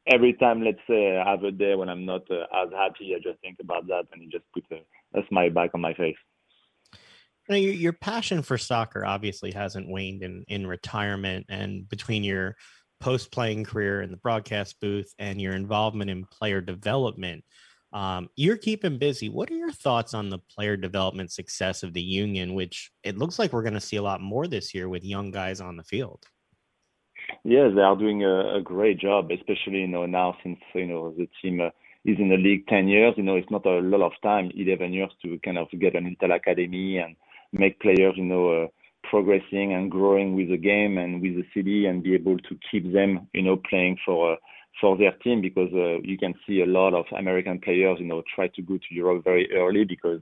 every 0.07 0.33
time, 0.33 0.63
let's 0.63 0.81
say, 0.89 1.19
I 1.19 1.31
have 1.31 1.45
a 1.45 1.51
day 1.51 1.75
when 1.75 1.91
I'm 1.91 2.07
not 2.07 2.23
uh, 2.31 2.47
as 2.63 2.71
happy, 2.73 3.15
I 3.15 3.19
just 3.23 3.39
think 3.41 3.59
about 3.61 3.87
that, 3.89 4.05
and 4.13 4.23
it 4.23 4.31
just 4.31 4.51
puts 4.53 4.67
a, 4.73 4.81
a 5.15 5.21
smile 5.29 5.51
back 5.51 5.71
on 5.75 5.81
my 5.81 5.95
face. 5.95 6.17
Know, 7.49 7.57
your, 7.57 7.75
your 7.75 7.93
passion 7.93 8.43
for 8.43 8.57
soccer 8.57 9.05
obviously 9.05 9.51
hasn't 9.51 9.89
waned 9.89 10.23
in 10.23 10.45
in 10.47 10.67
retirement, 10.67 11.47
and 11.49 11.89
between 11.89 12.23
your 12.23 12.57
post 13.01 13.33
playing 13.33 13.65
career 13.65 14.03
in 14.03 14.11
the 14.11 14.19
broadcast 14.19 14.79
booth 14.81 15.13
and 15.19 15.41
your 15.41 15.55
involvement 15.55 16.11
in 16.11 16.27
player 16.27 16.61
development, 16.61 17.43
um, 17.93 18.29
you're 18.37 18.57
keeping 18.57 18.99
busy. 18.99 19.29
What 19.29 19.51
are 19.51 19.57
your 19.57 19.73
thoughts 19.73 20.15
on 20.15 20.29
the 20.29 20.39
player 20.39 20.77
development 20.77 21.33
success 21.33 21.83
of 21.83 21.93
the 21.93 22.03
union, 22.03 22.55
which 22.55 22.93
it 23.03 23.19
looks 23.19 23.39
like 23.39 23.53
we're 23.53 23.63
going 23.63 23.75
to 23.75 23.81
see 23.81 23.97
a 23.97 24.03
lot 24.03 24.21
more 24.21 24.47
this 24.47 24.75
year 24.75 24.89
with 24.89 25.05
young 25.05 25.31
guys 25.31 25.61
on 25.61 25.77
the 25.77 25.83
field? 25.83 26.23
Yes, 27.43 27.73
they 27.75 27.83
are 27.83 27.97
doing 27.97 28.23
a, 28.25 28.57
a 28.57 28.61
great 28.61 29.01
job, 29.01 29.31
especially 29.31 29.81
you 29.81 29.89
know 29.89 30.07
now 30.07 30.37
since 30.43 30.59
you 30.75 30.87
know 30.87 31.13
the 31.17 31.29
team 31.43 31.61
uh, 31.61 31.71
is 32.05 32.19
in 32.19 32.29
the 32.29 32.37
league 32.37 32.67
10 32.69 32.89
years. 32.89 33.15
You 33.17 33.23
know 33.23 33.37
it's 33.37 33.51
not 33.51 33.67
a 33.67 33.81
lot 33.81 34.03
of 34.05 34.13
time, 34.23 34.51
11 34.55 34.93
years 34.93 35.11
to 35.23 35.39
kind 35.45 35.59
of 35.59 35.69
get 35.79 35.95
an 35.95 36.05
Intel 36.15 36.35
Academy 36.35 36.99
and 36.99 37.17
make 37.53 37.81
players 37.81 38.15
you 38.17 38.25
know 38.25 38.65
uh, 38.65 38.67
progressing 39.09 39.73
and 39.73 39.91
growing 39.91 40.37
with 40.37 40.49
the 40.51 40.57
game 40.57 40.99
and 40.99 41.21
with 41.21 41.35
the 41.35 41.45
city 41.55 41.87
and 41.87 42.03
be 42.03 42.15
able 42.15 42.39
to 42.39 42.59
keep 42.71 42.93
them 42.93 43.29
you 43.35 43.43
know 43.43 43.57
playing 43.69 43.97
for. 44.05 44.35
Uh, 44.35 44.37
for 44.81 44.97
their 44.97 45.13
team 45.23 45.41
because 45.41 45.71
uh, 45.75 46.01
you 46.03 46.17
can 46.17 46.35
see 46.47 46.63
a 46.63 46.67
lot 46.67 46.95
of 46.95 47.05
American 47.19 47.61
players, 47.61 47.99
you 48.01 48.07
know, 48.07 48.23
try 48.35 48.49
to 48.49 48.63
go 48.63 48.77
to 48.77 48.95
Europe 48.95 49.23
very 49.25 49.53
early 49.53 49.85
because, 49.85 50.21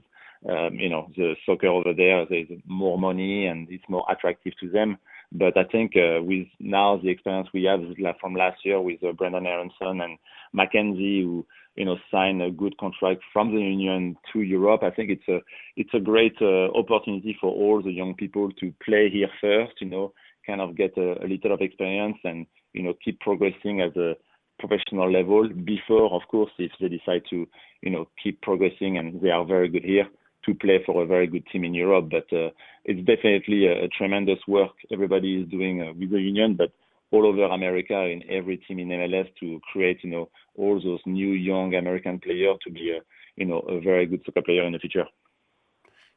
um, 0.49 0.73
you 0.73 0.89
know, 0.89 1.09
the 1.15 1.35
soccer 1.45 1.67
over 1.67 1.93
there, 1.93 2.25
there's 2.29 2.47
more 2.65 2.97
money 2.97 3.47
and 3.47 3.67
it's 3.69 3.83
more 3.87 4.05
attractive 4.09 4.53
to 4.59 4.69
them. 4.69 4.97
But 5.31 5.57
I 5.57 5.63
think 5.65 5.93
uh, 5.95 6.23
with 6.23 6.47
now 6.59 6.97
the 6.97 7.09
experience 7.09 7.49
we 7.53 7.65
have 7.65 7.81
from 8.19 8.33
last 8.33 8.65
year 8.65 8.81
with 8.81 9.03
uh, 9.03 9.11
Brenden 9.11 9.45
Aaronson 9.45 10.01
and 10.01 10.17
McKenzie, 10.55 11.23
who 11.23 11.45
you 11.79 11.85
know 11.85 11.97
sign 12.11 12.41
a 12.41 12.51
good 12.51 12.77
contract 12.77 13.21
from 13.33 13.55
the 13.55 13.61
union 13.61 14.15
to 14.33 14.41
Europe, 14.41 14.83
I 14.83 14.91
think 14.91 15.09
it's 15.09 15.27
a 15.27 15.39
it's 15.77 15.93
a 15.93 15.99
great 15.99 16.35
uh, 16.41 16.67
opportunity 16.77 17.35
for 17.39 17.51
all 17.51 17.81
the 17.81 17.91
young 17.91 18.13
people 18.13 18.51
to 18.59 18.73
play 18.85 19.09
here 19.09 19.29
first. 19.41 19.73
You 19.79 19.89
know, 19.89 20.13
kind 20.45 20.61
of 20.61 20.75
get 20.75 20.97
a, 20.97 21.23
a 21.23 21.27
little 21.27 21.53
of 21.53 21.61
experience 21.61 22.17
and 22.23 22.45
you 22.73 22.83
know 22.83 22.93
keep 23.03 23.19
progressing 23.21 23.81
at 23.81 23.93
the 23.93 24.15
professional 24.59 25.11
level 25.11 25.47
before, 25.47 26.13
of 26.13 26.21
course, 26.29 26.51
if 26.59 26.71
they 26.79 26.89
decide 26.89 27.23
to, 27.29 27.47
you 27.81 27.89
know, 27.89 28.07
keep 28.21 28.41
progressing 28.41 28.97
and 28.97 29.21
they 29.21 29.29
are 29.29 29.45
very 29.45 29.69
good 29.69 29.85
here 29.85 30.07
to 30.45 30.53
play 30.53 30.79
for 30.85 31.01
a 31.01 31.07
very 31.07 31.27
good 31.27 31.45
team 31.47 31.63
in 31.63 31.73
Europe. 31.73 32.09
But 32.11 32.27
uh, 32.35 32.49
it's 32.83 32.99
definitely 33.07 33.67
a, 33.67 33.85
a, 33.85 33.87
tremendous 33.87 34.39
work 34.47 34.71
everybody 34.91 35.41
is 35.41 35.49
doing 35.49 35.81
uh, 35.81 35.93
with 35.97 36.11
the 36.11 36.19
union, 36.19 36.55
but 36.55 36.71
all 37.11 37.25
over 37.25 37.45
America 37.45 38.05
in 38.05 38.23
every 38.29 38.57
team 38.57 38.79
in 38.79 38.89
MLS 38.89 39.27
to 39.39 39.59
create, 39.71 40.03
you 40.03 40.09
know, 40.09 40.29
all 40.55 40.79
those 40.81 40.99
new 41.05 41.31
young 41.31 41.75
American 41.75 42.19
players 42.19 42.57
to 42.63 42.71
be, 42.71 42.91
a, 42.91 43.01
you 43.35 43.45
know, 43.45 43.59
a 43.59 43.79
very 43.79 44.05
good 44.05 44.21
soccer 44.25 44.41
player 44.41 44.63
in 44.63 44.73
the 44.73 44.79
future. 44.79 45.05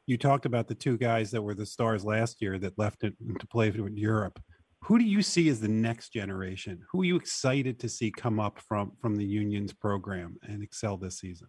You 0.05 0.17
talked 0.17 0.45
about 0.45 0.67
the 0.67 0.75
two 0.75 0.97
guys 0.97 1.31
that 1.31 1.41
were 1.41 1.55
the 1.55 1.65
stars 1.65 2.03
last 2.03 2.41
year 2.41 2.59
that 2.59 2.77
left 2.77 3.03
it 3.03 3.13
to 3.39 3.47
play 3.47 3.69
in 3.69 3.97
Europe 3.97 4.39
who 4.83 4.99
do 4.99 5.05
you 5.05 5.21
see 5.21 5.47
as 5.47 5.61
the 5.61 5.69
next 5.69 6.11
generation? 6.11 6.81
Who 6.91 7.01
are 7.01 7.05
you 7.05 7.15
excited 7.15 7.79
to 7.79 7.89
see 7.89 8.11
come 8.11 8.39
up 8.39 8.59
from 8.59 8.91
from 9.01 9.15
the 9.15 9.25
union's 9.25 9.71
program 9.71 10.35
and 10.43 10.61
excel 10.61 10.97
this 10.97 11.19
season? 11.19 11.47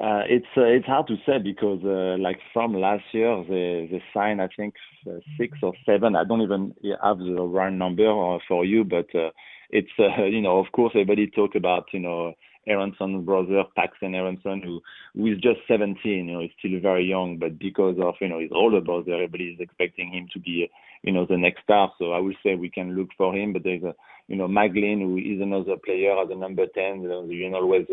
Uh, 0.00 0.22
it's 0.30 0.46
uh, 0.56 0.62
it's 0.62 0.86
hard 0.86 1.06
to 1.06 1.16
say 1.26 1.36
because 1.36 1.80
uh, 1.84 2.16
like 2.22 2.38
from 2.54 2.72
last 2.72 3.04
year 3.12 3.44
they 3.46 3.86
they 3.90 4.02
signed 4.14 4.40
I 4.40 4.48
think 4.56 4.74
uh, 5.06 5.18
six 5.36 5.58
or 5.62 5.74
seven. 5.84 6.16
I 6.16 6.24
don't 6.24 6.40
even 6.40 6.74
have 7.04 7.18
the 7.18 7.42
round 7.42 7.78
number 7.78 8.08
uh, 8.08 8.38
for 8.48 8.64
you, 8.64 8.82
but 8.82 9.14
uh, 9.14 9.28
it's 9.68 9.90
you 9.98 10.40
know 10.40 10.58
of 10.58 10.72
course 10.72 10.92
everybody 10.94 11.26
talk 11.26 11.54
about 11.54 11.84
you 11.92 12.00
know 12.00 12.32
Aaronson's 12.66 13.26
brother, 13.26 13.62
Paxton 13.76 14.14
Aaronson, 14.14 14.62
who 14.62 14.80
who 15.14 15.26
is 15.26 15.38
just 15.40 15.60
17. 15.68 16.00
You 16.04 16.24
know, 16.32 16.40
he's 16.40 16.50
still 16.58 16.80
very 16.80 17.04
young, 17.04 17.36
but 17.36 17.58
because 17.58 17.96
of 18.00 18.14
you 18.22 18.28
know 18.28 18.38
his 18.38 18.52
older 18.54 18.80
brother, 18.80 19.12
everybody 19.12 19.48
is 19.48 19.60
expecting 19.60 20.14
him 20.14 20.28
to 20.32 20.38
be 20.40 20.70
you 21.02 21.12
know 21.12 21.26
the 21.26 21.36
next 21.36 21.62
star. 21.64 21.92
So 21.98 22.12
I 22.12 22.20
would 22.20 22.36
say 22.42 22.54
we 22.54 22.70
can 22.70 22.96
look 22.96 23.08
for 23.18 23.36
him. 23.36 23.52
But 23.52 23.64
there's 23.64 23.82
a 23.82 23.94
you 24.28 24.36
know 24.36 24.48
McGlynn, 24.48 25.00
who 25.02 25.18
is 25.18 25.42
another 25.42 25.76
player 25.76 26.18
as 26.22 26.30
a 26.30 26.36
number 26.36 26.64
10. 26.74 27.02
You 27.02 27.08
know, 27.08 27.24
you 27.24 27.44
can 27.44 27.54
always 27.54 27.84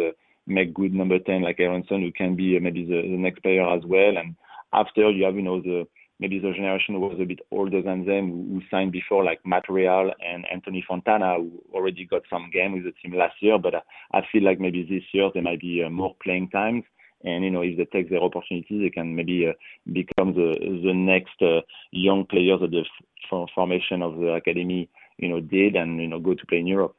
make 0.48 0.74
good 0.74 0.94
number 0.94 1.20
10 1.20 1.42
like 1.44 1.60
Aaronson, 1.60 2.02
who 2.02 2.12
can 2.12 2.36
be 2.36 2.58
uh, 2.58 2.60
maybe 2.60 2.86
the, 2.86 3.02
the 3.02 3.18
next 3.18 3.42
player 3.44 3.68
as 3.68 3.84
well. 3.86 4.18
And 4.18 4.36
after 4.74 5.12
you 5.12 5.26
have 5.26 5.36
you 5.36 5.42
know 5.42 5.62
the 5.62 5.88
maybe 6.20 6.40
the 6.40 6.52
generation 6.52 6.96
who 6.96 7.02
was 7.02 7.20
a 7.22 7.26
bit 7.26 7.40
older 7.52 7.82
than 7.82 8.06
them 8.06 8.30
who, 8.30 8.62
signed 8.72 8.92
before, 8.92 9.24
like 9.24 9.40
Matt 9.46 9.70
Real 9.70 10.12
and 10.26 10.46
Anthony 10.52 10.84
Fontana, 10.88 11.36
who 11.38 11.62
already 11.74 12.06
got 12.06 12.24
some 12.30 12.50
game 12.52 12.74
with 12.74 12.86
the 12.86 12.92
team 12.92 13.18
last 13.18 13.36
year. 13.40 13.60
But 13.60 13.76
I, 13.76 13.82
I 14.14 14.22
feel 14.32 14.44
like 14.44 14.60
maybe 14.60 14.84
this 14.84 15.04
year 15.14 15.30
there 15.34 15.44
might 15.44 15.60
be 15.60 15.84
uh, 15.84 15.90
more 15.90 16.16
playing 16.24 16.50
times. 16.50 16.84
And 17.24 17.44
you 17.44 17.52
know, 17.52 17.62
if 17.62 17.78
they 17.78 17.86
take 17.86 18.10
their 18.10 18.22
opportunity, 18.22 18.80
they 18.80 18.90
can 18.90 19.16
maybe 19.16 19.48
uh, 19.48 19.54
become 19.92 20.34
the 20.34 20.56
the 20.84 20.94
next 20.94 21.42
uh, 21.42 21.62
young 21.92 22.26
players 22.26 22.62
that 22.62 22.72
the 22.72 22.84
f- 23.32 23.50
formation 23.54 24.02
of 24.02 24.18
the 24.18 24.34
academy, 24.34 24.90
you 25.18 25.30
know, 25.30 25.40
did, 25.40 25.76
and 25.76 26.00
you 26.00 26.08
know, 26.08 26.20
go 26.20 26.36
to 26.36 26.46
play 26.46 26.60
in 26.60 26.68
Europe. 26.68 26.96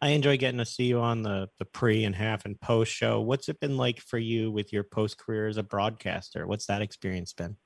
I 0.00 0.10
enjoy 0.10 0.36
getting 0.36 0.58
to 0.58 0.64
see 0.64 0.84
you 0.84 1.00
on 1.00 1.22
the 1.22 1.48
the 1.58 1.64
pre 1.64 2.04
and 2.04 2.14
half 2.14 2.44
and 2.44 2.60
post 2.60 2.92
show. 2.92 3.20
What's 3.20 3.48
it 3.48 3.60
been 3.60 3.76
like 3.76 3.98
for 3.98 4.18
you 4.18 4.50
with 4.50 4.72
your 4.72 4.84
post 4.84 5.18
career 5.18 5.48
as 5.48 5.56
a 5.56 5.62
broadcaster? 5.62 6.46
What's 6.46 6.66
that 6.66 6.82
experience 6.82 7.32
been? 7.32 7.56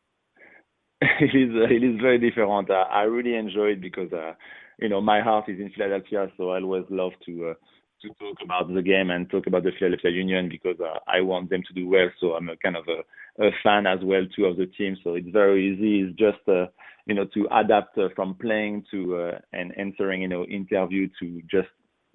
it 1.01 1.35
is 1.35 1.51
it 1.71 1.85
is 1.85 2.01
very 2.01 2.19
different. 2.19 2.71
Uh, 2.71 2.85
I 2.91 3.03
really 3.03 3.35
enjoy 3.35 3.73
it 3.73 3.81
because 3.83 4.13
uh, 4.13 4.33
you 4.79 4.89
know 4.89 5.01
my 5.01 5.21
heart 5.21 5.49
is 5.49 5.61
in 5.61 5.71
Philadelphia, 5.71 6.31
so 6.37 6.51
I 6.51 6.61
always 6.61 6.85
love 6.89 7.13
to 7.27 7.51
uh, 7.51 7.55
to 8.01 8.09
talk 8.19 8.39
about 8.43 8.73
the 8.73 8.83
game 8.83 9.11
and 9.11 9.29
talk 9.29 9.47
about 9.47 9.65
the 9.65 9.73
Philadelphia 9.79 10.11
Union 10.11 10.49
because 10.49 10.77
uh, 10.81 10.99
I 11.07 11.21
want 11.21 11.51
them 11.51 11.63
to 11.69 11.75
do 11.75 11.89
well. 11.89 12.09
So 12.19 12.35
I'm 12.35 12.49
a 12.49 12.57
kind 12.57 12.77
of 12.77 12.85
a, 12.89 13.45
a 13.45 13.51
fan 13.63 13.87
as 13.87 13.99
well 14.03 14.25
too 14.35 14.47
of 14.47 14.57
the 14.57 14.67
team. 14.67 14.97
So 15.05 15.15
it's 15.15 15.29
very 15.29 15.75
easy. 15.75 16.01
It's 16.01 16.19
just 16.19 16.49
uh, 16.49 16.67
you 17.07 17.15
know 17.15 17.27
to 17.35 17.47
adapt 17.53 17.99
uh, 17.99 18.09
from 18.17 18.37
playing 18.37 18.85
to 18.91 19.17
uh, 19.17 19.39
and 19.53 19.77
answering 19.77 20.23
you 20.23 20.29
know 20.29 20.45
interview 20.45 21.09
to 21.21 21.43
just 21.51 21.69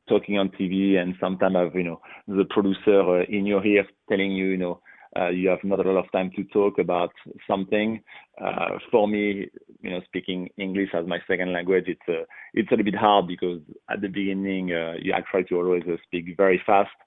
talking 0.07 0.37
on 0.37 0.49
TV 0.49 0.97
and 0.97 1.15
sometimes 1.19 1.55
I 1.55 1.61
have 1.61 1.75
you 1.75 1.83
know 1.83 2.01
the 2.27 2.45
producer 2.49 3.21
uh, 3.21 3.23
in 3.29 3.45
your 3.45 3.65
ear 3.65 3.85
telling 4.09 4.31
you 4.31 4.47
you 4.47 4.57
know 4.57 4.81
uh, 5.17 5.29
you 5.29 5.49
have 5.49 5.63
not 5.63 5.83
a 5.85 5.91
lot 5.91 6.03
of 6.03 6.11
time 6.11 6.31
to 6.35 6.43
talk 6.45 6.77
about 6.79 7.11
something. 7.47 8.01
Uh, 8.39 8.77
for 8.91 9.07
me, 9.07 9.47
you 9.81 9.89
know, 9.89 10.01
speaking 10.05 10.49
English 10.57 10.89
as 10.93 11.07
my 11.07 11.17
second 11.27 11.53
language, 11.53 11.85
it's 11.87 12.01
a, 12.09 12.21
uh, 12.21 12.25
it's 12.53 12.69
a 12.69 12.71
little 12.73 12.85
bit 12.85 12.95
hard 12.95 13.27
because 13.27 13.61
at 13.89 14.01
the 14.01 14.07
beginning, 14.07 14.71
uh, 14.73 14.93
I 15.15 15.21
try 15.31 15.43
to 15.43 15.55
always 15.55 15.83
uh, 15.87 15.95
speak 16.03 16.35
very 16.37 16.61
fast. 16.65 16.89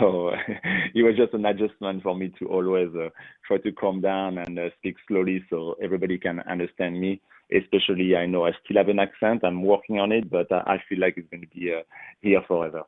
So 0.00 0.30
it 0.94 1.02
was 1.02 1.16
just 1.16 1.34
an 1.34 1.44
adjustment 1.44 2.04
for 2.04 2.14
me 2.16 2.32
to 2.38 2.46
always 2.46 2.88
try 3.46 3.58
to 3.58 3.72
calm 3.72 4.00
down 4.00 4.38
and 4.38 4.58
speak 4.78 4.94
slowly 5.08 5.44
so 5.50 5.74
everybody 5.82 6.18
can 6.18 6.38
understand 6.48 7.00
me. 7.00 7.20
Especially, 7.50 8.16
I 8.16 8.26
know 8.26 8.46
I 8.46 8.52
still 8.64 8.76
have 8.76 8.88
an 8.88 8.98
accent. 8.98 9.44
I'm 9.44 9.62
working 9.62 9.98
on 9.98 10.12
it, 10.12 10.30
but 10.30 10.50
I 10.50 10.82
feel 10.88 11.00
like 11.00 11.14
it's 11.16 11.28
going 11.30 11.42
to 11.42 11.48
be 11.48 11.72
uh, 11.72 11.82
here 12.20 12.42
forever. 12.46 12.84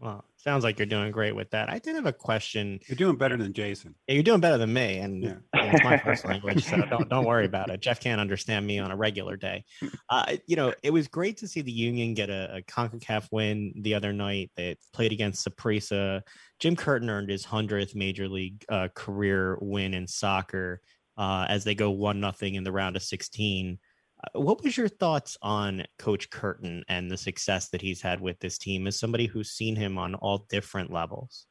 Well, 0.00 0.24
sounds 0.36 0.62
like 0.62 0.78
you're 0.78 0.86
doing 0.86 1.10
great 1.10 1.34
with 1.34 1.50
that. 1.50 1.68
I 1.68 1.80
did 1.80 1.96
have 1.96 2.06
a 2.06 2.12
question. 2.12 2.78
You're 2.86 2.96
doing 2.96 3.16
better 3.16 3.36
than 3.36 3.52
Jason. 3.52 3.96
Yeah, 4.06 4.14
you're 4.14 4.22
doing 4.22 4.40
better 4.40 4.56
than 4.56 4.72
me, 4.72 4.98
and 4.98 5.24
yeah. 5.24 5.34
it's 5.54 5.82
my 5.82 5.96
first 5.98 6.24
language, 6.24 6.64
so 6.64 6.76
don't 6.88 7.08
don't 7.08 7.24
worry 7.24 7.46
about 7.46 7.68
it. 7.70 7.80
Jeff 7.80 7.98
can't 7.98 8.20
understand 8.20 8.64
me 8.64 8.78
on 8.78 8.90
a 8.90 8.96
regular 8.96 9.36
day. 9.36 9.64
Uh, 10.10 10.36
you 10.46 10.56
know, 10.56 10.72
it 10.82 10.90
was 10.90 11.06
great 11.06 11.36
to 11.36 11.46
see 11.46 11.60
the 11.60 11.70
Union 11.70 12.14
get 12.14 12.30
a, 12.30 12.56
a 12.56 12.62
Concacaf 12.62 13.28
win 13.30 13.74
the 13.82 13.94
other 13.94 14.10
night. 14.10 14.50
They 14.56 14.74
played 14.94 15.12
against 15.12 15.46
Saprissa. 15.46 16.22
Jim 16.60 16.76
Curtin 16.76 17.10
earned 17.10 17.28
his 17.28 17.44
hundredth 17.44 17.94
major 17.94 18.26
league 18.26 18.64
uh, 18.70 18.88
career 18.94 19.58
win 19.60 19.92
in 19.92 20.06
soccer 20.06 20.80
uh, 21.18 21.46
as 21.48 21.64
they 21.64 21.74
go 21.74 21.90
one 21.90 22.20
nothing 22.20 22.54
in 22.54 22.64
the 22.64 22.72
round 22.72 22.96
of 22.96 23.02
16. 23.02 23.78
Uh, 24.22 24.40
what 24.40 24.62
was 24.62 24.76
your 24.76 24.88
thoughts 24.88 25.36
on 25.42 25.84
Coach 25.98 26.30
Curtin 26.30 26.84
and 26.88 27.10
the 27.10 27.16
success 27.16 27.68
that 27.70 27.82
he's 27.82 28.00
had 28.00 28.20
with 28.20 28.38
this 28.38 28.56
team 28.56 28.86
as 28.86 28.98
somebody 28.98 29.26
who's 29.26 29.50
seen 29.50 29.76
him 29.76 29.98
on 29.98 30.14
all 30.14 30.46
different 30.48 30.92
levels? 30.92 31.46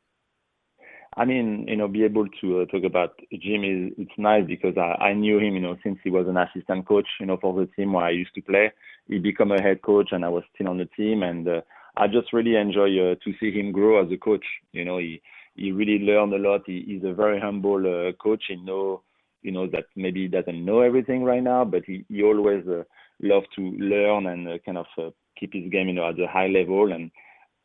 I 1.15 1.25
mean, 1.25 1.65
you 1.67 1.75
know, 1.75 1.87
be 1.87 2.03
able 2.03 2.27
to 2.41 2.61
uh, 2.61 2.65
talk 2.65 2.83
about 2.83 3.19
Jim 3.31 3.63
is 3.63 3.91
it's 3.97 4.17
nice 4.17 4.45
because 4.45 4.77
I, 4.77 5.05
I 5.05 5.13
knew 5.13 5.39
him, 5.39 5.55
you 5.55 5.59
know, 5.59 5.75
since 5.83 5.97
he 6.03 6.11
was 6.11 6.27
an 6.27 6.37
assistant 6.37 6.87
coach, 6.87 7.07
you 7.19 7.25
know, 7.25 7.37
for 7.41 7.59
the 7.59 7.65
team 7.75 7.93
where 7.93 8.05
I 8.05 8.11
used 8.11 8.35
to 8.35 8.41
play. 8.41 8.71
He 9.07 9.17
became 9.17 9.51
a 9.51 9.61
head 9.61 9.81
coach, 9.81 10.09
and 10.11 10.23
I 10.23 10.29
was 10.29 10.43
still 10.53 10.67
on 10.67 10.77
the 10.77 10.85
team, 10.85 11.23
and 11.23 11.47
uh, 11.47 11.61
I 11.95 12.07
just 12.07 12.33
really 12.33 12.55
enjoy 12.55 12.89
uh, 12.99 13.15
to 13.23 13.33
see 13.39 13.51
him 13.51 13.71
grow 13.71 14.05
as 14.05 14.11
a 14.11 14.17
coach. 14.17 14.45
You 14.73 14.85
know, 14.85 14.99
he 14.99 15.21
he 15.55 15.71
really 15.71 16.05
learned 16.05 16.33
a 16.33 16.37
lot. 16.37 16.61
He, 16.67 16.83
he's 16.85 17.03
a 17.03 17.13
very 17.13 17.39
humble 17.39 17.79
uh, 17.79 18.11
coach. 18.21 18.43
He 18.47 18.57
know 18.57 19.01
you 19.47 19.53
know 19.55 19.67
that 19.75 19.85
maybe 19.95 20.19
he 20.23 20.27
doesn't 20.37 20.65
know 20.67 20.79
everything 20.81 21.23
right 21.23 21.45
now, 21.53 21.61
but 21.73 21.83
he 21.89 22.05
he 22.09 22.21
always 22.23 22.63
uh, 22.67 22.83
loves 23.31 23.47
to 23.55 23.63
learn 23.93 24.27
and 24.31 24.41
uh, 24.47 24.57
kind 24.65 24.79
of 24.83 24.89
uh, 25.03 25.11
keep 25.39 25.51
his 25.53 25.69
game 25.71 25.87
you 25.89 25.97
know 25.97 26.09
at 26.09 26.19
a 26.19 26.27
high 26.37 26.51
level. 26.59 26.91
And 26.95 27.11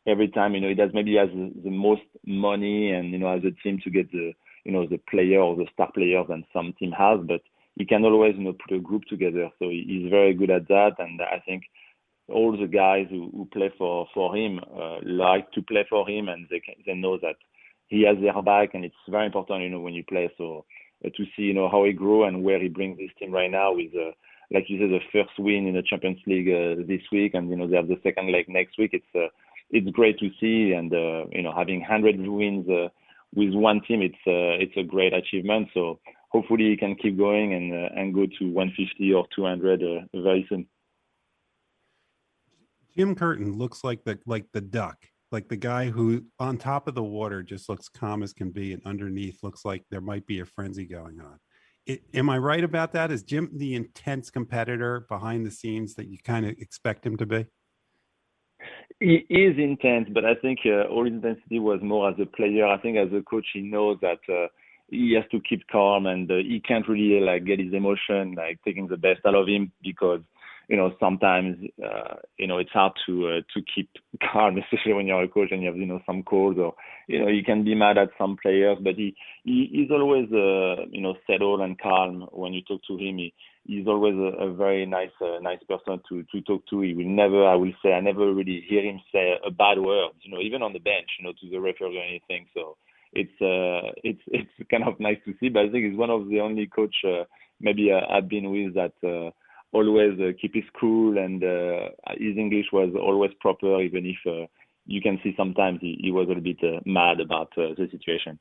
every 0.07 0.27
time. 0.29 0.53
You 0.53 0.61
know, 0.61 0.69
he 0.69 0.75
does 0.75 0.91
maybe 0.93 1.15
has 1.15 1.29
the, 1.29 1.69
most 1.69 2.01
money 2.25 2.91
and 2.91 3.11
you 3.11 3.19
know 3.19 3.29
as 3.29 3.43
a 3.43 3.51
team 3.63 3.79
to 3.83 3.89
get 3.89 4.11
the 4.11 4.33
you 4.65 4.71
know 4.71 4.87
the 4.87 4.99
player 5.09 5.39
or 5.39 5.55
the 5.55 5.67
star 5.73 5.91
player 5.91 6.23
than 6.27 6.45
some 6.53 6.73
team 6.79 6.91
has, 6.91 7.19
but 7.27 7.41
he 7.75 7.85
can 7.85 8.03
always 8.05 8.35
you 8.37 8.43
know 8.43 8.53
put 8.53 8.75
a 8.75 8.79
group 8.79 9.03
together. 9.09 9.49
So 9.59 9.69
he's 9.69 10.09
very 10.09 10.33
good 10.33 10.51
at 10.51 10.67
that, 10.67 10.93
and 10.99 11.21
I 11.21 11.41
think 11.45 11.63
all 12.29 12.57
the 12.57 12.67
guys 12.67 13.07
who, 13.09 13.29
who 13.33 13.45
play 13.51 13.71
for 13.77 14.07
for 14.13 14.35
him 14.35 14.59
uh, 14.59 14.99
like 15.03 15.51
to 15.53 15.61
play 15.61 15.85
for 15.89 16.07
him, 16.07 16.29
and 16.29 16.47
they 16.49 16.59
can, 16.59 16.75
they 16.85 16.93
know 16.93 17.17
that 17.17 17.35
he 17.87 18.03
has 18.03 18.17
their 18.21 18.41
back, 18.41 18.73
and 18.73 18.85
it's 18.85 18.95
very 19.09 19.25
important, 19.25 19.61
you 19.61 19.69
know, 19.69 19.81
when 19.81 19.93
you 19.93 20.03
play. 20.03 20.31
So 20.37 20.65
to 21.09 21.25
see, 21.35 21.43
you 21.43 21.53
know, 21.53 21.69
how 21.69 21.83
he 21.85 21.93
grew 21.93 22.23
and 22.23 22.43
where 22.43 22.61
he 22.61 22.69
brings 22.69 22.97
this 22.97 23.11
team 23.19 23.31
right 23.31 23.51
now 23.51 23.73
with, 23.73 23.91
uh, 23.95 24.11
like 24.51 24.65
you 24.69 24.79
said, 24.79 24.89
the 24.89 24.99
first 25.11 25.37
win 25.39 25.67
in 25.67 25.75
the 25.75 25.83
Champions 25.83 26.19
League 26.27 26.49
uh, 26.49 26.83
this 26.87 27.01
week, 27.11 27.33
and 27.33 27.49
you 27.49 27.55
know 27.55 27.67
they 27.67 27.75
have 27.75 27.87
the 27.87 27.99
second 28.03 28.31
leg 28.31 28.45
next 28.47 28.77
week. 28.77 28.91
It's 28.93 29.15
uh, 29.15 29.27
it's 29.71 29.89
great 29.89 30.19
to 30.19 30.29
see, 30.39 30.73
and 30.73 30.93
uh, 30.93 31.25
you 31.31 31.41
know 31.41 31.53
having 31.55 31.79
100 31.79 32.19
wins 32.27 32.69
uh, 32.69 32.89
with 33.35 33.53
one 33.53 33.81
team, 33.87 34.01
it's 34.01 34.15
uh, 34.27 34.61
it's 34.63 34.77
a 34.77 34.83
great 34.83 35.13
achievement. 35.13 35.69
So 35.73 35.99
hopefully 36.29 36.69
he 36.69 36.77
can 36.77 36.95
keep 36.95 37.17
going 37.17 37.53
and 37.53 37.73
uh, 37.73 37.89
and 37.95 38.13
go 38.13 38.25
to 38.25 38.51
150 38.51 39.13
or 39.13 39.25
200 39.35 39.81
uh, 39.81 40.21
very 40.21 40.45
soon. 40.49 40.67
Jim 42.95 43.15
Curtin 43.15 43.57
looks 43.57 43.83
like 43.83 44.03
the 44.03 44.19
like 44.25 44.45
the 44.51 44.61
duck, 44.61 44.97
like 45.33 45.49
the 45.49 45.57
guy 45.57 45.89
who 45.89 46.23
on 46.39 46.57
top 46.57 46.87
of 46.87 46.95
the 46.95 47.03
water 47.03 47.43
just 47.43 47.67
looks 47.67 47.89
calm 47.89 48.23
as 48.23 48.31
can 48.31 48.51
be, 48.51 48.71
and 48.71 48.81
underneath 48.85 49.39
looks 49.43 49.65
like 49.65 49.83
there 49.89 50.01
might 50.01 50.25
be 50.25 50.39
a 50.39 50.45
frenzy 50.45 50.85
going 50.85 51.19
on. 51.19 51.39
It, 51.85 52.03
am 52.13 52.29
I 52.29 52.37
right 52.37 52.63
about 52.63 52.93
that? 52.93 53.11
Is 53.11 53.23
Jim 53.23 53.49
the 53.53 53.75
intense 53.75 54.29
competitor 54.29 55.05
behind 55.09 55.45
the 55.45 55.51
scenes 55.51 55.95
that 55.95 56.07
you 56.07 56.17
kind 56.23 56.45
of 56.45 56.55
expect 56.59 57.05
him 57.05 57.17
to 57.17 57.25
be? 57.25 57.45
He 59.01 59.25
is 59.29 59.57
intense, 59.57 60.07
but 60.13 60.23
I 60.23 60.35
think 60.35 60.59
uh, 60.65 60.83
all 60.83 61.05
intensity 61.05 61.59
was 61.59 61.81
more 61.81 62.09
as 62.09 62.15
a 62.21 62.25
player. 62.25 62.65
I 62.65 62.77
think 62.77 62.97
as 62.97 63.11
a 63.11 63.21
coach, 63.23 63.47
he 63.53 63.59
knows 63.59 63.97
that 64.01 64.19
uh, 64.29 64.47
he 64.89 65.13
has 65.15 65.25
to 65.31 65.41
keep 65.41 65.67
calm 65.67 66.05
and 66.05 66.31
uh, 66.31 66.35
he 66.35 66.61
can't 66.65 66.87
really 66.87 67.19
like 67.19 67.43
get 67.45 67.59
his 67.59 67.73
emotion 67.73 68.35
like 68.35 68.59
taking 68.63 68.87
the 68.87 68.95
best 68.95 69.21
out 69.25 69.35
of 69.35 69.47
him 69.47 69.71
because 69.81 70.21
you 70.69 70.77
know 70.77 70.93
sometimes 70.99 71.57
uh, 71.83 72.15
you 72.37 72.47
know 72.47 72.57
it's 72.57 72.71
hard 72.71 72.93
to 73.05 73.27
uh, 73.27 73.41
to 73.53 73.63
keep 73.73 73.89
calm, 74.31 74.57
especially 74.57 74.93
when 74.93 75.07
you're 75.07 75.23
a 75.23 75.27
coach 75.27 75.49
and 75.51 75.61
you 75.61 75.67
have 75.67 75.77
you 75.77 75.85
know 75.85 76.01
some 76.05 76.23
calls 76.23 76.57
or 76.57 76.73
you 77.07 77.19
know 77.19 77.27
you 77.27 77.43
can 77.43 77.63
be 77.63 77.75
mad 77.75 77.97
at 77.97 78.09
some 78.17 78.37
players, 78.41 78.77
but 78.81 78.95
he, 78.95 79.15
he 79.43 79.69
he's 79.71 79.91
always 79.91 80.25
uh, 80.31 80.85
you 80.91 81.01
know 81.01 81.15
settled 81.27 81.61
and 81.61 81.79
calm 81.79 82.27
when 82.31 82.53
you 82.53 82.61
talk 82.61 82.81
to 82.87 82.97
him. 82.97 83.17
He, 83.17 83.33
he's 83.65 83.87
always 83.87 84.15
a, 84.15 84.43
a 84.43 84.53
very 84.53 84.85
nice 84.85 85.15
uh, 85.21 85.39
nice 85.41 85.59
person 85.67 85.99
to 86.09 86.23
to 86.31 86.41
talk 86.41 86.65
to. 86.69 86.81
He 86.81 86.93
will 86.93 87.05
never, 87.05 87.45
I 87.47 87.55
will 87.55 87.73
say, 87.83 87.93
I 87.93 88.01
never 88.01 88.33
really 88.33 88.63
hear 88.67 88.83
him 88.83 88.99
say 89.11 89.33
a 89.45 89.51
bad 89.51 89.79
word, 89.79 90.11
you 90.21 90.31
know, 90.31 90.41
even 90.41 90.61
on 90.61 90.73
the 90.73 90.79
bench, 90.79 91.07
you 91.19 91.25
know, 91.25 91.33
to 91.41 91.49
the 91.49 91.59
referee 91.59 91.97
or 91.97 92.03
anything. 92.03 92.47
So 92.53 92.77
it's 93.13 93.41
uh 93.41 93.91
it's 94.03 94.21
it's 94.27 94.69
kind 94.69 94.83
of 94.83 94.99
nice 94.99 95.17
to 95.25 95.33
see. 95.39 95.49
But 95.49 95.65
I 95.65 95.69
think 95.69 95.85
he's 95.85 95.97
one 95.97 96.09
of 96.09 96.29
the 96.29 96.39
only 96.39 96.67
coach 96.67 96.95
uh, 97.05 97.23
maybe 97.59 97.91
uh, 97.91 98.01
I've 98.11 98.29
been 98.29 98.51
with 98.51 98.75
that. 98.75 98.93
Uh, 99.03 99.31
always 99.73 100.19
uh, 100.19 100.31
keep 100.39 100.53
his 100.53 100.63
cool 100.79 101.17
and 101.17 101.43
uh, 101.43 101.89
his 102.17 102.37
English 102.37 102.67
was 102.71 102.93
always 102.99 103.31
proper, 103.39 103.81
even 103.81 104.05
if 104.05 104.17
uh, 104.25 104.45
you 104.85 105.01
can 105.01 105.19
see 105.23 105.33
sometimes 105.35 105.79
he, 105.81 105.99
he 106.01 106.11
was 106.11 106.25
a 106.25 106.27
little 106.29 106.43
bit 106.43 106.59
uh, 106.63 106.79
mad 106.85 107.19
about 107.19 107.51
uh, 107.57 107.73
the 107.77 107.87
situation. 107.91 108.39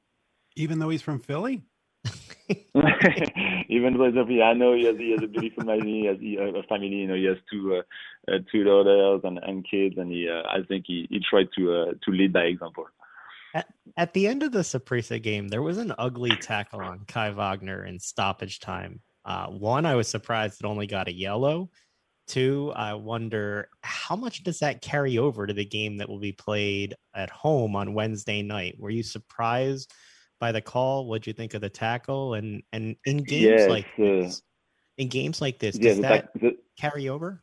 Even 0.56 0.78
though 0.78 0.90
he's 0.90 1.02
from 1.02 1.18
Philly? 1.18 1.62
even 2.04 3.96
though 3.96 4.04
he's 4.04 4.14
from 4.14 4.26
Philly, 4.26 4.42
I 4.42 4.52
know 4.52 4.74
he 4.74 4.84
has, 4.84 4.96
he 4.98 5.12
has 5.12 5.22
a 5.22 5.26
beautiful 5.26 5.64
family, 5.64 6.00
he 6.00 6.06
has 6.06 6.18
he, 6.20 6.36
a 6.36 6.62
family, 6.68 6.88
you 6.88 7.08
know, 7.08 7.14
he 7.14 7.24
has 7.24 7.38
two 7.50 7.82
uh, 8.28 8.38
two 8.52 8.62
daughters 8.64 9.22
and, 9.24 9.38
and 9.38 9.66
kids, 9.68 9.96
and 9.96 10.12
he, 10.12 10.28
I 10.30 10.62
think 10.68 10.84
he, 10.86 11.06
he 11.10 11.20
tried 11.28 11.48
to 11.56 11.94
to 12.02 12.10
lead 12.10 12.32
by 12.32 12.42
example. 12.42 12.86
At, 13.54 13.66
at 13.98 14.14
the 14.14 14.26
end 14.26 14.42
of 14.42 14.52
the 14.52 14.60
Saprissa 14.60 15.20
game, 15.20 15.48
there 15.48 15.60
was 15.60 15.76
an 15.76 15.92
ugly 15.98 16.30
tackle 16.36 16.80
on 16.80 17.04
Kai 17.06 17.30
Wagner 17.30 17.84
in 17.84 17.98
stoppage 17.98 18.60
time 18.60 19.00
uh, 19.24 19.46
one, 19.46 19.86
I 19.86 19.94
was 19.94 20.08
surprised 20.08 20.60
it 20.60 20.66
only 20.66 20.86
got 20.86 21.08
a 21.08 21.12
yellow. 21.12 21.70
Two, 22.28 22.72
I 22.74 22.94
wonder 22.94 23.68
how 23.82 24.16
much 24.16 24.42
does 24.42 24.60
that 24.60 24.80
carry 24.80 25.18
over 25.18 25.46
to 25.46 25.52
the 25.52 25.64
game 25.64 25.98
that 25.98 26.08
will 26.08 26.20
be 26.20 26.32
played 26.32 26.94
at 27.14 27.30
home 27.30 27.76
on 27.76 27.94
Wednesday 27.94 28.42
night? 28.42 28.76
Were 28.78 28.90
you 28.90 29.02
surprised 29.02 29.92
by 30.40 30.52
the 30.52 30.60
call? 30.60 31.06
What'd 31.06 31.26
you 31.26 31.32
think 31.32 31.54
of 31.54 31.60
the 31.60 31.68
tackle? 31.68 32.34
And 32.34 32.62
and 32.72 32.96
in 33.04 33.18
games 33.18 33.42
yes, 33.42 33.68
like 33.68 33.86
uh, 33.98 34.22
this, 34.22 34.42
in 34.98 35.08
games 35.08 35.40
like 35.40 35.58
this, 35.58 35.76
does 35.76 36.00
that 36.00 36.30
the, 36.34 36.56
carry 36.78 37.08
over? 37.08 37.42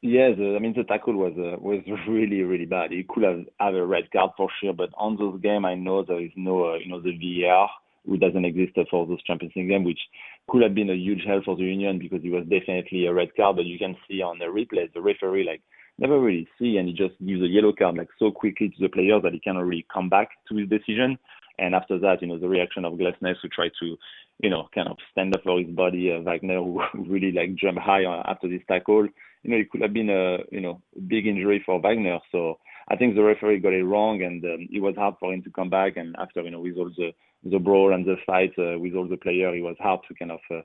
Yes, 0.00 0.32
I 0.38 0.58
mean 0.58 0.74
the 0.76 0.84
tackle 0.84 1.14
was 1.14 1.32
uh, 1.38 1.56
was 1.60 1.80
really 2.08 2.42
really 2.42 2.66
bad. 2.66 2.90
He 2.90 3.04
could 3.08 3.22
have 3.22 3.44
had 3.60 3.74
a 3.74 3.84
red 3.84 4.10
card 4.10 4.30
for 4.36 4.48
sure, 4.60 4.72
but 4.72 4.90
on 4.96 5.16
those 5.16 5.40
game 5.40 5.64
I 5.64 5.74
know 5.74 6.02
there 6.02 6.20
is 6.20 6.32
no 6.36 6.72
uh, 6.72 6.76
you 6.76 6.88
know 6.88 7.00
the 7.00 7.42
VAR 7.42 7.70
who 8.06 8.18
doesn't 8.18 8.44
exist 8.44 8.78
for 8.90 9.06
those 9.06 9.22
Champions 9.22 9.54
League 9.56 9.68
games, 9.68 9.86
which 9.86 10.00
could 10.48 10.62
have 10.62 10.74
been 10.74 10.90
a 10.90 10.94
huge 10.94 11.22
help 11.26 11.44
for 11.44 11.56
the 11.56 11.62
Union 11.62 11.98
because 11.98 12.20
it 12.22 12.30
was 12.30 12.44
definitely 12.44 13.06
a 13.06 13.14
red 13.14 13.34
card. 13.36 13.56
But 13.56 13.66
you 13.66 13.78
can 13.78 13.96
see 14.08 14.22
on 14.22 14.38
the 14.38 14.46
replay, 14.46 14.92
the 14.92 15.00
referee 15.00 15.44
like 15.44 15.62
never 15.98 16.20
really 16.20 16.48
see, 16.58 16.76
and 16.76 16.88
he 16.88 16.94
just 16.94 17.14
gives 17.24 17.42
a 17.42 17.48
yellow 17.48 17.72
card 17.72 17.96
like 17.96 18.08
so 18.18 18.30
quickly 18.30 18.68
to 18.68 18.76
the 18.80 18.88
player 18.88 19.20
that 19.20 19.32
he 19.32 19.40
cannot 19.40 19.66
really 19.66 19.86
come 19.92 20.08
back 20.08 20.28
to 20.48 20.56
his 20.56 20.68
decision. 20.68 21.18
And 21.58 21.74
after 21.74 21.98
that, 22.00 22.20
you 22.20 22.28
know, 22.28 22.38
the 22.38 22.48
reaction 22.48 22.84
of 22.84 22.94
Glesnes 22.94 23.36
who 23.40 23.48
tried 23.48 23.70
to, 23.80 23.96
you 24.40 24.50
know, 24.50 24.68
kind 24.74 24.88
of 24.88 24.96
stand 25.12 25.34
up 25.34 25.42
for 25.44 25.60
his 25.60 25.70
body, 25.70 26.12
uh, 26.12 26.20
Wagner 26.20 26.58
who 26.58 26.82
really 27.06 27.30
like 27.32 27.54
jump 27.54 27.78
high 27.78 28.04
after 28.04 28.48
this 28.48 28.62
tackle. 28.66 29.06
You 29.42 29.50
know, 29.50 29.56
it 29.56 29.70
could 29.70 29.82
have 29.82 29.92
been 29.92 30.10
a, 30.10 30.38
you 30.50 30.60
know, 30.60 30.80
big 31.06 31.26
injury 31.26 31.62
for 31.64 31.80
Wagner. 31.80 32.18
So 32.32 32.58
I 32.88 32.96
think 32.96 33.14
the 33.14 33.22
referee 33.22 33.60
got 33.60 33.72
it 33.72 33.84
wrong, 33.84 34.22
and 34.22 34.44
um, 34.44 34.68
it 34.72 34.80
was 34.80 34.96
hard 34.96 35.14
for 35.20 35.32
him 35.32 35.42
to 35.42 35.50
come 35.50 35.70
back. 35.70 35.96
And 35.96 36.16
after, 36.18 36.42
you 36.42 36.50
know, 36.50 36.60
with 36.60 36.76
all 36.76 36.90
the 36.96 37.12
the 37.44 37.58
brawl 37.58 37.92
and 37.92 38.04
the 38.04 38.16
fight 38.26 38.52
uh, 38.58 38.78
with 38.78 38.94
all 38.94 39.08
the 39.08 39.16
players, 39.16 39.54
it 39.56 39.62
was 39.62 39.76
hard 39.78 40.00
to 40.08 40.14
kind 40.14 40.32
of 40.32 40.40
uh, 40.50 40.60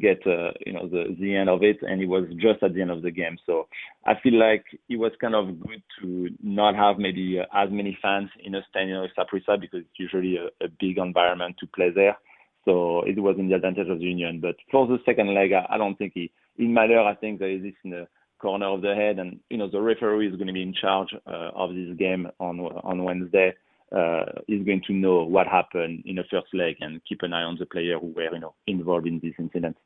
get 0.00 0.26
uh, 0.26 0.52
you 0.64 0.72
know 0.72 0.88
the 0.88 1.14
the 1.20 1.36
end 1.36 1.50
of 1.50 1.62
it, 1.62 1.78
and 1.82 2.00
it 2.00 2.06
was 2.06 2.24
just 2.36 2.62
at 2.62 2.74
the 2.74 2.80
end 2.80 2.90
of 2.90 3.02
the 3.02 3.10
game. 3.10 3.36
So 3.44 3.68
I 4.06 4.14
feel 4.22 4.38
like 4.38 4.64
it 4.88 4.96
was 4.96 5.12
kind 5.20 5.34
of 5.34 5.60
good 5.60 5.82
to 6.00 6.30
not 6.42 6.74
have 6.74 6.98
maybe 6.98 7.40
as 7.40 7.68
many 7.70 7.98
fans 8.00 8.30
in 8.42 8.54
a 8.54 8.62
stadium 8.70 9.02
of 9.02 9.10
Saprissa 9.16 9.60
because 9.60 9.80
it's 9.80 9.98
usually 9.98 10.36
a, 10.36 10.46
a 10.64 10.68
big 10.80 10.98
environment 10.98 11.56
to 11.60 11.66
play 11.66 11.90
there. 11.94 12.16
So 12.64 13.02
it 13.02 13.18
was 13.18 13.36
in 13.38 13.48
the 13.48 13.56
advantage 13.56 13.88
of 13.88 13.98
the 13.98 14.04
Union. 14.04 14.40
But 14.40 14.56
for 14.70 14.86
the 14.86 14.98
second 15.04 15.34
leg, 15.34 15.52
I, 15.52 15.66
I 15.68 15.78
don't 15.78 15.96
think 15.96 16.12
he 16.14 16.30
in 16.58 16.72
Malher. 16.72 17.00
I 17.00 17.14
think 17.14 17.38
there 17.38 17.50
is 17.50 17.62
this 17.62 17.74
in 17.84 17.90
the 17.90 18.06
corner 18.38 18.66
of 18.66 18.82
the 18.82 18.94
head, 18.94 19.18
and 19.18 19.40
you 19.50 19.58
know 19.58 19.68
the 19.68 19.80
referee 19.80 20.28
is 20.28 20.36
going 20.36 20.46
to 20.46 20.52
be 20.52 20.62
in 20.62 20.74
charge 20.74 21.14
uh, 21.26 21.50
of 21.54 21.74
this 21.74 21.96
game 21.98 22.28
on 22.40 22.60
on 22.60 23.04
Wednesday 23.04 23.52
is 24.48 24.64
going 24.64 24.82
to 24.86 24.92
know 24.92 25.24
what 25.24 25.46
happened 25.46 26.02
in 26.06 26.16
the 26.16 26.24
first 26.30 26.52
leg 26.52 26.76
and 26.80 27.00
keep 27.08 27.22
an 27.22 27.32
eye 27.32 27.42
on 27.42 27.56
the 27.58 27.66
player 27.66 27.98
who 27.98 28.12
were 28.14 28.32
you 28.32 28.40
know 28.40 28.54
involved 28.66 29.06
in 29.06 29.20
this 29.20 29.34
incident. 29.38 29.76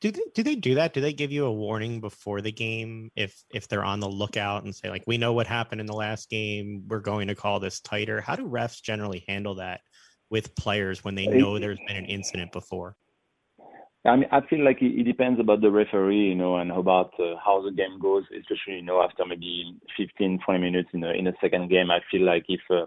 Do 0.00 0.10
they, 0.10 0.22
do 0.34 0.42
they 0.42 0.56
do 0.56 0.74
that? 0.74 0.92
Do 0.92 1.00
they 1.00 1.14
give 1.14 1.32
you 1.32 1.46
a 1.46 1.52
warning 1.52 2.00
before 2.00 2.42
the 2.42 2.52
game 2.52 3.10
if 3.16 3.42
if 3.54 3.66
they're 3.66 3.84
on 3.84 4.00
the 4.00 4.08
lookout 4.08 4.64
and 4.64 4.74
say 4.74 4.90
like 4.90 5.04
we 5.06 5.16
know 5.16 5.32
what 5.32 5.46
happened 5.46 5.80
in 5.80 5.86
the 5.86 5.94
last 5.94 6.28
game, 6.28 6.84
we're 6.86 7.00
going 7.00 7.28
to 7.28 7.34
call 7.34 7.60
this 7.60 7.80
tighter? 7.80 8.20
How 8.20 8.36
do 8.36 8.46
refs 8.46 8.82
generally 8.82 9.24
handle 9.26 9.54
that 9.54 9.80
with 10.28 10.54
players 10.54 11.02
when 11.02 11.14
they 11.14 11.26
know 11.26 11.58
there's 11.58 11.78
been 11.86 11.96
an 11.96 12.04
incident 12.04 12.52
before? 12.52 12.96
I 14.04 14.16
mean, 14.16 14.28
I 14.30 14.40
feel 14.42 14.64
like 14.64 14.82
it, 14.82 15.00
it 15.00 15.04
depends 15.04 15.40
about 15.40 15.60
the 15.60 15.70
referee, 15.70 16.28
you 16.28 16.34
know, 16.34 16.56
and 16.56 16.70
about 16.70 17.12
uh, 17.18 17.34
how 17.44 17.62
the 17.62 17.72
game 17.72 17.98
goes. 17.98 18.24
Especially, 18.38 18.76
you 18.76 18.82
know, 18.82 19.02
after 19.02 19.24
maybe 19.26 19.74
15, 19.96 20.40
20 20.44 20.60
minutes 20.60 20.90
in 20.92 21.02
a 21.02 21.12
in 21.12 21.26
a 21.26 21.32
second 21.40 21.70
game, 21.70 21.90
I 21.90 22.00
feel 22.10 22.22
like 22.22 22.44
if 22.48 22.60
uh, 22.70 22.86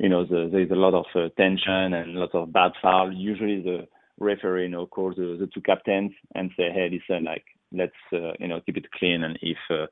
you 0.00 0.08
know, 0.08 0.24
the, 0.24 0.48
there's 0.50 0.70
a 0.70 0.74
lot 0.74 0.94
of 0.94 1.04
uh, 1.14 1.28
tension 1.36 1.92
and 1.92 2.14
lots 2.14 2.34
of 2.34 2.50
bad 2.50 2.72
foul. 2.80 3.12
Usually 3.12 3.60
the 3.60 3.86
referee, 4.18 4.62
you 4.62 4.70
know, 4.70 4.86
calls 4.86 5.16
the, 5.16 5.36
the 5.38 5.46
two 5.52 5.60
captains 5.60 6.12
and 6.34 6.50
say, 6.56 6.70
hey, 6.72 6.88
listen, 6.90 7.24
like, 7.24 7.44
let's, 7.70 7.92
uh, 8.14 8.32
you 8.40 8.48
know, 8.48 8.62
keep 8.64 8.78
it 8.78 8.90
clean. 8.92 9.22
And 9.22 9.38
if, 9.42 9.58
uh, 9.68 9.86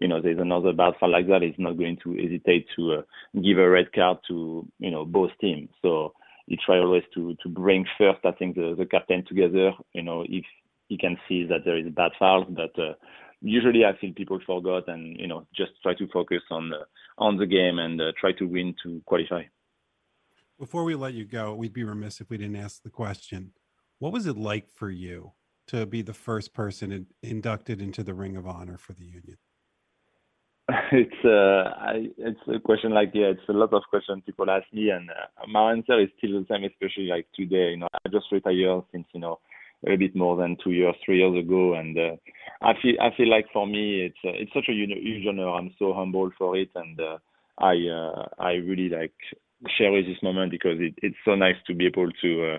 you 0.00 0.08
know, 0.08 0.22
there's 0.22 0.40
another 0.40 0.72
bad 0.72 0.94
foul 0.98 1.12
like 1.12 1.28
that, 1.28 1.42
he's 1.42 1.54
not 1.58 1.76
going 1.76 1.98
to 2.04 2.16
hesitate 2.16 2.68
to 2.76 2.94
uh, 2.94 3.02
give 3.42 3.58
a 3.58 3.68
red 3.68 3.92
card 3.92 4.16
to, 4.28 4.66
you 4.78 4.90
know, 4.90 5.04
both 5.04 5.30
teams. 5.42 5.68
So 5.82 6.14
he 6.46 6.56
try 6.64 6.78
always 6.78 7.04
to, 7.14 7.36
to 7.42 7.48
bring 7.50 7.84
first, 7.98 8.20
I 8.24 8.32
think, 8.32 8.56
the, 8.56 8.74
the 8.78 8.86
captain 8.86 9.26
together, 9.26 9.72
you 9.92 10.02
know, 10.02 10.24
if 10.26 10.44
he 10.88 10.96
can 10.96 11.18
see 11.28 11.44
that 11.44 11.66
there 11.66 11.76
is 11.76 11.92
bad 11.92 12.12
fouls, 12.18 12.46
but 12.48 12.76
uh, 12.78 12.94
usually 13.40 13.84
I 13.84 13.92
think 13.98 14.16
people 14.16 14.40
forgot 14.46 14.88
and 14.88 15.18
you 15.18 15.26
know 15.26 15.46
just 15.54 15.72
try 15.82 15.94
to 15.94 16.06
focus 16.12 16.42
on 16.50 16.70
the 16.70 16.80
on 17.18 17.36
the 17.36 17.46
game 17.46 17.78
and 17.78 18.00
uh, 18.00 18.12
try 18.18 18.32
to 18.32 18.44
win 18.44 18.74
to 18.82 19.02
qualify. 19.06 19.42
Before 20.58 20.84
we 20.84 20.94
let 20.94 21.14
you 21.14 21.24
go, 21.24 21.54
we'd 21.54 21.72
be 21.72 21.84
remiss 21.84 22.20
if 22.20 22.28
we 22.28 22.36
didn't 22.36 22.56
ask 22.56 22.82
the 22.82 22.90
question: 22.90 23.52
What 23.98 24.12
was 24.12 24.26
it 24.26 24.36
like 24.36 24.70
for 24.72 24.90
you 24.90 25.32
to 25.68 25.86
be 25.86 26.02
the 26.02 26.14
first 26.14 26.52
person 26.52 26.92
in, 26.92 27.06
inducted 27.22 27.80
into 27.80 28.02
the 28.02 28.14
Ring 28.14 28.36
of 28.36 28.46
Honor 28.46 28.76
for 28.76 28.92
the 28.92 29.04
Union? 29.04 29.38
It's 30.92 31.24
uh, 31.24 31.70
I, 31.80 32.08
it's 32.18 32.40
a 32.48 32.60
question 32.60 32.92
like 32.92 33.10
yeah, 33.14 33.26
it's 33.26 33.48
a 33.48 33.52
lot 33.52 33.72
of 33.72 33.82
questions 33.90 34.22
people 34.26 34.50
ask 34.50 34.66
me, 34.72 34.90
and 34.90 35.10
uh, 35.10 35.46
my 35.48 35.72
answer 35.72 36.00
is 36.00 36.08
still 36.18 36.40
the 36.40 36.46
same, 36.48 36.64
especially 36.64 37.06
like 37.06 37.26
today. 37.34 37.70
You 37.70 37.78
know, 37.78 37.88
I 37.92 38.08
just 38.08 38.26
retired 38.30 38.82
since 38.92 39.06
you 39.12 39.20
know 39.20 39.38
a 39.86 39.96
bit 39.96 40.14
more 40.14 40.36
than 40.36 40.56
two 40.62 40.72
years, 40.72 40.94
three 41.04 41.18
years 41.18 41.38
ago, 41.38 41.74
and 41.74 41.96
uh, 41.98 42.16
I 42.62 42.74
feel 42.80 42.94
I 43.00 43.14
feel 43.16 43.28
like 43.28 43.46
for 43.52 43.66
me 43.66 44.02
it's 44.06 44.18
uh, 44.24 44.32
it's 44.34 44.52
such 44.52 44.68
a 44.68 44.72
huge 44.72 45.26
honor. 45.26 45.48
I'm 45.48 45.74
so 45.78 45.92
humble 45.94 46.30
for 46.36 46.56
it, 46.56 46.70
and 46.74 47.00
uh, 47.00 47.18
I 47.58 47.74
uh, 47.88 48.28
I 48.38 48.52
really 48.52 48.88
like 48.88 49.14
cherish 49.76 50.06
this 50.06 50.22
moment 50.22 50.50
because 50.50 50.78
it, 50.80 50.94
it's 50.98 51.16
so 51.24 51.34
nice 51.34 51.56
to 51.66 51.74
be 51.74 51.86
able 51.86 52.10
to 52.22 52.54
uh, 52.54 52.58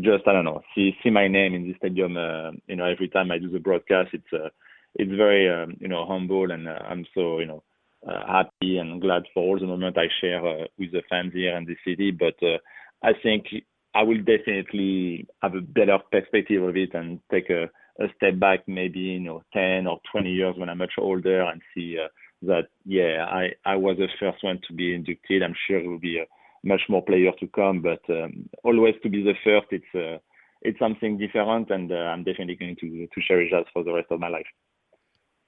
just 0.00 0.26
I 0.26 0.32
don't 0.32 0.44
know 0.44 0.62
see 0.74 0.96
see 1.02 1.10
my 1.10 1.28
name 1.28 1.54
in 1.54 1.64
the 1.64 1.74
stadium. 1.78 2.16
Uh, 2.16 2.52
you 2.66 2.76
know, 2.76 2.84
every 2.84 3.08
time 3.08 3.30
I 3.30 3.38
do 3.38 3.50
the 3.50 3.58
broadcast, 3.58 4.10
it's 4.12 4.32
uh, 4.32 4.48
it's 4.94 5.12
very 5.12 5.50
um, 5.50 5.76
you 5.80 5.88
know 5.88 6.06
humble 6.06 6.50
and 6.50 6.68
uh, 6.68 6.78
I'm 6.88 7.06
so 7.14 7.38
you 7.38 7.46
know 7.46 7.62
uh, 8.06 8.26
happy 8.26 8.78
and 8.78 9.00
glad 9.00 9.22
for 9.32 9.42
all 9.42 9.58
the 9.58 9.66
moment 9.66 9.98
I 9.98 10.06
share 10.20 10.44
uh, 10.46 10.66
with 10.78 10.92
the 10.92 11.02
fans 11.08 11.32
here 11.32 11.56
in 11.56 11.64
the 11.64 11.76
city. 11.86 12.10
But 12.10 12.34
uh, 12.42 12.58
I 13.02 13.12
think 13.22 13.46
I 13.94 14.02
will 14.02 14.18
definitely 14.18 15.26
have 15.42 15.54
a 15.54 15.60
better 15.60 15.98
perspective 16.10 16.62
of 16.62 16.76
it 16.76 16.94
and 16.94 17.20
take 17.30 17.50
a, 17.50 17.64
a 18.02 18.06
step 18.16 18.38
back, 18.38 18.60
maybe 18.66 19.00
you 19.00 19.20
know 19.20 19.42
10 19.52 19.86
or 19.86 20.00
20 20.10 20.30
years 20.30 20.54
when 20.56 20.68
I'm 20.68 20.78
much 20.78 20.94
older 20.98 21.42
and 21.42 21.60
see 21.74 21.98
uh, 22.02 22.08
that 22.42 22.68
yeah 22.84 23.26
I 23.28 23.50
I 23.64 23.76
was 23.76 23.96
the 23.98 24.08
first 24.18 24.42
one 24.42 24.60
to 24.66 24.74
be 24.74 24.94
inducted. 24.94 25.42
I'm 25.42 25.54
sure 25.66 25.78
it 25.78 25.86
will 25.86 25.98
be 25.98 26.18
a 26.18 26.26
much 26.64 26.82
more 26.88 27.02
players 27.02 27.34
to 27.40 27.46
come, 27.48 27.82
but 27.82 28.00
um, 28.08 28.48
always 28.64 28.94
to 29.02 29.08
be 29.10 29.22
the 29.22 29.34
first, 29.44 29.66
it's 29.70 29.94
uh, 29.94 30.18
it's 30.62 30.78
something 30.78 31.18
different, 31.18 31.70
and 31.70 31.90
uh, 31.90 31.96
I'm 32.12 32.24
definitely 32.24 32.56
going 32.56 32.76
to 32.76 33.06
to 33.06 33.20
cherish 33.26 33.50
that 33.52 33.66
for 33.72 33.84
the 33.84 33.92
rest 33.92 34.08
of 34.10 34.20
my 34.20 34.28
life. 34.28 34.46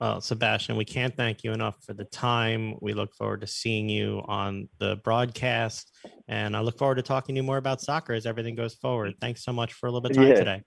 Well, 0.05 0.21
Sebastien, 0.21 0.77
we 0.77 0.85
can't 0.85 1.17
thank 1.17 1.45
you 1.45 1.55
enough 1.55 1.83
for 1.83 1.95
the 1.95 2.05
time. 2.05 2.75
We 2.83 2.93
look 2.93 3.15
forward 3.15 3.41
to 3.41 3.47
seeing 3.47 3.89
you 3.89 4.21
on 4.27 4.69
the 4.79 4.97
broadcast, 5.03 5.97
and 6.29 6.55
I 6.55 6.61
look 6.61 6.77
forward 6.77 6.97
to 6.97 7.03
talking 7.03 7.35
to 7.35 7.39
you 7.39 7.43
more 7.43 7.57
about 7.57 7.81
soccer 7.81 8.13
as 8.13 8.27
everything 8.27 8.55
goes 8.55 8.75
forward. 8.75 9.15
Thanks 9.19 9.43
so 9.43 9.51
much 9.51 9.73
for 9.73 9.87
a 9.87 9.91
little 9.91 10.03
bit 10.03 10.11
of 10.11 10.19
time 10.19 10.29
yeah, 10.29 10.35
today. 10.35 10.63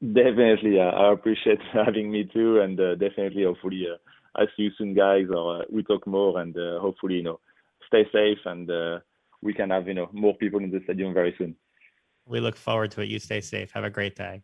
Definitely, 0.00 0.78
uh, 0.78 0.84
I 0.84 1.12
appreciate 1.12 1.58
having 1.72 2.08
me 2.08 2.22
too, 2.22 2.60
and 2.60 2.78
uh, 2.78 2.94
definitely, 2.94 3.42
hopefully, 3.42 3.84
uh, 3.92 3.96
I 4.40 4.44
see 4.56 4.62
you 4.62 4.70
soon, 4.78 4.94
guys, 4.94 5.26
or 5.28 5.62
uh, 5.62 5.64
we 5.68 5.82
talk 5.82 6.06
more, 6.06 6.38
and 6.38 6.56
uh, 6.56 6.78
hopefully, 6.78 7.16
you 7.16 7.24
know, 7.24 7.40
stay 7.88 8.04
safe 8.12 8.38
and 8.44 8.70
we 9.42 9.54
can 9.54 9.70
have 9.70 9.88
you 9.88 9.94
know 9.94 10.08
more 10.12 10.36
people 10.36 10.60
in 10.60 10.70
the 10.70 10.80
stadium 10.84 11.12
very 11.12 11.34
soon. 11.36 11.56
We 12.26 12.38
look 12.38 12.54
forward 12.54 12.92
to 12.92 13.00
it. 13.00 13.08
You 13.08 13.18
stay 13.18 13.40
safe. 13.40 13.72
Have 13.72 13.82
a 13.82 13.90
great 13.90 14.14
day. 14.14 14.42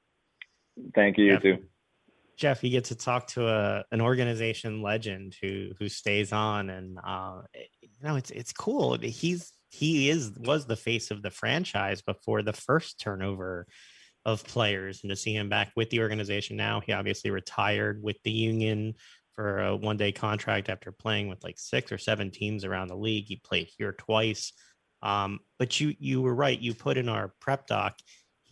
Thank 0.92 1.18
you. 1.18 1.26
You 1.26 1.38
too. 1.38 1.59
Jeff, 2.37 2.64
you 2.64 2.70
get 2.70 2.85
to 2.85 2.95
talk 2.95 3.26
to 3.28 3.49
a 3.49 3.85
an 3.93 4.01
organization 4.01 4.83
legend 4.83 5.37
who 5.41 5.70
who 5.78 5.89
stays 5.89 6.33
on, 6.33 6.70
and 6.70 6.99
uh, 7.05 7.43
you 7.80 7.89
know 8.03 8.16
it's 8.16 8.30
it's 8.30 8.53
cool. 8.53 8.99
He's 8.99 9.53
he 9.70 10.11
is 10.11 10.33
was 10.39 10.66
the 10.66 10.76
face 10.76 11.11
of 11.11 11.22
the 11.22 11.30
franchise 11.30 12.03
before 12.03 12.43
the 12.43 12.53
first 12.53 13.01
turnover 13.01 13.66
of 14.24 14.45
players, 14.45 15.01
and 15.03 15.11
to 15.11 15.16
see 15.16 15.35
him 15.35 15.49
back 15.49 15.72
with 15.76 15.91
the 15.91 16.01
organization 16.01 16.57
now, 16.57 16.80
he 16.80 16.93
obviously 16.93 17.30
retired 17.30 18.03
with 18.03 18.16
the 18.22 18.30
union 18.30 18.95
for 19.35 19.61
a 19.61 19.76
one 19.76 19.97
day 19.97 20.12
contract 20.12 20.68
after 20.68 20.93
playing 20.93 21.28
with 21.28 21.43
like 21.43 21.59
six 21.59 21.91
or 21.91 21.99
seven 21.99 22.30
teams 22.30 22.64
around 22.64 22.89
the 22.89 22.97
league. 22.97 23.26
He 23.26 23.37
played 23.37 23.68
here 23.76 23.93
twice. 23.93 24.53
Um, 25.03 25.41
but 25.59 25.80
you 25.80 25.95
you 25.99 26.22
were 26.22 26.35
right. 26.35 26.59
You 26.59 26.74
put 26.74 26.97
in 26.97 27.09
our 27.09 27.33
prep 27.41 27.66
doc. 27.66 27.97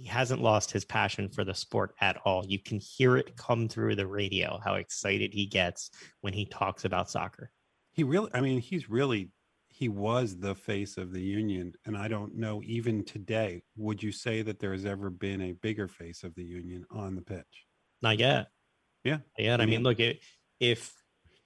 He 0.00 0.06
hasn't 0.06 0.40
lost 0.40 0.70
his 0.70 0.86
passion 0.86 1.28
for 1.28 1.44
the 1.44 1.52
sport 1.52 1.94
at 2.00 2.16
all. 2.24 2.42
You 2.46 2.58
can 2.58 2.80
hear 2.80 3.18
it 3.18 3.36
come 3.36 3.68
through 3.68 3.96
the 3.96 4.06
radio 4.06 4.58
how 4.64 4.76
excited 4.76 5.34
he 5.34 5.44
gets 5.44 5.90
when 6.22 6.32
he 6.32 6.46
talks 6.46 6.86
about 6.86 7.10
soccer. 7.10 7.50
He 7.92 8.02
really, 8.02 8.30
I 8.32 8.40
mean, 8.40 8.60
he's 8.60 8.88
really 8.88 9.30
he 9.68 9.90
was 9.90 10.38
the 10.38 10.54
face 10.54 10.96
of 10.96 11.12
the 11.12 11.20
union, 11.20 11.74
and 11.84 11.98
I 11.98 12.08
don't 12.08 12.34
know 12.34 12.62
even 12.64 13.04
today. 13.04 13.62
Would 13.76 14.02
you 14.02 14.10
say 14.10 14.40
that 14.40 14.58
there 14.58 14.72
has 14.72 14.86
ever 14.86 15.10
been 15.10 15.42
a 15.42 15.52
bigger 15.52 15.86
face 15.86 16.24
of 16.24 16.34
the 16.34 16.44
union 16.44 16.86
on 16.90 17.14
the 17.14 17.22
pitch? 17.22 17.66
Not 18.00 18.18
yet. 18.18 18.48
Yeah. 19.04 19.18
Yet. 19.36 19.60
I 19.60 19.66
mean, 19.66 19.82
look, 19.82 19.98
if 20.60 20.94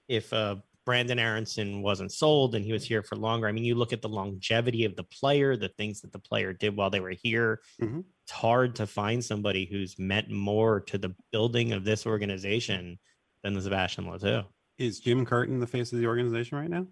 if 0.07 0.31
uh, 0.31 0.55
Brenden 0.85 1.19
Aaronson 1.19 1.81
wasn't 1.81 2.11
sold 2.11 2.55
and 2.55 2.63
he 2.63 2.71
was 2.71 2.85
here 2.85 3.01
for 3.01 3.15
longer. 3.15 3.47
I 3.47 3.51
mean, 3.51 3.63
you 3.63 3.75
look 3.75 3.93
at 3.93 4.01
the 4.01 4.09
longevity 4.09 4.85
of 4.85 4.95
the 4.95 5.03
player, 5.03 5.57
the 5.57 5.69
things 5.69 6.01
that 6.01 6.11
the 6.11 6.19
player 6.19 6.53
did 6.53 6.75
while 6.75 6.89
they 6.89 6.99
were 6.99 7.15
here. 7.21 7.61
Mm-hmm. 7.81 8.01
It's 8.23 8.31
hard 8.31 8.75
to 8.75 8.87
find 8.87 9.23
somebody 9.23 9.65
who's 9.65 9.97
meant 9.97 10.29
more 10.29 10.81
to 10.81 10.97
the 10.97 11.15
building 11.31 11.73
of 11.73 11.83
this 11.83 12.05
organization 12.05 12.99
than 13.43 13.53
the 13.53 13.61
Sebastien 13.61 14.09
Le 14.09 14.19
Toux. 14.19 14.43
Is 14.77 14.99
Jim 14.99 15.25
Curtin 15.25 15.59
the 15.59 15.67
face 15.67 15.91
of 15.91 15.99
the 15.99 16.07
organization 16.07 16.57
right 16.57 16.69
now? 16.69 16.87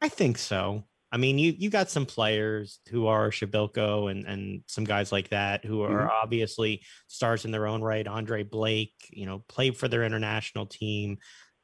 I 0.00 0.08
think 0.08 0.38
so. 0.38 0.84
I 1.12 1.18
mean, 1.18 1.38
you 1.38 1.54
you 1.56 1.70
got 1.70 1.88
some 1.88 2.04
players 2.04 2.80
who 2.90 3.06
are 3.06 3.30
Przybylko 3.30 4.10
and 4.10 4.26
and 4.26 4.62
some 4.66 4.84
guys 4.84 5.12
like 5.12 5.30
that 5.30 5.64
who 5.64 5.82
are 5.82 6.00
mm-hmm. 6.00 6.10
obviously 6.22 6.82
stars 7.06 7.44
in 7.44 7.52
their 7.52 7.66
own 7.66 7.80
right. 7.80 8.06
Andre 8.06 8.42
Blake, 8.42 8.92
you 9.10 9.24
know, 9.24 9.44
played 9.48 9.76
for 9.76 9.88
their 9.88 10.02
international 10.02 10.66
team. 10.66 11.18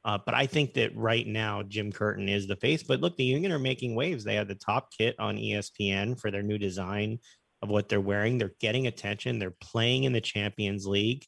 Uh, 0.05 0.17
but 0.25 0.35
I 0.35 0.45
think 0.45 0.73
that 0.73 0.95
right 0.95 1.25
now 1.25 1.63
Jim 1.63 1.91
Curtin 1.91 2.27
is 2.27 2.47
the 2.47 2.57
face. 2.57 2.83
But 2.83 2.99
look, 2.99 3.15
the 3.15 3.23
Union 3.23 3.51
are 3.51 3.59
making 3.59 3.95
waves. 3.95 4.23
They 4.23 4.35
have 4.35 4.49
the 4.49 4.55
top 4.55 4.89
kit 4.97 5.15
on 5.17 5.37
ESPN 5.37 6.19
for 6.19 6.29
their 6.29 6.43
new 6.43 6.57
design 6.57 7.19
of 7.61 7.69
what 7.69 7.87
they're 7.87 8.01
wearing. 8.01 8.37
They're 8.37 8.55
getting 8.59 8.87
attention. 8.87 9.39
They're 9.39 9.55
playing 9.61 10.03
in 10.03 10.11
the 10.11 10.21
Champions 10.21 10.85
League. 10.85 11.25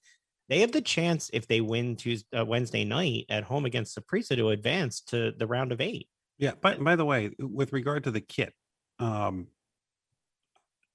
They 0.49 0.59
have 0.59 0.73
the 0.73 0.81
chance 0.81 1.29
if 1.33 1.47
they 1.47 1.61
win 1.61 1.95
Tuesday, 1.95 2.37
uh, 2.37 2.45
Wednesday 2.45 2.83
night 2.83 3.25
at 3.29 3.45
home 3.45 3.65
against 3.65 3.97
Saprissa 3.97 4.35
to 4.35 4.49
advance 4.49 5.01
to 5.07 5.31
the 5.31 5.47
round 5.47 5.71
of 5.71 5.79
eight. 5.81 6.09
Yeah. 6.37 6.51
By 6.61 6.75
by 6.75 6.97
the 6.97 7.05
way, 7.05 7.31
with 7.39 7.71
regard 7.71 8.03
to 8.03 8.11
the 8.11 8.21
kit, 8.21 8.53
um, 8.99 9.47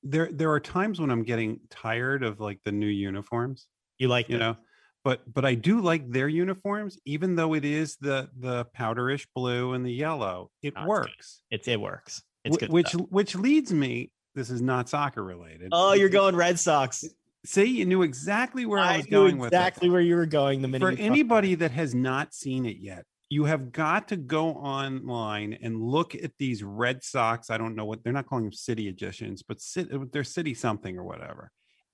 there 0.03 0.29
there 0.31 0.53
are 0.53 0.61
times 0.61 1.01
when 1.01 1.11
I'm 1.11 1.25
getting 1.25 1.61
tired 1.71 2.23
of 2.23 2.41
like 2.41 2.61
the 2.65 2.73
new 2.73 2.87
uniforms. 2.87 3.67
You 3.99 4.09
like, 4.09 4.29
you 4.29 4.39
them. 4.39 4.53
know, 4.53 4.57
but 5.05 5.21
but 5.33 5.45
I 5.45 5.55
do 5.55 5.81
like 5.81 6.11
their 6.11 6.29
uniforms, 6.29 6.99
even 7.05 7.37
though 7.37 7.55
it 7.55 7.65
is 7.65 7.97
the 7.97 8.29
the 8.39 8.67
powderish 8.77 9.27
blue 9.35 9.73
and 9.73 9.85
the 9.85 9.93
yellow. 9.93 10.51
It 10.63 10.75
oh, 10.77 10.87
works. 10.87 11.43
It's 11.51 11.69
it 11.69 11.81
works. 11.81 12.23
It's 12.45 12.57
good 12.57 12.71
which 12.71 12.89
stuff. 12.89 13.07
which 13.11 13.35
leads 13.35 13.73
me. 13.73 14.11
This 14.35 14.51
is 14.51 14.63
not 14.63 14.89
soccer 14.89 15.25
related. 15.25 15.71
Oh, 15.73 15.93
you're 15.93 16.09
going 16.09 16.37
Red 16.37 16.59
Sox. 16.59 17.05
See, 17.45 17.65
you 17.65 17.87
knew 17.87 18.03
exactly 18.03 18.67
where 18.67 18.79
I, 18.79 18.95
I 18.95 18.97
was 18.99 19.07
going 19.07 19.39
with 19.39 19.49
exactly 19.49 19.89
where 19.89 20.01
you 20.01 20.17
were 20.17 20.27
going. 20.27 20.61
The 20.63 20.69
minute 20.69 20.97
for 20.97 21.03
anybody 21.03 21.55
that 21.57 21.71
has 21.71 21.95
not 21.95 22.35
seen 22.35 22.67
it 22.67 22.77
yet, 22.77 23.05
you 23.31 23.45
have 23.45 23.73
got 23.73 24.09
to 24.09 24.17
go 24.17 24.51
online 24.51 25.59
and 25.63 25.81
look 25.81 26.15
at 26.15 26.33
these 26.39 26.63
Red 26.63 27.03
Sox. 27.03 27.49
I 27.49 27.57
don't 27.57 27.75
know 27.75 27.87
what 27.87 28.05
they're 28.05 28.13
not 28.13 28.27
calling 28.27 28.45
them 28.45 28.53
city 28.53 28.89
editions, 28.89 29.43
but 29.43 29.61
sit 29.61 30.13
they're 30.13 30.25
city 30.25 30.53
something 30.53 30.99
or 30.99 31.05
whatever 31.05 31.51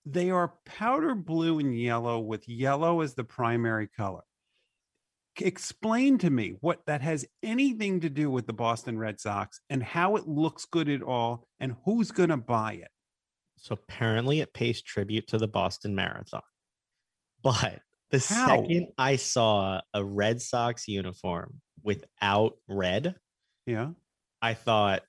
they 0.06 0.30
are 0.30 0.54
powder 0.64 1.16
blue 1.16 1.58
and 1.58 1.78
yellow 1.78 2.20
with 2.20 2.48
yellow 2.48 3.00
as 3.00 3.14
the 3.14 3.24
primary 3.24 3.88
color. 3.88 4.22
Explain 5.38 6.16
to 6.18 6.30
me 6.30 6.54
what 6.60 6.86
that 6.86 7.02
has 7.02 7.26
anything 7.42 8.00
to 8.00 8.08
do 8.08 8.30
with 8.30 8.46
the 8.46 8.52
Boston 8.52 8.98
Red 8.98 9.20
Sox 9.20 9.60
and 9.68 9.82
how 9.82 10.16
it 10.16 10.26
looks 10.26 10.64
good 10.64 10.88
at 10.88 11.02
all 11.02 11.46
and 11.60 11.74
who's 11.84 12.12
going 12.12 12.30
to 12.30 12.36
buy 12.36 12.74
it. 12.74 12.88
So 13.56 13.74
apparently 13.74 14.40
it 14.40 14.54
pays 14.54 14.80
tribute 14.80 15.26
to 15.28 15.38
the 15.38 15.48
Boston 15.48 15.94
Marathon. 15.94 16.42
But 17.42 17.80
the 18.10 18.18
how? 18.18 18.46
second 18.48 18.88
I 18.98 19.16
saw 19.16 19.80
a 19.94 20.02
Red 20.02 20.42
Sox 20.42 20.88
uniform 20.88 21.60
without 21.82 22.54
red, 22.66 23.14
yeah, 23.66 23.90
I 24.42 24.54
thought 24.54 25.02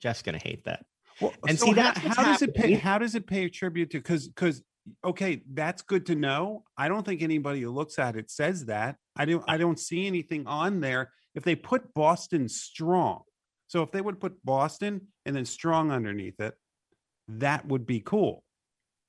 Jeff's 0.00 0.22
going 0.22 0.38
to 0.38 0.46
hate 0.46 0.64
that. 0.64 0.84
Well, 1.20 1.34
and 1.46 1.58
so 1.58 1.66
see 1.66 1.72
that 1.74 1.96
how, 1.98 2.14
how 2.14 2.24
does 2.24 2.42
it 2.42 2.54
pay? 2.54 2.72
How 2.74 2.98
does 2.98 3.14
it 3.14 3.26
pay 3.26 3.48
tribute 3.48 3.90
to? 3.90 3.98
Because 3.98 4.28
because 4.28 4.62
okay, 5.04 5.42
that's 5.52 5.82
good 5.82 6.06
to 6.06 6.14
know. 6.14 6.64
I 6.76 6.88
don't 6.88 7.04
think 7.04 7.22
anybody 7.22 7.60
who 7.60 7.70
looks 7.70 7.98
at 7.98 8.16
it 8.16 8.30
says 8.30 8.66
that. 8.66 8.96
I 9.16 9.24
don't. 9.24 9.44
I 9.48 9.56
don't 9.56 9.78
see 9.78 10.06
anything 10.06 10.46
on 10.46 10.80
there. 10.80 11.12
If 11.34 11.44
they 11.44 11.56
put 11.56 11.92
Boston 11.94 12.48
strong, 12.48 13.22
so 13.68 13.82
if 13.82 13.90
they 13.90 14.00
would 14.00 14.20
put 14.20 14.44
Boston 14.44 15.08
and 15.26 15.36
then 15.36 15.44
strong 15.44 15.90
underneath 15.90 16.40
it, 16.40 16.54
that 17.28 17.66
would 17.66 17.86
be 17.86 18.00
cool. 18.00 18.42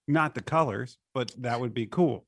Not 0.08 0.36
the 0.36 0.42
colors, 0.42 0.98
but 1.14 1.32
that 1.40 1.60
would 1.60 1.74
be 1.74 1.86
cool. 1.86 2.26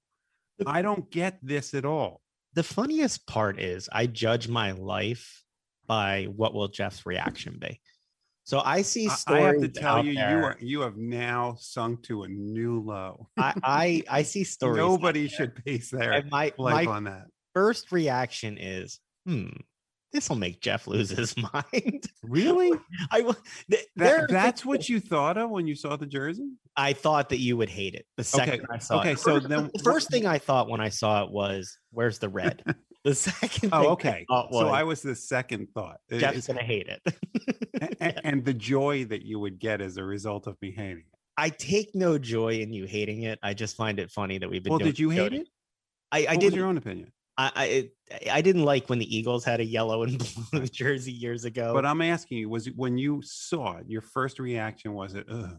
I 0.65 0.81
don't 0.81 1.09
get 1.09 1.39
this 1.41 1.73
at 1.73 1.85
all. 1.85 2.21
The 2.53 2.63
funniest 2.63 3.25
part 3.27 3.59
is 3.59 3.89
I 3.91 4.07
judge 4.07 4.47
my 4.47 4.71
life 4.71 5.43
by 5.87 6.25
what 6.35 6.53
will 6.53 6.67
Jeff's 6.67 7.05
reaction 7.05 7.57
be. 7.59 7.79
So 8.43 8.61
I 8.63 8.81
see 8.81 9.07
stories. 9.09 9.43
I 9.43 9.47
have 9.47 9.61
to 9.61 9.67
tell 9.67 10.05
you, 10.05 10.15
there. 10.15 10.31
you 10.31 10.45
are 10.45 10.57
you 10.59 10.81
have 10.81 10.97
now 10.97 11.55
sunk 11.59 12.03
to 12.03 12.23
a 12.23 12.27
new 12.27 12.81
low. 12.81 13.27
I, 13.37 13.53
I, 13.63 14.03
I 14.09 14.23
see 14.23 14.43
stories. 14.45 14.77
Nobody 14.77 15.27
should 15.27 15.63
base 15.63 15.91
their 15.91 16.23
my, 16.31 16.51
life 16.57 16.85
my 16.85 16.91
on 16.91 17.03
that. 17.05 17.27
First 17.53 17.91
reaction 17.91 18.57
is, 18.57 18.99
hmm, 19.25 19.49
this 20.11 20.27
will 20.27 20.37
make 20.37 20.61
Jeff 20.61 20.87
lose 20.87 21.09
his 21.09 21.35
mind. 21.53 22.05
Really? 22.23 22.71
I 23.11 23.21
th- 23.21 23.85
that, 23.95 24.29
that's 24.29 24.65
what 24.65 24.89
you 24.89 24.99
thought 24.99 25.37
of 25.37 25.49
when 25.49 25.67
you 25.67 25.75
saw 25.75 25.95
the 25.95 26.05
jersey. 26.05 26.49
I 26.75 26.93
thought 26.93 27.29
that 27.29 27.39
you 27.39 27.57
would 27.57 27.69
hate 27.69 27.95
it 27.95 28.05
the 28.17 28.23
second 28.23 28.61
okay. 28.61 28.65
I 28.71 28.77
saw 28.79 28.99
okay, 28.99 29.09
it. 29.09 29.11
Okay, 29.13 29.21
so 29.21 29.39
then 29.39 29.69
the 29.73 29.83
first 29.83 30.09
thing 30.09 30.25
I 30.25 30.37
thought 30.37 30.69
when 30.69 30.81
I 30.81 30.89
saw 30.89 31.23
it 31.23 31.31
was, 31.31 31.77
"Where's 31.91 32.19
the 32.19 32.29
red?" 32.29 32.63
The 33.03 33.15
second. 33.15 33.69
Oh, 33.73 33.89
okay. 33.89 34.25
I 34.29 34.47
so 34.51 34.67
I 34.69 34.83
was 34.83 35.01
the 35.01 35.15
second 35.15 35.69
thought. 35.73 35.97
Jeff's 36.11 36.47
gonna 36.47 36.63
hate 36.63 36.87
it. 36.87 37.95
and, 37.99 38.21
and 38.23 38.45
the 38.45 38.53
joy 38.53 39.05
that 39.05 39.23
you 39.23 39.39
would 39.39 39.59
get 39.59 39.81
as 39.81 39.97
a 39.97 40.03
result 40.03 40.47
of 40.47 40.57
me 40.61 40.71
hating 40.71 40.99
it. 40.99 41.19
I 41.37 41.49
take 41.49 41.95
no 41.95 42.17
joy 42.17 42.59
in 42.59 42.73
you 42.73 42.85
hating 42.85 43.23
it. 43.23 43.39
I 43.41 43.53
just 43.53 43.75
find 43.75 43.99
it 43.99 44.11
funny 44.11 44.37
that 44.37 44.49
we've 44.49 44.63
been. 44.63 44.71
Well, 44.71 44.79
did 44.79 44.99
you 44.99 45.09
hate 45.09 45.33
it? 45.33 45.47
I, 46.11 46.25
I 46.29 46.35
did. 46.35 46.53
your 46.53 46.67
own 46.67 46.77
opinion? 46.77 47.11
I, 47.37 47.89
I 48.15 48.29
I 48.31 48.41
didn't 48.41 48.63
like 48.63 48.89
when 48.89 48.99
the 48.99 49.15
Eagles 49.15 49.43
had 49.45 49.61
a 49.61 49.65
yellow 49.65 50.03
and 50.03 50.23
blue 50.51 50.67
jersey 50.67 51.13
years 51.13 51.45
ago. 51.45 51.73
But 51.73 51.85
I'm 51.85 52.01
asking 52.01 52.39
you, 52.39 52.49
was 52.49 52.67
when 52.75 52.97
you 52.97 53.21
saw 53.23 53.77
it, 53.77 53.85
your 53.87 54.01
first 54.01 54.37
reaction 54.39 54.93
was 54.93 55.15
it? 55.15 55.25
Ugh, 55.29 55.57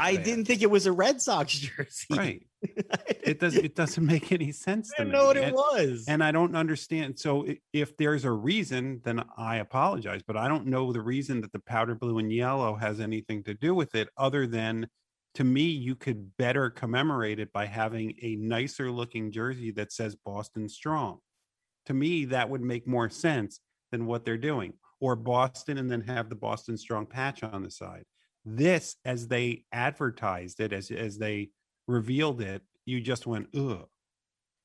I 0.00 0.16
bad. 0.16 0.24
didn't 0.24 0.44
think 0.46 0.62
it 0.62 0.70
was 0.70 0.86
a 0.86 0.92
Red 0.92 1.20
Sox 1.20 1.58
jersey. 1.58 2.06
Right. 2.10 2.46
it 2.62 3.40
does. 3.40 3.56
It 3.56 3.74
doesn't 3.74 4.04
make 4.04 4.32
any 4.32 4.52
sense. 4.52 4.92
I 4.98 5.02
don't 5.02 5.12
know 5.12 5.26
what 5.26 5.36
and, 5.36 5.48
it 5.48 5.54
was, 5.54 6.04
and 6.08 6.22
I 6.22 6.30
don't 6.30 6.54
understand. 6.54 7.18
So 7.18 7.46
if 7.72 7.96
there's 7.96 8.24
a 8.24 8.30
reason, 8.30 9.00
then 9.04 9.24
I 9.36 9.56
apologize. 9.56 10.22
But 10.26 10.36
I 10.36 10.48
don't 10.48 10.66
know 10.66 10.92
the 10.92 11.00
reason 11.00 11.40
that 11.40 11.52
the 11.52 11.58
powder 11.58 11.94
blue 11.94 12.18
and 12.18 12.32
yellow 12.32 12.74
has 12.76 13.00
anything 13.00 13.42
to 13.44 13.54
do 13.54 13.74
with 13.74 13.94
it, 13.94 14.08
other 14.16 14.46
than 14.46 14.88
to 15.34 15.44
me, 15.44 15.62
you 15.62 15.94
could 15.94 16.36
better 16.36 16.68
commemorate 16.68 17.38
it 17.38 17.52
by 17.52 17.66
having 17.66 18.14
a 18.20 18.36
nicer 18.36 18.90
looking 18.90 19.32
jersey 19.32 19.70
that 19.72 19.92
says 19.92 20.14
Boston 20.14 20.68
Strong. 20.68 21.18
To 21.86 21.94
me, 21.94 22.26
that 22.26 22.50
would 22.50 22.60
make 22.60 22.86
more 22.86 23.08
sense 23.08 23.60
than 23.90 24.06
what 24.06 24.24
they're 24.24 24.36
doing. 24.36 24.74
Or 25.00 25.16
Boston 25.16 25.78
and 25.78 25.90
then 25.90 26.02
have 26.02 26.28
the 26.28 26.36
Boston 26.36 26.76
Strong 26.76 27.06
patch 27.06 27.42
on 27.42 27.62
the 27.62 27.70
side. 27.70 28.04
This, 28.44 28.96
as 29.04 29.28
they 29.28 29.64
advertised 29.72 30.60
it, 30.60 30.72
as 30.72 30.90
as 30.90 31.18
they 31.18 31.50
revealed 31.86 32.40
it, 32.40 32.62
you 32.84 33.00
just 33.00 33.26
went, 33.26 33.48
ugh. 33.56 33.86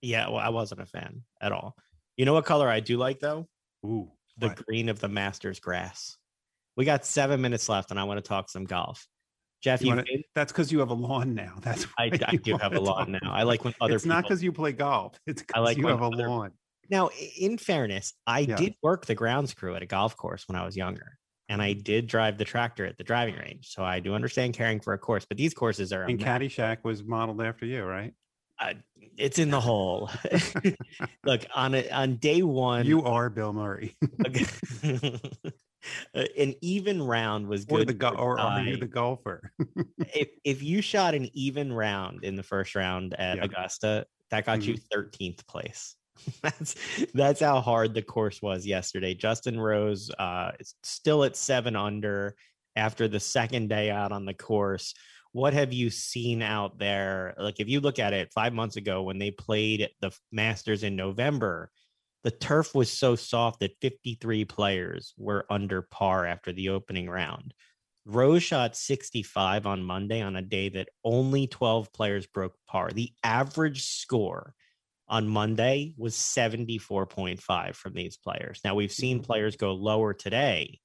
Yeah, 0.02 0.28
well, 0.30 0.38
I 0.38 0.50
wasn't 0.50 0.82
a 0.82 0.86
fan 0.86 1.24
at 1.42 1.52
all. 1.52 1.76
You 2.18 2.26
know 2.26 2.34
what 2.34 2.46
color 2.46 2.70
I 2.70 2.80
do 2.80 2.98
like 2.98 3.20
though? 3.20 3.48
Ooh, 3.86 4.12
the 4.38 4.48
what? 4.48 4.66
green 4.66 4.90
of 4.90 5.00
the 5.00 5.08
Masters 5.08 5.60
grass. 5.60 6.18
We 6.76 6.86
got 6.86 7.06
seven 7.06 7.42
minutes 7.42 7.70
left, 7.70 7.92
and 7.92 8.00
I 8.00 8.04
want 8.04 8.24
to 8.24 8.28
talk 8.28 8.50
some 8.50 8.66
golf. 8.66 9.08
Jeff, 9.62 9.82
you, 9.82 9.88
you 9.88 9.96
wanna, 9.96 10.04
that's 10.36 10.52
because 10.52 10.72
you 10.72 10.80
have 10.80 10.92
a 10.92 10.94
lawn 10.94 11.34
now. 11.34 11.56
That's 11.62 11.88
I, 11.98 12.12
I 12.28 12.36
do 12.36 12.58
have 12.58 12.74
a 12.74 12.80
lawn 12.80 13.18
now. 13.24 13.32
I 13.32 13.42
like 13.42 13.64
when 13.64 13.74
other. 13.82 13.90
People 13.90 13.96
it's 13.96 14.04
people, 14.04 14.16
not 14.16 14.24
because 14.24 14.44
you 14.44 14.52
play 14.52 14.72
golf. 14.72 15.20
It's 15.26 15.42
because 15.42 15.64
like 15.64 15.78
you 15.78 15.88
have 15.88 16.02
a 16.02 16.10
lawn. 16.10 16.52
Now, 16.90 17.10
in 17.38 17.58
fairness, 17.58 18.14
I 18.26 18.42
yeah. 18.42 18.56
did 18.56 18.76
work 18.82 19.08
the 19.08 19.16
grounds 19.16 19.54
crew 19.54 19.76
at 19.76 19.82
a 19.82 19.86
golf 19.86 20.16
course 20.16 20.48
when 20.48 20.56
I 20.56 20.64
was 20.64 20.78
younger, 20.78 21.18
and 21.50 21.62
I 21.62 21.74
did 21.74 22.08
drive 22.08 22.38
the 22.38 22.46
tractor 22.46 22.86
at 22.86 22.98
the 22.98 23.04
driving 23.04 23.36
range. 23.36 23.70
So 23.70 23.84
I 23.84 24.00
do 24.00 24.14
understand 24.14 24.54
caring 24.54 24.80
for 24.80 24.94
a 24.94 24.98
course, 24.98 25.26
but 25.26 25.38
these 25.38 25.54
courses 25.54 25.94
are. 25.94 26.04
And 26.04 26.20
Caddyshack 26.20 26.84
was 26.84 27.04
modeled 27.04 27.42
after 27.42 27.66
you, 27.66 27.84
right? 27.84 28.14
Uh, 28.60 28.74
it's 29.18 29.40
in 29.40 29.50
the 29.52 29.60
hole. 29.60 30.10
Look 31.24 31.46
on 31.56 31.74
it 31.74 31.92
on 31.92 32.16
day 32.16 32.42
one. 32.42 32.86
You 32.86 33.04
are 33.04 33.30
Bill 33.30 33.54
Murray. 33.54 33.96
an 36.14 36.56
even 36.62 37.02
round 37.02 37.48
was 37.48 37.66
good. 37.66 37.82
Or, 37.82 37.86
the 37.86 37.94
go- 37.94 38.10
or 38.10 38.40
are 38.40 38.62
you 38.62 38.78
the 38.78 38.88
golfer? 38.88 39.52
if 40.14 40.30
if 40.44 40.64
you 40.64 40.82
shot 40.82 41.14
an 41.16 41.30
even 41.34 41.72
round 41.72 42.24
in 42.24 42.36
the 42.36 42.44
first 42.44 42.76
round 42.76 43.14
at 43.14 43.38
yeah. 43.38 43.44
Augusta, 43.44 44.06
that 44.32 44.46
got 44.46 44.60
mm-hmm. 44.60 44.72
you 44.72 44.78
13th 44.94 45.46
place. 45.48 45.96
that's 46.42 46.76
that's 47.14 47.42
how 47.42 47.62
hard 47.62 47.94
the 47.94 48.02
course 48.02 48.42
was 48.42 48.66
yesterday. 48.66 49.14
Justin 49.14 49.60
Rose 49.60 50.12
uh 50.18 50.52
is 50.60 50.76
still 50.84 51.24
at 51.24 51.36
seven 51.36 51.76
under 51.76 52.36
after 52.76 53.08
the 53.08 53.20
second 53.20 53.70
day 53.70 53.90
out 53.90 54.12
on 54.12 54.26
the 54.26 54.34
course. 54.34 54.94
What 55.32 55.54
have 55.54 55.74
you 55.74 55.90
seen 55.90 56.42
out 56.42 56.80
there? 56.80 57.36
Like 57.38 57.60
if 57.60 57.68
you 57.68 57.80
look 57.80 58.00
at 58.00 58.14
it 58.14 58.34
five 58.34 58.54
months 58.54 58.76
ago 58.76 59.04
when 59.04 59.20
they 59.20 59.32
played 59.32 59.90
the 60.02 60.12
Masters 60.32 60.84
in 60.84 60.96
November, 60.96 61.70
the 62.24 62.32
turf 62.32 62.74
was 62.74 62.92
so 62.92 63.16
soft 63.16 63.60
that 63.60 63.78
53 63.82 64.46
players 64.46 65.14
were 65.18 65.46
under 65.50 65.82
par 65.82 66.26
after 66.26 66.52
the 66.52 66.70
opening 66.70 67.10
round. 67.10 67.54
Rose 68.06 68.42
shot 68.42 68.76
65 68.76 69.66
on 69.66 69.84
Monday 69.84 70.22
on 70.22 70.36
a 70.38 70.42
day 70.42 70.70
that 70.70 70.90
only 71.04 71.48
12 71.48 71.92
players 71.92 72.26
broke 72.26 72.56
par. 72.66 72.90
The 72.92 73.12
average 73.24 73.84
score 73.84 74.54
on 75.08 75.28
Monday 75.28 75.94
was 75.98 76.16
74.5 76.16 77.76
from 77.76 77.94
these 77.94 78.18
players. 78.18 78.62
Now 78.64 78.76
we've 78.76 78.92
seen 78.92 79.18
mm-hmm. 79.18 79.26
players 79.26 79.56
go 79.56 79.74
lower 79.74 80.14
today, 80.14 80.80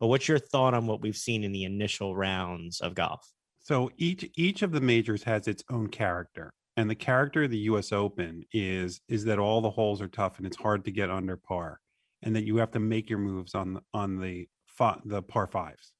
but 0.00 0.06
what's 0.08 0.28
your 0.28 0.38
thought 0.38 0.74
on 0.74 0.86
what 0.86 1.00
we've 1.00 1.16
seen 1.16 1.44
in 1.44 1.52
the 1.52 1.64
initial 1.64 2.14
rounds 2.14 2.80
of 2.80 2.94
golf? 2.94 3.26
So 3.60 3.90
each 3.96 4.30
each 4.36 4.62
of 4.62 4.70
the 4.70 4.80
majors 4.80 5.24
has 5.24 5.48
its 5.48 5.64
own 5.70 5.88
character 5.88 6.52
and 6.76 6.90
the 6.90 6.94
character 6.94 7.44
of 7.44 7.50
the 7.50 7.58
US 7.58 7.92
Open 7.92 8.44
is 8.52 9.00
is 9.08 9.24
that 9.24 9.38
all 9.38 9.60
the 9.60 9.70
holes 9.70 10.00
are 10.00 10.08
tough 10.08 10.38
and 10.38 10.46
it's 10.46 10.56
hard 10.56 10.84
to 10.84 10.92
get 10.92 11.10
under 11.10 11.36
par 11.36 11.80
and 12.22 12.36
that 12.36 12.44
you 12.44 12.58
have 12.58 12.70
to 12.72 12.80
make 12.80 13.10
your 13.10 13.18
moves 13.18 13.54
on 13.54 13.74
the, 13.74 13.80
on 13.94 14.20
the 14.20 14.46
the 15.06 15.22
par 15.22 15.46
fives. 15.46 15.92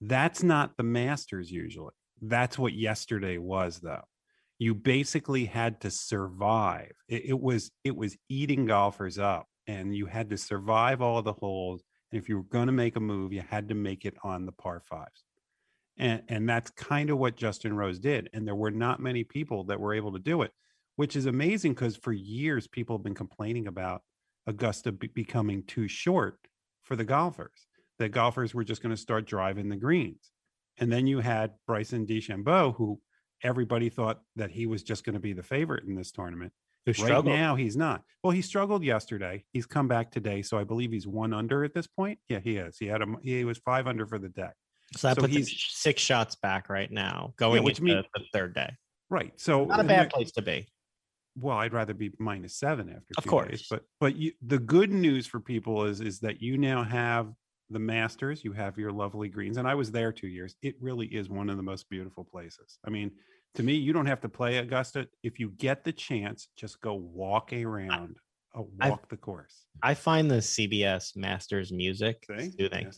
That's 0.00 0.42
not 0.42 0.76
the 0.76 0.84
Masters 0.84 1.50
usually. 1.50 1.94
That's 2.22 2.56
what 2.56 2.72
yesterday 2.72 3.36
was 3.38 3.80
though. 3.80 4.04
You 4.58 4.74
basically 4.74 5.44
had 5.44 5.80
to 5.82 5.90
survive. 5.90 6.92
It, 7.08 7.26
it 7.26 7.40
was 7.40 7.70
it 7.84 7.96
was 7.96 8.16
eating 8.28 8.66
golfers 8.66 9.18
up 9.18 9.46
and 9.66 9.94
you 9.94 10.06
had 10.06 10.30
to 10.30 10.38
survive 10.38 11.02
all 11.02 11.22
the 11.22 11.32
holes 11.32 11.82
and 12.10 12.20
if 12.20 12.28
you 12.28 12.36
were 12.36 12.44
going 12.44 12.66
to 12.66 12.72
make 12.72 12.96
a 12.96 13.00
move 13.00 13.32
you 13.32 13.42
had 13.42 13.68
to 13.68 13.74
make 13.74 14.04
it 14.04 14.14
on 14.22 14.46
the 14.46 14.52
par 14.52 14.80
fives 14.88 15.24
and, 15.98 16.22
and 16.28 16.48
that's 16.48 16.70
kind 16.70 17.10
of 17.10 17.18
what 17.18 17.36
Justin 17.36 17.74
Rose 17.74 17.98
did. 17.98 18.28
And 18.32 18.46
there 18.46 18.54
were 18.54 18.70
not 18.70 19.00
many 19.00 19.24
people 19.24 19.64
that 19.64 19.80
were 19.80 19.94
able 19.94 20.12
to 20.12 20.18
do 20.18 20.42
it, 20.42 20.52
which 20.96 21.16
is 21.16 21.26
amazing 21.26 21.72
because 21.72 21.96
for 21.96 22.12
years 22.12 22.66
people 22.66 22.96
have 22.96 23.04
been 23.04 23.14
complaining 23.14 23.66
about 23.66 24.02
Augusta 24.46 24.92
be- 24.92 25.08
becoming 25.08 25.62
too 25.64 25.88
short 25.88 26.38
for 26.82 26.96
the 26.96 27.04
golfers. 27.04 27.66
The 27.98 28.08
golfers 28.08 28.54
were 28.54 28.64
just 28.64 28.82
going 28.82 28.94
to 28.94 29.00
start 29.00 29.26
driving 29.26 29.68
the 29.68 29.76
greens. 29.76 30.30
And 30.78 30.92
then 30.92 31.06
you 31.06 31.20
had 31.20 31.52
Bryson 31.66 32.06
DeChambeau, 32.06 32.76
who 32.76 33.00
everybody 33.42 33.88
thought 33.88 34.20
that 34.36 34.50
he 34.50 34.66
was 34.66 34.82
just 34.82 35.04
going 35.04 35.14
to 35.14 35.20
be 35.20 35.32
the 35.32 35.42
favorite 35.42 35.84
in 35.84 35.94
this 35.94 36.10
tournament. 36.12 36.52
Right 37.00 37.24
now, 37.24 37.56
he's 37.56 37.76
not. 37.76 38.04
Well, 38.22 38.30
he 38.30 38.42
struggled 38.42 38.84
yesterday. 38.84 39.44
He's 39.52 39.66
come 39.66 39.88
back 39.88 40.12
today, 40.12 40.42
so 40.42 40.56
I 40.56 40.62
believe 40.62 40.92
he's 40.92 41.06
one 41.06 41.34
under 41.34 41.64
at 41.64 41.74
this 41.74 41.88
point. 41.88 42.20
Yeah, 42.28 42.38
he 42.38 42.58
is. 42.58 42.78
He 42.78 42.86
had 42.86 43.02
a 43.02 43.06
he 43.22 43.44
was 43.44 43.58
five 43.58 43.88
under 43.88 44.06
for 44.06 44.20
the 44.20 44.28
day. 44.28 44.50
So 44.96 45.08
that 45.08 45.16
so 45.16 45.26
puts 45.26 45.74
six 45.74 46.00
shots 46.00 46.36
back 46.36 46.68
right 46.68 46.90
now, 46.90 47.34
going 47.38 47.62
yeah, 47.62 47.64
which 47.64 47.80
means 47.80 48.04
the 48.14 48.22
third 48.32 48.54
day. 48.54 48.72
Right. 49.10 49.32
So 49.36 49.64
not 49.64 49.80
a 49.80 49.84
bad 49.84 50.10
place 50.10 50.30
to 50.32 50.42
be. 50.42 50.68
Well, 51.36 51.56
I'd 51.56 51.72
rather 51.72 51.92
be 51.92 52.12
minus 52.18 52.54
seven 52.54 52.88
after 52.88 53.14
of 53.18 53.26
course. 53.26 53.50
Days, 53.50 53.66
but 53.68 53.82
but 54.00 54.14
you, 54.14 54.32
the 54.46 54.58
good 54.58 54.92
news 54.92 55.26
for 55.26 55.40
people 55.40 55.86
is 55.86 56.00
is 56.00 56.20
that 56.20 56.40
you 56.40 56.56
now 56.56 56.84
have 56.84 57.32
the 57.70 57.78
Masters. 57.78 58.44
You 58.44 58.52
have 58.52 58.78
your 58.78 58.92
lovely 58.92 59.28
greens, 59.28 59.56
and 59.56 59.66
I 59.66 59.74
was 59.74 59.90
there 59.90 60.12
two 60.12 60.28
years. 60.28 60.56
It 60.62 60.76
really 60.80 61.06
is 61.06 61.28
one 61.28 61.50
of 61.50 61.56
the 61.56 61.62
most 61.62 61.88
beautiful 61.88 62.24
places. 62.24 62.78
I 62.86 62.90
mean, 62.90 63.10
to 63.54 63.62
me, 63.62 63.74
you 63.74 63.92
don't 63.92 64.06
have 64.06 64.20
to 64.20 64.28
play 64.28 64.58
Augusta. 64.58 65.08
If 65.22 65.40
you 65.40 65.50
get 65.56 65.84
the 65.84 65.92
chance, 65.92 66.48
just 66.56 66.80
go 66.80 66.94
walk 66.94 67.52
around 67.52 68.16
uh, 68.54 68.60
a 68.60 68.88
walk 68.88 69.00
I, 69.04 69.06
the 69.10 69.16
course. 69.16 69.66
I 69.82 69.94
find 69.94 70.30
the 70.30 70.36
CBS 70.36 71.16
Masters 71.16 71.72
music 71.72 72.24
See? 72.38 72.52
soothing. 72.58 72.90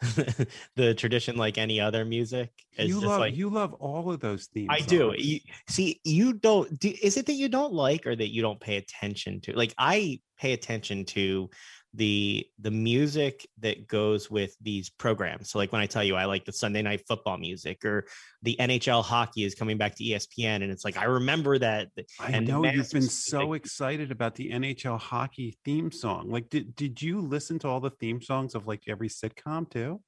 the 0.76 0.94
tradition, 0.94 1.36
like 1.36 1.58
any 1.58 1.80
other 1.80 2.04
music, 2.04 2.50
you 2.78 3.00
love 3.00 3.20
like, 3.20 3.36
you 3.36 3.48
love 3.48 3.74
all 3.74 4.10
of 4.10 4.20
those 4.20 4.46
themes. 4.46 4.68
I 4.70 4.80
do. 4.80 5.14
You, 5.16 5.40
see, 5.68 6.00
you 6.04 6.34
don't. 6.34 6.78
Do, 6.78 6.92
is 7.02 7.16
it 7.16 7.26
that 7.26 7.34
you 7.34 7.48
don't 7.48 7.72
like, 7.72 8.06
or 8.06 8.16
that 8.16 8.32
you 8.32 8.42
don't 8.42 8.60
pay 8.60 8.76
attention 8.76 9.40
to? 9.42 9.52
Like 9.52 9.74
I 9.78 10.20
pay 10.38 10.52
attention 10.52 11.04
to 11.06 11.50
the 11.96 12.46
the 12.58 12.70
music 12.70 13.46
that 13.58 13.88
goes 13.88 14.30
with 14.30 14.54
these 14.60 14.90
programs. 14.90 15.50
So 15.50 15.58
like 15.58 15.72
when 15.72 15.80
I 15.80 15.86
tell 15.86 16.04
you 16.04 16.14
I 16.14 16.26
like 16.26 16.44
the 16.44 16.52
Sunday 16.52 16.82
night 16.82 17.02
football 17.08 17.38
music 17.38 17.84
or 17.84 18.06
the 18.42 18.56
NHL 18.60 19.02
hockey 19.02 19.44
is 19.44 19.54
coming 19.54 19.78
back 19.78 19.94
to 19.96 20.04
ESPN 20.04 20.56
and 20.56 20.70
it's 20.70 20.84
like 20.84 20.98
I 20.98 21.04
remember 21.04 21.58
that 21.58 21.88
I 22.20 22.38
know 22.40 22.64
you've 22.64 22.90
been 22.90 23.02
so 23.02 23.48
like, 23.48 23.62
excited 23.62 24.10
about 24.10 24.34
the 24.34 24.50
NHL 24.50 25.00
hockey 25.00 25.56
theme 25.64 25.90
song. 25.90 26.30
Like 26.30 26.50
did 26.50 26.76
did 26.76 27.00
you 27.00 27.20
listen 27.20 27.58
to 27.60 27.68
all 27.68 27.80
the 27.80 27.90
theme 27.90 28.20
songs 28.20 28.54
of 28.54 28.66
like 28.66 28.82
every 28.86 29.08
sitcom 29.08 29.68
too? 29.70 30.00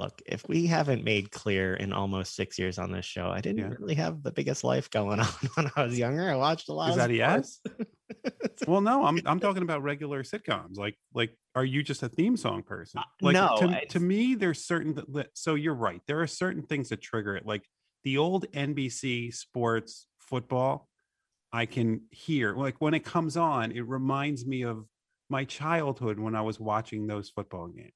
Look, 0.00 0.22
if 0.24 0.48
we 0.48 0.66
haven't 0.66 1.04
made 1.04 1.30
clear 1.30 1.74
in 1.74 1.92
almost 1.92 2.34
six 2.34 2.58
years 2.58 2.78
on 2.78 2.90
this 2.90 3.04
show, 3.04 3.28
I 3.28 3.40
didn't 3.40 3.58
yeah. 3.58 3.76
really 3.78 3.94
have 3.94 4.22
the 4.22 4.32
biggest 4.32 4.64
life 4.64 4.90
going 4.90 5.20
on 5.20 5.26
when 5.54 5.70
I 5.76 5.84
was 5.84 5.98
younger. 5.98 6.30
I 6.30 6.36
watched 6.36 6.70
a 6.70 6.72
lot. 6.72 6.90
Is 6.90 6.96
that 6.96 7.10
yes? 7.10 7.60
well, 8.66 8.80
no, 8.80 9.04
I'm 9.04 9.20
I'm 9.26 9.38
talking 9.46 9.62
about 9.62 9.82
regular 9.82 10.22
sitcoms. 10.22 10.78
Like 10.78 10.96
like, 11.12 11.36
are 11.54 11.64
you 11.64 11.82
just 11.82 12.02
a 12.02 12.08
theme 12.08 12.36
song 12.36 12.62
person? 12.62 13.00
Uh, 13.00 13.04
like, 13.20 13.34
no. 13.34 13.56
To, 13.58 13.86
to 13.86 14.00
me, 14.00 14.34
there's 14.34 14.64
certain 14.64 14.94
that. 15.12 15.28
So 15.34 15.54
you're 15.54 15.74
right. 15.74 16.00
There 16.06 16.20
are 16.20 16.26
certain 16.26 16.62
things 16.62 16.88
that 16.88 17.02
trigger 17.02 17.36
it. 17.36 17.44
Like 17.44 17.64
the 18.02 18.16
old 18.16 18.50
NBC 18.52 19.34
sports 19.34 20.06
football, 20.18 20.88
I 21.52 21.66
can 21.66 22.02
hear. 22.10 22.54
Like 22.54 22.76
when 22.78 22.94
it 22.94 23.04
comes 23.04 23.36
on, 23.36 23.72
it 23.72 23.86
reminds 23.86 24.46
me 24.46 24.62
of 24.62 24.86
my 25.28 25.44
childhood 25.44 26.18
when 26.18 26.34
I 26.34 26.40
was 26.40 26.58
watching 26.58 27.06
those 27.06 27.28
football 27.28 27.68
games. 27.68 27.92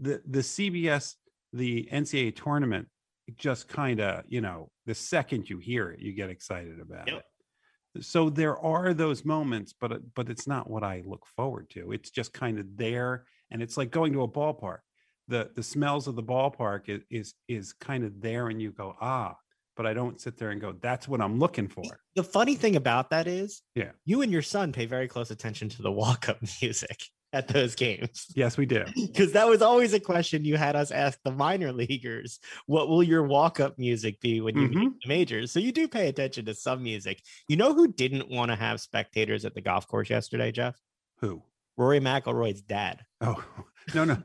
The 0.00 0.20
the 0.26 0.40
CBS 0.40 1.14
the 1.52 1.88
NCAA 1.92 2.36
tournament 2.36 2.88
just 3.36 3.68
kind 3.68 4.00
of, 4.00 4.24
you 4.28 4.40
know, 4.40 4.70
the 4.86 4.94
second 4.94 5.48
you 5.50 5.58
hear 5.58 5.90
it, 5.90 6.00
you 6.00 6.12
get 6.12 6.30
excited 6.30 6.80
about 6.80 7.08
yep. 7.08 7.18
it. 7.18 8.04
So 8.04 8.30
there 8.30 8.58
are 8.58 8.94
those 8.94 9.24
moments, 9.24 9.74
but 9.78 10.00
but 10.14 10.28
it's 10.28 10.46
not 10.46 10.70
what 10.70 10.84
I 10.84 11.02
look 11.04 11.26
forward 11.36 11.70
to. 11.70 11.92
It's 11.92 12.10
just 12.10 12.32
kind 12.32 12.58
of 12.58 12.66
there, 12.76 13.24
and 13.50 13.62
it's 13.62 13.76
like 13.76 13.90
going 13.90 14.12
to 14.12 14.22
a 14.22 14.28
ballpark. 14.28 14.78
the 15.26 15.50
The 15.54 15.62
smells 15.62 16.06
of 16.06 16.14
the 16.14 16.22
ballpark 16.22 16.88
is 16.88 17.02
is, 17.10 17.34
is 17.48 17.72
kind 17.72 18.04
of 18.04 18.20
there, 18.20 18.48
and 18.48 18.60
you 18.62 18.72
go 18.72 18.94
ah. 19.00 19.36
but 19.76 19.86
I 19.86 19.94
don't 19.94 20.20
sit 20.20 20.36
there 20.36 20.50
and 20.50 20.60
go, 20.60 20.72
"That's 20.80 21.08
what 21.08 21.20
I'm 21.20 21.38
looking 21.38 21.66
for." 21.66 21.84
The 22.14 22.22
funny 22.22 22.54
thing 22.54 22.76
about 22.76 23.10
that 23.10 23.26
is, 23.26 23.62
yeah, 23.74 23.92
you 24.04 24.22
and 24.22 24.30
your 24.30 24.42
son 24.42 24.72
pay 24.72 24.86
very 24.86 25.08
close 25.08 25.30
attention 25.30 25.68
to 25.70 25.82
the 25.82 25.90
walk-up 25.90 26.38
music 26.62 27.00
at 27.32 27.48
those 27.48 27.74
games. 27.74 28.26
Yes, 28.34 28.56
we 28.56 28.66
do. 28.66 28.84
Because 28.94 29.32
that 29.32 29.48
was 29.48 29.62
always 29.62 29.94
a 29.94 30.00
question 30.00 30.44
you 30.44 30.56
had 30.56 30.76
us 30.76 30.90
ask 30.90 31.18
the 31.24 31.32
minor 31.32 31.72
leaguers. 31.84 32.38
What 32.66 32.88
will 32.88 33.02
your 33.02 33.24
walk-up 33.24 33.78
music 33.78 34.20
be 34.20 34.40
when 34.40 34.56
you 34.56 34.68
mm-hmm. 34.68 34.78
meet 34.78 34.92
the 35.02 35.08
majors? 35.08 35.50
So 35.50 35.58
you 35.58 35.72
do 35.72 35.88
pay 35.88 36.08
attention 36.08 36.44
to 36.46 36.54
some 36.54 36.82
music. 36.82 37.20
You 37.48 37.56
know 37.56 37.74
who 37.74 37.92
didn't 37.92 38.30
want 38.30 38.50
to 38.50 38.56
have 38.56 38.80
spectators 38.80 39.44
at 39.44 39.54
the 39.54 39.60
golf 39.60 39.88
course 39.88 40.10
yesterday, 40.10 40.52
Jeff? 40.52 40.78
Who? 41.20 41.42
Rory 41.76 42.00
McIlroy's 42.00 42.60
dad. 42.60 43.00
Oh 43.20 43.42
no, 43.94 44.04
no. 44.04 44.22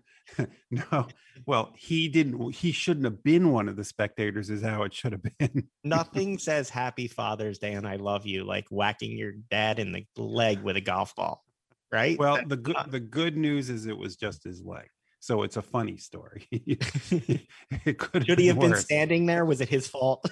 no. 0.72 1.08
Well, 1.46 1.74
he 1.76 2.08
didn't 2.08 2.52
he 2.52 2.72
shouldn't 2.72 3.06
have 3.06 3.24
been 3.24 3.52
one 3.52 3.68
of 3.68 3.76
the 3.76 3.84
spectators 3.84 4.50
is 4.50 4.64
how 4.64 4.84
it 4.84 4.94
should 4.94 5.12
have 5.12 5.24
been. 5.38 5.68
Nothing 5.84 6.38
says 6.38 6.70
happy 6.70 7.08
Father's 7.08 7.60
Day 7.60 7.74
and 7.74 7.88
I 7.88 7.98
love 7.98 8.26
you 8.26 8.44
like 8.44 8.66
whacking 8.70 9.18
your 9.18 9.34
dad 9.52 9.80
in 9.80 9.92
the 9.92 10.06
leg 10.18 10.62
with 10.62 10.78
a 10.78 10.82
golf 10.82 11.16
ball 11.16 11.44
right? 11.94 12.18
Well, 12.18 12.40
the 12.46 12.58
good 12.58 12.76
the 12.90 13.00
good 13.00 13.38
news 13.38 13.70
is 13.70 13.86
it 13.86 13.98
was 13.98 14.16
just 14.16 14.44
his 14.44 14.64
leg. 14.64 14.88
So 15.20 15.44
it's 15.44 15.56
a 15.56 15.62
funny 15.62 15.96
story. 15.96 16.48
it 16.52 17.98
could 17.98 18.26
Should 18.26 18.40
he 18.40 18.48
have 18.48 18.58
worse. 18.58 18.72
been 18.72 18.78
standing 18.82 19.26
there? 19.26 19.46
Was 19.46 19.62
it 19.62 19.70
his 19.70 19.88
fault? 19.88 20.30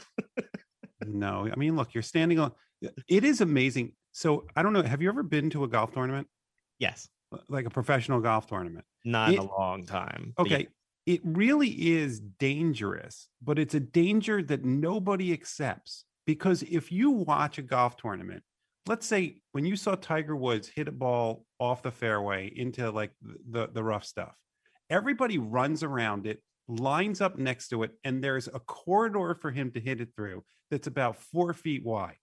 no. 1.06 1.48
I 1.50 1.56
mean, 1.56 1.78
look, 1.78 1.94
you're 1.94 2.04
standing 2.04 2.40
on 2.40 2.52
it 3.08 3.24
is 3.24 3.42
amazing. 3.42 3.94
So 4.12 4.46
I 4.56 4.64
don't 4.64 4.74
know. 4.74 4.84
Have 4.84 5.02
you 5.02 5.10
ever 5.10 5.24
been 5.24 5.50
to 5.52 5.64
a 5.64 5.68
golf 5.68 5.94
tournament? 5.94 6.28
Yes. 6.80 7.08
Like 7.48 7.66
a 7.66 7.70
professional 7.70 8.20
golf 8.20 8.48
tournament? 8.48 8.86
Not 9.06 9.30
it, 9.30 9.36
in 9.36 9.40
a 9.40 9.58
long 9.58 9.86
time. 9.86 10.34
Okay. 10.38 10.68
It 11.06 11.22
really 11.24 11.70
is 11.70 12.20
dangerous, 12.20 13.30
but 13.42 13.58
it's 13.58 13.74
a 13.74 13.80
danger 13.80 14.44
that 14.44 14.64
nobody 14.64 15.34
accepts 15.34 16.06
because 16.26 16.64
if 16.64 16.92
you 16.92 17.12
watch 17.12 17.58
a 17.58 17.64
golf 17.64 17.98
tournament 17.98 18.44
let's 18.88 19.06
say 19.06 19.42
when 19.52 19.66
you 19.66 19.76
saw 19.76 19.96
Tiger 19.96 20.36
Woods 20.36 20.68
hit 20.68 20.88
a 20.88 20.92
ball 20.92 21.46
off 21.60 21.84
the 21.84 21.92
fairway 21.92 22.52
into 22.56 22.90
like 22.92 23.12
the 23.50 23.70
the 23.72 23.84
rough 23.84 24.06
stuff, 24.06 24.36
everybody 24.90 25.38
runs 25.38 25.84
around 25.84 26.26
it, 26.28 26.42
lines 26.68 27.22
up 27.22 27.38
next 27.38 27.70
to 27.70 27.84
it, 27.84 27.92
and 28.04 28.24
there's 28.24 28.48
a 28.48 28.60
corridor 28.60 29.36
for 29.36 29.52
him 29.52 29.72
to 29.72 29.80
hit 29.80 30.02
it 30.02 30.10
through 30.16 30.44
that's 30.72 30.88
about 30.88 31.18
four 31.18 31.54
feet 31.54 31.84
wide. 31.86 32.16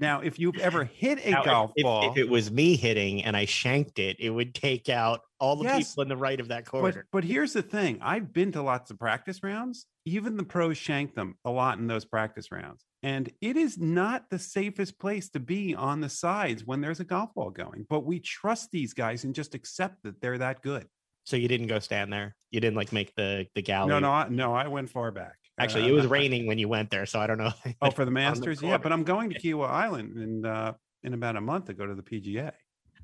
now, 0.00 0.20
if 0.20 0.38
you've 0.38 0.58
ever 0.58 0.84
hit 0.84 1.24
a 1.24 1.30
now, 1.30 1.44
golf 1.44 1.72
if, 1.76 1.84
ball, 1.84 2.10
if 2.10 2.16
it 2.16 2.28
was 2.28 2.50
me 2.50 2.74
hitting 2.74 3.22
and 3.22 3.36
I 3.36 3.44
shanked 3.44 3.98
it, 3.98 4.16
it 4.18 4.30
would 4.30 4.54
take 4.54 4.88
out 4.88 5.20
all 5.38 5.56
the 5.56 5.64
yes, 5.64 5.90
people 5.90 6.02
in 6.04 6.08
the 6.08 6.16
right 6.16 6.40
of 6.40 6.48
that 6.48 6.66
corridor. 6.66 7.06
But, 7.12 7.18
but 7.18 7.24
here's 7.24 7.52
the 7.52 7.62
thing: 7.62 7.98
I've 8.00 8.32
been 8.32 8.50
to 8.52 8.62
lots 8.62 8.90
of 8.90 8.98
practice 8.98 9.42
rounds. 9.42 9.86
Even 10.06 10.36
the 10.36 10.42
pros 10.42 10.78
shank 10.78 11.14
them 11.14 11.36
a 11.44 11.50
lot 11.50 11.78
in 11.78 11.86
those 11.86 12.06
practice 12.06 12.50
rounds. 12.50 12.84
And 13.02 13.32
it 13.40 13.56
is 13.56 13.78
not 13.78 14.28
the 14.28 14.38
safest 14.38 14.98
place 14.98 15.30
to 15.30 15.40
be 15.40 15.74
on 15.74 16.00
the 16.00 16.08
sides 16.08 16.66
when 16.66 16.80
there's 16.82 17.00
a 17.00 17.04
golf 17.04 17.32
ball 17.34 17.50
going. 17.50 17.86
But 17.88 18.04
we 18.04 18.20
trust 18.20 18.70
these 18.70 18.92
guys 18.92 19.24
and 19.24 19.34
just 19.34 19.54
accept 19.54 20.02
that 20.02 20.20
they're 20.20 20.38
that 20.38 20.60
good. 20.62 20.86
So 21.24 21.36
you 21.36 21.48
didn't 21.48 21.68
go 21.68 21.78
stand 21.78 22.12
there. 22.12 22.36
You 22.50 22.60
didn't 22.60 22.76
like 22.76 22.92
make 22.92 23.14
the 23.14 23.46
the 23.54 23.62
gallery. 23.62 23.88
No, 23.88 24.00
no, 24.00 24.10
I, 24.10 24.28
no. 24.28 24.54
I 24.54 24.68
went 24.68 24.90
far 24.90 25.10
back. 25.12 25.36
Actually, 25.58 25.84
uh, 25.84 25.88
it 25.88 25.92
was 25.92 26.06
raining 26.18 26.46
when 26.46 26.58
you 26.58 26.68
went 26.68 26.90
there, 26.90 27.06
so 27.06 27.20
I 27.20 27.26
don't 27.26 27.38
know. 27.38 27.52
oh, 27.82 27.90
for 27.90 28.04
the 28.04 28.10
Masters, 28.10 28.60
the 28.60 28.68
yeah. 28.68 28.78
But 28.78 28.92
I'm 28.92 29.04
going 29.04 29.30
to 29.30 29.38
Kiawah 29.38 29.68
Island 29.68 30.18
in 30.18 30.44
uh, 30.44 30.72
in 31.02 31.14
about 31.14 31.36
a 31.36 31.40
month 31.40 31.66
to 31.66 31.74
go 31.74 31.86
to 31.86 31.94
the 31.94 32.02
PGA. 32.02 32.52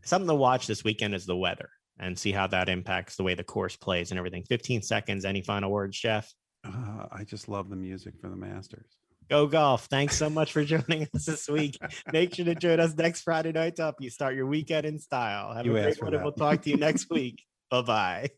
Something 0.04 0.28
to 0.28 0.34
watch 0.34 0.66
this 0.66 0.84
weekend 0.84 1.14
is 1.14 1.24
the 1.24 1.36
weather 1.36 1.70
and 1.98 2.18
see 2.18 2.32
how 2.32 2.46
that 2.48 2.68
impacts 2.68 3.16
the 3.16 3.22
way 3.22 3.34
the 3.34 3.44
course 3.44 3.76
plays 3.76 4.10
and 4.10 4.18
everything. 4.18 4.44
15 4.44 4.82
seconds. 4.82 5.24
Any 5.24 5.40
final 5.40 5.70
words, 5.70 5.98
Jeff? 5.98 6.32
Uh, 6.64 7.06
I 7.10 7.24
just 7.24 7.48
love 7.48 7.70
the 7.70 7.76
music 7.76 8.14
for 8.20 8.28
the 8.28 8.36
Masters. 8.36 8.96
Go 9.28 9.46
golf. 9.46 9.86
Thanks 9.86 10.16
so 10.16 10.30
much 10.30 10.52
for 10.52 10.64
joining 10.64 11.08
us 11.14 11.26
this 11.26 11.48
week. 11.48 11.76
Make 12.12 12.34
sure 12.34 12.44
to 12.44 12.54
join 12.54 12.80
us 12.80 12.94
next 12.94 13.22
Friday 13.22 13.52
night 13.52 13.76
to 13.76 13.86
up. 13.86 13.96
You 14.00 14.10
start 14.10 14.34
your 14.34 14.46
weekend 14.46 14.86
in 14.86 14.98
style. 14.98 15.54
Have 15.54 15.66
you 15.66 15.76
a 15.76 15.82
great 15.82 16.02
one, 16.02 16.14
and 16.14 16.22
we'll 16.22 16.32
talk 16.32 16.62
to 16.62 16.70
you 16.70 16.76
next 16.76 17.10
week. 17.10 17.44
Bye 17.70 17.82
bye. 17.82 18.30